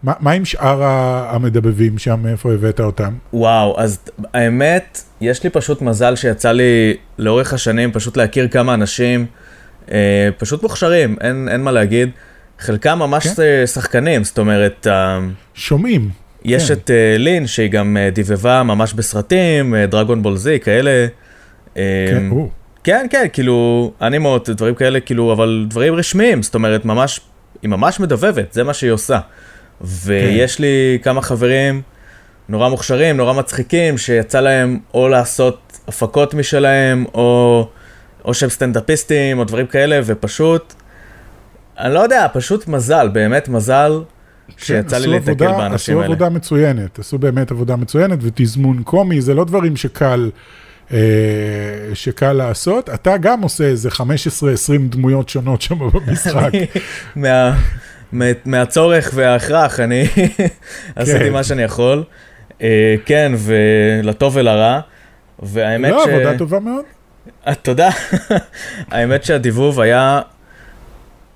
מה, 0.03 0.13
מה 0.21 0.33
עם 0.33 0.45
שאר 0.45 0.83
המדבבים 1.29 1.99
שם, 1.99 2.21
מאיפה 2.23 2.53
הבאת 2.53 2.81
אותם? 2.81 3.13
וואו, 3.33 3.81
אז 3.81 3.99
האמת, 4.35 5.01
יש 5.21 5.45
לי 5.45 5.51
פשוט 5.51 5.83
מזל 5.83 6.17
שיצא 6.17 6.53
לי 6.53 6.97
לאורך 7.19 7.53
השנים 7.53 7.93
פשוט 7.93 8.17
להכיר 8.17 8.49
כמה 8.49 8.75
אנשים 8.75 9.27
אה, 9.93 10.29
פשוט 10.39 10.63
מוכשרים, 10.63 11.17
אין, 11.21 11.49
אין 11.53 11.63
מה 11.63 11.73
להגיד. 11.73 12.11
חלקם 12.59 12.99
ממש 12.99 13.27
כן. 13.27 13.43
אה, 13.43 13.67
שחקנים, 13.67 14.25
זאת 14.25 14.39
אומרת, 14.39 14.87
אה, 14.91 15.21
שומעים. 15.55 16.11
יש 16.45 16.69
כן. 16.69 16.73
את 16.73 16.91
אה, 16.91 17.17
לין, 17.19 17.47
שהיא 17.47 17.71
גם 17.71 17.97
אה, 17.97 18.11
דיבבה 18.11 18.63
ממש 18.63 18.93
בסרטים, 18.93 19.75
דרגון 19.89 20.23
בול 20.23 20.37
זי, 20.37 20.61
כאלה. 20.61 21.07
כן, 21.75 22.29
או, 22.31 22.49
כן, 22.85 23.07
כן, 23.11 23.27
כאילו, 23.33 23.93
אנימות, 24.03 24.51
דברים 24.51 24.75
כאלה, 24.75 25.01
כאילו, 25.01 25.33
אבל 25.33 25.67
דברים 25.69 25.95
רשמיים, 25.95 26.43
זאת 26.43 26.55
אומרת, 26.55 26.85
ממש, 26.85 27.21
היא 27.63 27.71
ממש 27.71 28.01
מדבבת, 28.01 28.53
זה 28.53 28.65
מה 28.65 28.75
שהיא 28.75 28.91
עושה. 28.91 29.19
ויש 29.81 30.59
לי 30.59 30.99
כמה 31.03 31.23
חברים 31.23 31.83
נורא 32.49 32.69
מוכשרים, 32.69 33.17
נורא 33.17 33.33
מצחיקים, 33.33 33.99
שיצא 33.99 34.41
להם 34.41 34.79
או 34.95 35.09
לעשות 35.09 35.79
הפקות 35.89 36.35
משלהם, 36.35 37.05
או, 37.15 37.69
או 38.25 38.35
שהם 38.35 38.51
סטנדאפיסטים, 38.51 39.39
או 39.39 39.45
דברים 39.45 39.67
כאלה, 39.67 40.01
ופשוט, 40.05 40.75
אני 41.79 41.95
לא 41.95 42.01
יודע, 42.01 42.27
פשוט 42.33 42.69
מזל, 42.69 43.09
באמת 43.09 43.49
מזל, 43.49 44.03
שיצא 44.57 44.97
כן, 44.97 45.03
לי 45.03 45.17
עשו 45.17 45.31
להתקל 45.31 45.47
באנשים 45.47 45.75
עשו 45.75 46.03
האלה. 46.03 46.05
עבודה 46.05 46.29
מצוינת, 46.29 46.99
עשו 46.99 47.19
באמת 47.19 47.51
עבודה 47.51 47.77
מצוינת, 47.77 48.19
ותזמון 48.23 48.83
קומי, 48.83 49.21
זה 49.21 49.35
לא 49.35 49.45
דברים 49.45 49.77
שקל, 49.77 50.31
אה, 50.93 50.99
שקל 51.95 52.33
לעשות. 52.33 52.91
אתה 52.91 53.17
גם 53.17 53.43
עושה 53.43 53.65
איזה 53.65 53.89
15-20 53.89 54.03
דמויות 54.89 55.29
שונות 55.29 55.63
שם 55.63 55.79
במשחק. 55.79 56.51
מה, 57.17 57.59
מה, 58.13 58.25
מהצורך 58.45 59.11
וההכרח, 59.15 59.81
אני 59.81 60.05
עשיתי 60.97 61.31
מה 61.31 61.45
שאני 61.45 61.63
יכול. 61.63 62.05
אה, 62.63 62.95
כן, 63.05 63.33
ולטוב 63.39 64.37
ולרע. 64.37 64.81
והאמת 65.43 65.91
לא, 65.91 66.05
ש... 66.05 66.09
עבודה 66.09 66.39
טובה 66.39 66.61
מאוד. 66.61 66.85
אה, 67.47 67.55
תודה. 67.55 67.91
האמת 68.91 69.25
שהדיבוב 69.25 69.81
היה 69.81 70.21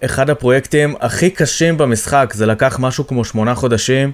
אחד 0.05 0.31
הפרויקטים 0.31 0.95
הכי 1.01 1.31
קשים 1.31 1.79
במשחק, 1.79 2.33
זה 2.35 2.47
לקח 2.47 2.79
משהו 2.81 3.07
כמו 3.07 3.25
שמונה 3.25 3.55
חודשים. 3.55 4.13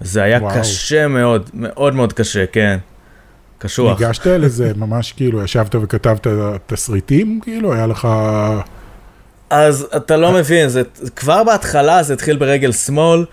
זה 0.00 0.22
היה 0.22 0.38
וואו. 0.38 0.60
קשה 0.60 1.08
מאוד, 1.08 1.50
מאוד 1.54 1.94
מאוד 1.94 2.12
קשה, 2.12 2.46
כן. 2.46 2.78
קשוח. 3.58 4.00
ניגשת 4.00 4.26
לזה 4.26 4.72
ממש 4.84 5.12
כאילו, 5.12 5.44
ישבת 5.44 5.74
וכתבת 5.74 6.26
תסריטים, 6.66 7.40
כאילו, 7.42 7.72
היה 7.72 7.86
לך... 7.86 8.08
אז 9.50 9.86
אתה 9.96 10.16
לא 10.16 10.32
מבין, 10.32 10.68
זה, 10.68 10.82
כבר 11.16 11.44
בהתחלה 11.44 12.02
זה 12.02 12.12
התחיל 12.12 12.36
ברגל 12.36 12.72
שמאל, 12.72 13.24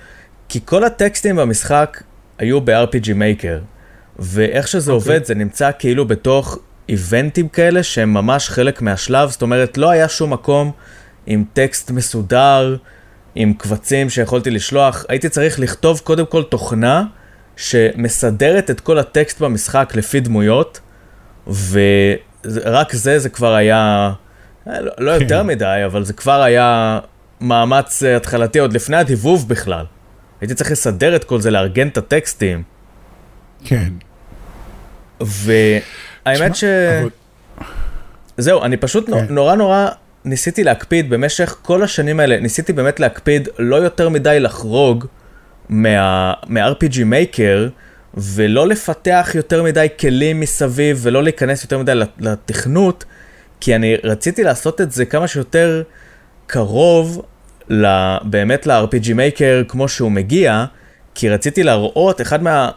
כי 0.50 0.60
כל 0.66 0.84
הטקסטים 0.84 1.36
במשחק 1.36 2.04
היו 2.38 2.62
ב-RPG 2.62 3.08
Maker, 3.08 3.64
ואיך 4.20 4.68
שזה 4.68 4.92
אוקיי. 4.92 5.14
עובד, 5.14 5.26
זה 5.26 5.36
נמצא 5.36 5.72
כאילו 5.80 6.08
בתוך 6.08 6.58
איבנטים 6.90 7.48
כאלה 7.48 7.84
שהם 7.84 8.14
ממש 8.14 8.50
חלק 8.50 8.82
מהשלב, 8.82 9.30
זאת 9.30 9.42
אומרת, 9.42 9.78
לא 9.78 9.90
היה 9.90 10.10
שום 10.10 10.34
מקום 10.34 10.72
עם 11.30 11.44
טקסט 11.54 11.92
מסודר, 11.92 12.76
עם 13.36 13.54
קבצים 13.54 14.10
שיכולתי 14.10 14.52
לשלוח, 14.52 15.06
הייתי 15.10 15.30
צריך 15.30 15.60
לכתוב 15.60 16.00
קודם 16.04 16.26
כל 16.26 16.44
תוכנה 16.44 17.04
שמסדרת 17.56 18.70
את 18.70 18.80
כל 18.80 19.00
הטקסט 19.00 19.42
במשחק 19.42 19.92
לפי 19.96 20.20
דמויות, 20.20 20.80
ורק 21.48 22.94
זה, 22.94 23.20
זה 23.20 23.30
כבר 23.30 23.54
היה, 23.56 24.12
אה, 24.68 24.82
לא, 24.82 24.92
לא 24.98 25.16
כן. 25.18 25.22
יותר 25.22 25.44
מדי, 25.44 25.82
אבל 25.86 26.04
זה 26.04 26.14
כבר 26.14 26.42
היה 26.42 27.00
מאמץ 27.42 28.04
אה, 28.04 28.16
התחלתי 28.16 28.60
עוד 28.60 28.74
לפני 28.74 28.98
הדיבוב 28.98 29.50
בכלל. 29.50 29.86
הייתי 30.42 30.54
צריך 30.56 30.72
לסדר 30.72 31.16
את 31.16 31.24
כל 31.24 31.42
זה, 31.42 31.52
לארגן 31.52 31.88
את 31.88 31.98
הטקסטים, 31.98 32.64
כן. 33.66 33.94
והאמת 35.20 36.56
ש... 36.56 36.64
אבל- 36.64 37.10
זהו, 38.38 38.64
אני 38.64 38.78
פשוט 38.78 39.10
כן. 39.10 39.26
נורא 39.30 39.56
נורא 39.56 39.88
ניסיתי 40.26 40.64
להקפיד 40.64 41.10
במשך 41.10 41.56
כל 41.62 41.84
השנים 41.84 42.20
האלה, 42.20 42.40
ניסיתי 42.40 42.74
באמת 42.74 43.00
להקפיד 43.00 43.48
לא 43.60 43.76
יותר 43.76 44.10
מדי 44.10 44.40
לחרוג 44.40 45.06
מה, 45.70 46.34
מה-RPG 46.48 46.96
Maker, 46.96 47.70
ולא 48.14 48.68
לפתח 48.68 49.32
יותר 49.36 49.64
מדי 49.64 49.88
כלים 50.00 50.40
מסביב, 50.40 51.00
ולא 51.02 51.24
להיכנס 51.24 51.64
יותר 51.64 51.78
מדי 51.78 51.94
לתכנות, 52.20 53.06
כי 53.62 53.76
אני 53.76 53.96
רציתי 54.04 54.44
לעשות 54.44 54.82
את 54.82 54.92
זה 54.92 55.06
כמה 55.06 55.28
שיותר 55.28 55.84
קרוב 56.48 57.22
באמת 58.24 58.68
ל-RPG 58.68 59.08
Maker 59.08 59.66
כמו 59.68 59.88
שהוא 59.88 60.12
מגיע, 60.12 60.66
כי 61.16 61.30
רציתי 61.30 61.64
להראות, 61.64 62.22
אחד, 62.22 62.44
מה, 62.44 62.72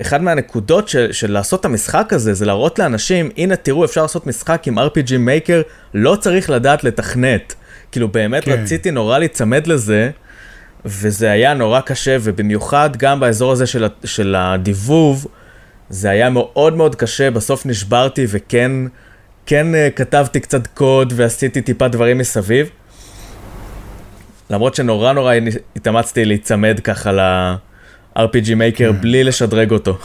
אחד 0.00 0.22
מהנקודות 0.22 0.88
של, 0.88 1.12
של 1.12 1.32
לעשות 1.32 1.60
את 1.60 1.64
המשחק 1.64 2.12
הזה, 2.12 2.34
זה 2.34 2.46
להראות 2.46 2.78
לאנשים, 2.78 3.30
הנה 3.36 3.56
תראו, 3.56 3.84
אפשר 3.84 4.02
לעשות 4.02 4.26
משחק 4.26 4.62
עם 4.66 4.78
RPG 4.78 5.10
Maker, 5.10 5.62
לא 5.94 6.16
צריך 6.20 6.50
לדעת 6.50 6.84
לתכנת. 6.84 7.54
כאילו 7.92 8.08
באמת 8.08 8.44
כן. 8.44 8.50
רציתי 8.50 8.90
נורא 8.90 9.18
להיצמד 9.18 9.66
לזה, 9.66 10.10
וזה 10.84 11.30
היה 11.30 11.54
נורא 11.54 11.80
קשה, 11.80 12.16
ובמיוחד 12.20 12.90
גם 12.96 13.20
באזור 13.20 13.52
הזה 13.52 13.66
של, 13.66 13.86
של 14.04 14.34
הדיבוב, 14.38 15.26
זה 15.90 16.10
היה 16.10 16.30
מאוד 16.30 16.76
מאוד 16.76 16.94
קשה, 16.94 17.30
בסוף 17.30 17.66
נשברתי 17.66 18.26
וכן 18.28 18.72
כן 19.46 19.66
uh, 19.74 19.96
כתבתי 19.96 20.40
קצת 20.40 20.66
קוד 20.66 21.12
ועשיתי 21.16 21.62
טיפה 21.62 21.88
דברים 21.88 22.18
מסביב. 22.18 22.70
למרות 24.50 24.74
שנורא 24.74 25.12
נורא 25.12 25.34
התאמצתי 25.76 26.24
להיצמד 26.24 26.80
ככה 26.84 27.12
ל-RPG 27.12 27.65
Maker 28.16 28.76
כן. 28.76 29.00
בלי 29.00 29.24
לשדרג 29.24 29.70
אותו. 29.70 29.98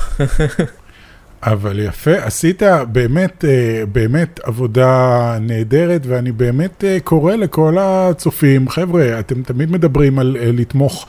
אבל 1.44 1.80
יפה, 1.80 2.12
עשית 2.12 2.62
באמת, 2.92 3.46
אה, 3.46 3.84
באמת 3.92 4.40
עבודה 4.44 5.38
נהדרת, 5.42 6.02
ואני 6.06 6.32
באמת 6.32 6.84
אה, 6.84 6.98
קורא 7.04 7.36
לכל 7.36 7.78
הצופים, 7.80 8.70
חבר'ה, 8.70 9.20
אתם 9.20 9.44
תמיד 9.44 9.72
מדברים 9.72 10.20
על 10.20 10.38
לתמוך 10.40 11.08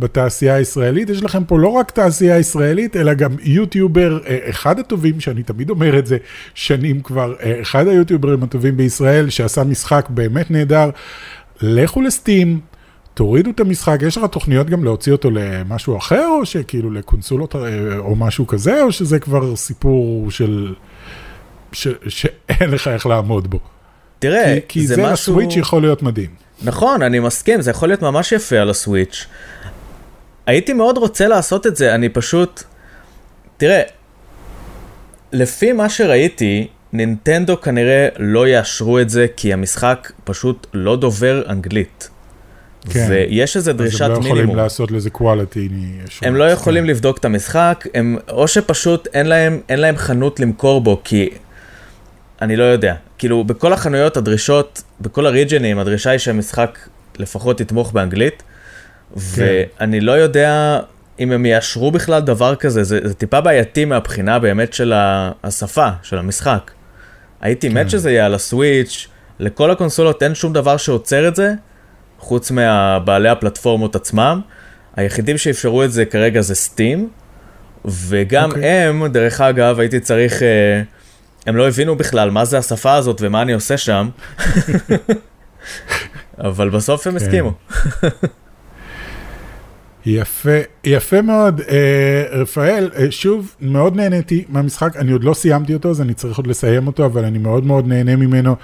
בתעשייה 0.00 0.54
הישראלית. 0.54 1.10
יש 1.10 1.22
לכם 1.22 1.44
פה 1.44 1.58
לא 1.58 1.68
רק 1.68 1.90
תעשייה 1.90 2.38
ישראלית, 2.38 2.96
אלא 2.96 3.14
גם 3.14 3.30
יוטיובר, 3.42 4.18
אה, 4.26 4.38
אחד 4.50 4.78
הטובים, 4.78 5.20
שאני 5.20 5.42
תמיד 5.42 5.70
אומר 5.70 5.98
את 5.98 6.06
זה 6.06 6.16
שנים 6.54 7.00
כבר, 7.00 7.34
אה, 7.42 7.60
אחד 7.60 7.88
היוטיוברים 7.88 8.42
הטובים 8.42 8.76
בישראל, 8.76 9.30
שעשה 9.30 9.64
משחק 9.64 10.06
באמת 10.08 10.50
נהדר. 10.50 10.90
לכו 11.62 12.02
לסטים, 12.02 12.60
תורידו 13.14 13.50
את 13.50 13.60
המשחק, 13.60 13.98
יש 14.06 14.16
לך 14.16 14.24
תוכניות 14.24 14.70
גם 14.70 14.84
להוציא 14.84 15.12
אותו 15.12 15.30
למשהו 15.30 15.96
אחר, 15.96 16.26
או 16.40 16.46
שכאילו 16.46 16.90
לקונסולות 16.90 17.56
אה, 17.56 17.98
או 17.98 18.16
משהו 18.16 18.46
כזה, 18.46 18.82
או 18.82 18.92
שזה 18.92 19.18
כבר 19.18 19.56
סיפור 19.56 20.30
של... 20.30 20.74
ש... 21.72 21.88
שאין 22.08 22.70
לך 22.70 22.88
איך 22.88 23.06
לעמוד 23.06 23.50
בו. 23.50 23.60
תראה, 24.18 24.54
כי, 24.54 24.60
כי 24.68 24.86
זה, 24.86 24.94
זה 24.94 25.02
משהו... 25.02 25.12
הסוויץ' 25.12 25.56
יכול 25.56 25.82
להיות 25.82 26.02
מדהים. 26.02 26.30
נכון, 26.62 27.02
אני 27.02 27.18
מסכים, 27.18 27.60
זה 27.60 27.70
יכול 27.70 27.88
להיות 27.88 28.02
ממש 28.02 28.32
יפה 28.32 28.56
על 28.58 28.70
הסוויץ'. 28.70 29.26
הייתי 30.46 30.72
מאוד 30.72 30.98
רוצה 30.98 31.28
לעשות 31.28 31.66
את 31.66 31.76
זה, 31.76 31.94
אני 31.94 32.08
פשוט... 32.08 32.62
תראה, 33.56 33.82
לפי 35.32 35.72
מה 35.72 35.88
שראיתי, 35.88 36.68
נינטנדו 36.92 37.60
כנראה 37.60 38.08
לא 38.18 38.48
יאשרו 38.48 38.98
את 38.98 39.10
זה, 39.10 39.26
כי 39.36 39.52
המשחק 39.52 40.12
פשוט 40.24 40.66
לא 40.74 40.96
דובר 40.96 41.42
אנגלית. 41.48 42.10
כן. 42.90 43.06
ויש 43.10 43.56
איזה 43.56 43.72
דרישת 43.72 44.00
מינימום. 44.00 44.20
אז 44.20 44.26
הם 44.26 44.36
לא 44.36 44.40
יכולים 44.40 44.56
לעשות 44.56 44.90
לזה 44.90 45.10
quality. 45.14 45.72
הם 46.22 46.36
לא 46.36 46.44
יכולים 46.44 46.84
לבדוק 46.84 47.18
את 47.18 47.24
המשחק, 47.24 47.86
הם, 47.94 48.16
או 48.28 48.48
שפשוט 48.48 49.08
אין 49.14 49.26
להם, 49.26 49.60
אין 49.68 49.80
להם 49.80 49.96
חנות 49.96 50.40
למכור 50.40 50.80
בו, 50.80 51.00
כי 51.04 51.30
אני 52.42 52.56
לא 52.56 52.64
יודע. 52.64 52.94
כאילו, 53.18 53.44
בכל 53.44 53.72
החנויות 53.72 54.16
הדרישות, 54.16 54.82
בכל 55.00 55.26
הריג'נים, 55.26 55.78
הדרישה 55.78 56.10
היא 56.10 56.18
שהמשחק 56.18 56.78
לפחות 57.18 57.60
יתמוך 57.60 57.92
באנגלית. 57.92 58.42
ואני 59.16 60.00
לא 60.00 60.12
יודע 60.12 60.80
אם 61.20 61.32
הם 61.32 61.46
יאשרו 61.46 61.90
בכלל 61.90 62.22
דבר 62.22 62.54
כזה, 62.54 62.84
זה, 62.84 63.00
זה 63.04 63.14
טיפה 63.14 63.40
בעייתי 63.40 63.84
מהבחינה 63.84 64.38
באמת 64.38 64.72
של 64.72 64.92
השפה, 65.44 65.88
של 66.02 66.18
המשחק. 66.18 66.70
הייתי 67.40 67.68
כן. 67.68 67.74
מת 67.74 67.90
שזה 67.90 68.10
יהיה 68.10 68.26
על 68.26 68.34
הסוויץ', 68.34 69.08
לכל 69.38 69.70
הקונסולות 69.70 70.22
אין 70.22 70.34
שום 70.34 70.52
דבר 70.52 70.76
שעוצר 70.76 71.28
את 71.28 71.36
זה, 71.36 71.52
חוץ 72.20 72.50
מהבעלי 72.50 73.28
הפלטפורמות 73.28 73.96
עצמם. 73.96 74.40
היחידים 74.96 75.38
שאפשרו 75.38 75.84
את 75.84 75.92
זה 75.92 76.04
כרגע 76.04 76.40
זה 76.40 76.54
סטים, 76.54 77.08
וגם 77.84 78.50
okay. 78.50 78.54
אוקיי. 78.54 78.70
הם, 78.70 79.06
דרך 79.06 79.40
אגב, 79.40 79.80
הייתי 79.80 80.00
צריך, 80.00 80.42
אה, 80.42 80.82
הם 81.46 81.56
לא 81.56 81.68
הבינו 81.68 81.96
בכלל 81.96 82.30
מה 82.30 82.44
זה 82.44 82.58
השפה 82.58 82.94
הזאת 82.94 83.18
ומה 83.20 83.42
אני 83.42 83.52
עושה 83.52 83.76
שם, 83.76 84.08
אבל 86.38 86.70
בסוף 86.70 87.06
הם 87.06 87.18
כן. 87.18 87.24
הסכימו. 87.24 87.52
יפה, 90.06 90.58
יפה 90.84 91.22
מאוד. 91.22 91.60
אה, 91.60 92.24
רפאל, 92.30 92.90
אה, 92.96 93.10
שוב, 93.10 93.54
מאוד 93.60 93.96
נהניתי 93.96 94.44
מהמשחק, 94.48 94.96
אני 94.96 95.12
עוד 95.12 95.24
לא 95.24 95.34
סיימתי 95.34 95.74
אותו, 95.74 95.90
אז 95.90 96.00
אני 96.00 96.14
צריך 96.14 96.36
עוד 96.36 96.46
לסיים 96.46 96.86
אותו, 96.86 97.06
אבל 97.06 97.24
אני 97.24 97.38
מאוד 97.38 97.66
מאוד 97.66 97.86
נהנה 97.86 98.16
ממנו, 98.16 98.56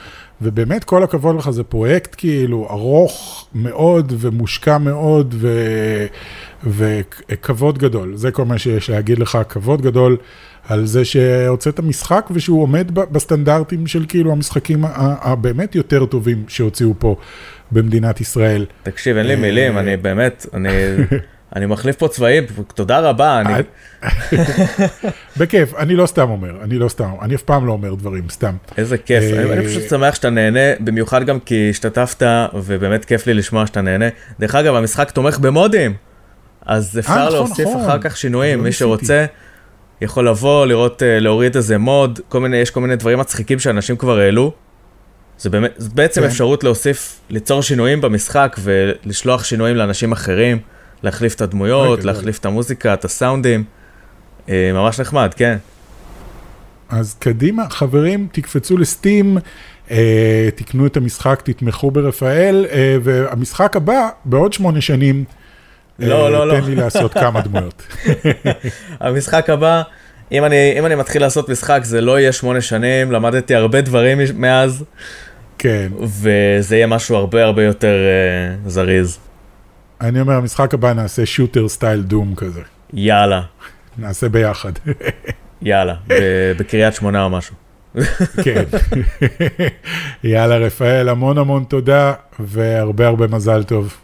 ובאמת 0.42 0.84
כל 0.84 1.02
הכבוד 1.02 1.36
לך, 1.36 1.50
זה 1.50 1.62
פרויקט 1.62 2.14
כאילו 2.18 2.66
ארוך 2.70 3.46
מאוד 3.54 4.12
ומושקע 4.18 4.78
מאוד, 4.78 5.34
ו... 5.38 5.48
וכבוד 6.66 7.78
גדול, 7.78 8.16
זה 8.16 8.30
כל 8.30 8.44
מה 8.44 8.58
שיש 8.58 8.90
להגיד 8.90 9.18
לך, 9.18 9.38
כבוד 9.48 9.82
גדול 9.82 10.16
על 10.68 10.86
זה 10.86 11.04
שהוצאת 11.04 11.80
משחק 11.80 12.28
ושהוא 12.30 12.62
עומד 12.62 12.94
בסטנדרטים 12.94 13.86
של 13.86 14.04
כאילו 14.08 14.32
המשחקים 14.32 14.84
הבאמת 15.20 15.74
יותר 15.74 16.06
טובים 16.06 16.44
שהוציאו 16.48 16.94
פה. 16.98 17.16
במדינת 17.70 18.20
ישראל. 18.20 18.66
תקשיב, 18.82 19.16
אין 19.16 19.26
לי 19.26 19.36
מילים, 19.36 19.78
אני 19.78 19.96
באמת, 19.96 20.46
אני... 20.54 20.68
אני 21.56 21.66
מחליף 21.66 21.96
פה 21.96 22.08
צבעים, 22.08 22.44
תודה 22.74 23.00
רבה, 23.00 23.40
אני... 23.40 23.54
בכיף, 25.38 25.74
אני 25.74 25.96
לא 25.96 26.06
סתם 26.06 26.30
אומר, 26.30 26.50
אני 26.62 26.78
לא 26.78 26.88
סתם, 26.88 27.10
אני 27.22 27.34
אף 27.34 27.42
פעם 27.42 27.66
לא 27.66 27.72
אומר 27.72 27.94
דברים, 27.94 28.24
סתם. 28.30 28.56
איזה 28.78 28.98
כיף, 28.98 29.24
אני 29.52 29.66
פשוט 29.66 29.82
שמח 29.88 30.14
שאתה 30.14 30.30
נהנה, 30.30 30.60
במיוחד 30.80 31.26
גם 31.26 31.40
כי 31.40 31.70
השתתפת, 31.70 32.22
ובאמת 32.54 33.04
כיף 33.04 33.26
לי 33.26 33.34
לשמוע 33.34 33.66
שאתה 33.66 33.82
נהנה. 33.82 34.06
דרך 34.40 34.54
אגב, 34.54 34.74
המשחק 34.74 35.10
תומך 35.10 35.38
במודים, 35.38 35.94
אז 36.66 36.98
אפשר 36.98 37.12
נכון, 37.12 37.32
להוסיף 37.32 37.68
נכון. 37.68 37.84
אחר 37.84 37.98
כך 37.98 38.16
שינויים, 38.16 38.58
לא 38.58 38.64
מי 38.64 38.72
שרוצה. 38.72 39.26
יכול 40.00 40.28
לבוא, 40.28 40.66
לראות, 40.66 41.02
אה, 41.02 41.20
להוריד 41.20 41.56
איזה 41.56 41.78
מוד, 41.78 42.20
כל 42.28 42.40
מיני, 42.40 42.56
יש 42.56 42.70
כל 42.70 42.80
מיני 42.80 42.96
דברים 42.96 43.18
מצחיקים 43.18 43.58
שאנשים 43.58 43.96
כבר 43.96 44.18
העלו. 44.18 44.52
זה 45.38 45.50
באמת, 45.50 45.72
זה 45.76 45.88
בעצם 45.94 46.20
כן. 46.20 46.26
אפשרות 46.26 46.64
להוסיף, 46.64 47.20
ליצור 47.30 47.62
שינויים 47.62 48.00
במשחק 48.00 48.56
ולשלוח 48.62 49.44
שינויים 49.44 49.76
לאנשים 49.76 50.12
אחרים, 50.12 50.58
להחליף 51.02 51.34
את 51.34 51.40
הדמויות, 51.40 52.04
להחליף 52.04 52.38
את 52.38 52.46
המוזיקה, 52.46 52.94
את 52.94 53.04
הסאונדים. 53.04 53.64
אה, 54.48 54.70
ממש 54.72 55.00
נחמד, 55.00 55.34
כן. 55.34 55.56
אז 56.88 57.14
קדימה, 57.14 57.70
חברים, 57.70 58.28
תקפצו 58.32 58.78
לסטים, 58.78 59.38
אה, 59.90 60.48
תקנו 60.54 60.86
את 60.86 60.96
המשחק, 60.96 61.42
תתמכו 61.44 61.90
ברפאל, 61.90 62.66
אה, 62.70 62.96
והמשחק 63.02 63.76
הבא, 63.76 64.08
בעוד 64.24 64.52
שמונה 64.52 64.80
שנים, 64.80 65.24
לא, 65.98 66.32
לא, 66.32 66.48
לא. 66.48 66.60
תן 66.60 66.64
לי 66.64 66.74
לעשות 66.74 67.12
כמה 67.14 67.40
דמויות. 67.40 67.82
המשחק 69.00 69.50
הבא, 69.50 69.82
אם 70.32 70.44
אני, 70.44 70.78
אם 70.78 70.86
אני 70.86 70.94
מתחיל 70.94 71.22
לעשות 71.22 71.48
משחק, 71.48 71.80
זה 71.82 72.00
לא 72.00 72.20
יהיה 72.20 72.32
שמונה 72.32 72.60
שנים, 72.60 73.12
למדתי 73.12 73.54
הרבה 73.54 73.80
דברים 73.80 74.18
מאז. 74.34 74.84
כן. 75.58 75.88
וזה 76.02 76.76
יהיה 76.76 76.86
משהו 76.86 77.16
הרבה 77.16 77.44
הרבה 77.44 77.64
יותר 77.64 77.94
uh, 78.66 78.68
זריז. 78.68 79.18
אני 80.00 80.20
אומר, 80.20 80.32
המשחק 80.32 80.74
הבא 80.74 80.92
נעשה 80.92 81.26
שוטר 81.26 81.68
סטייל 81.68 82.02
דום 82.02 82.34
כזה. 82.34 82.60
יאללה. 82.92 83.42
נעשה 83.98 84.28
ביחד. 84.28 84.72
יאללה, 85.62 85.94
בקריית 86.58 86.94
שמונה 86.94 87.24
או 87.24 87.30
משהו. 87.30 87.54
כן. 88.42 88.64
יאללה, 90.24 90.56
רפאל, 90.56 91.08
המון 91.08 91.38
המון 91.38 91.64
תודה, 91.64 92.12
והרבה 92.40 93.06
הרבה 93.06 93.26
מזל 93.26 93.62
טוב. 93.62 93.96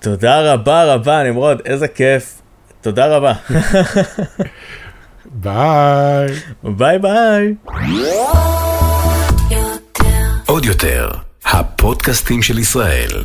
תודה 0.00 0.52
רבה 0.52 0.94
רבה, 0.94 1.22
נמרוד, 1.22 1.60
איזה 1.64 1.88
כיף. 1.88 2.40
תודה 2.80 3.16
רבה. 3.16 3.32
ביי. 5.42 6.28
ביי 6.62 6.98
ביי. 6.98 7.54
עוד 10.46 10.64
יותר, 10.64 11.10
הפודקאסטים 11.44 12.42
של 12.42 12.58
ישראל. 12.58 13.24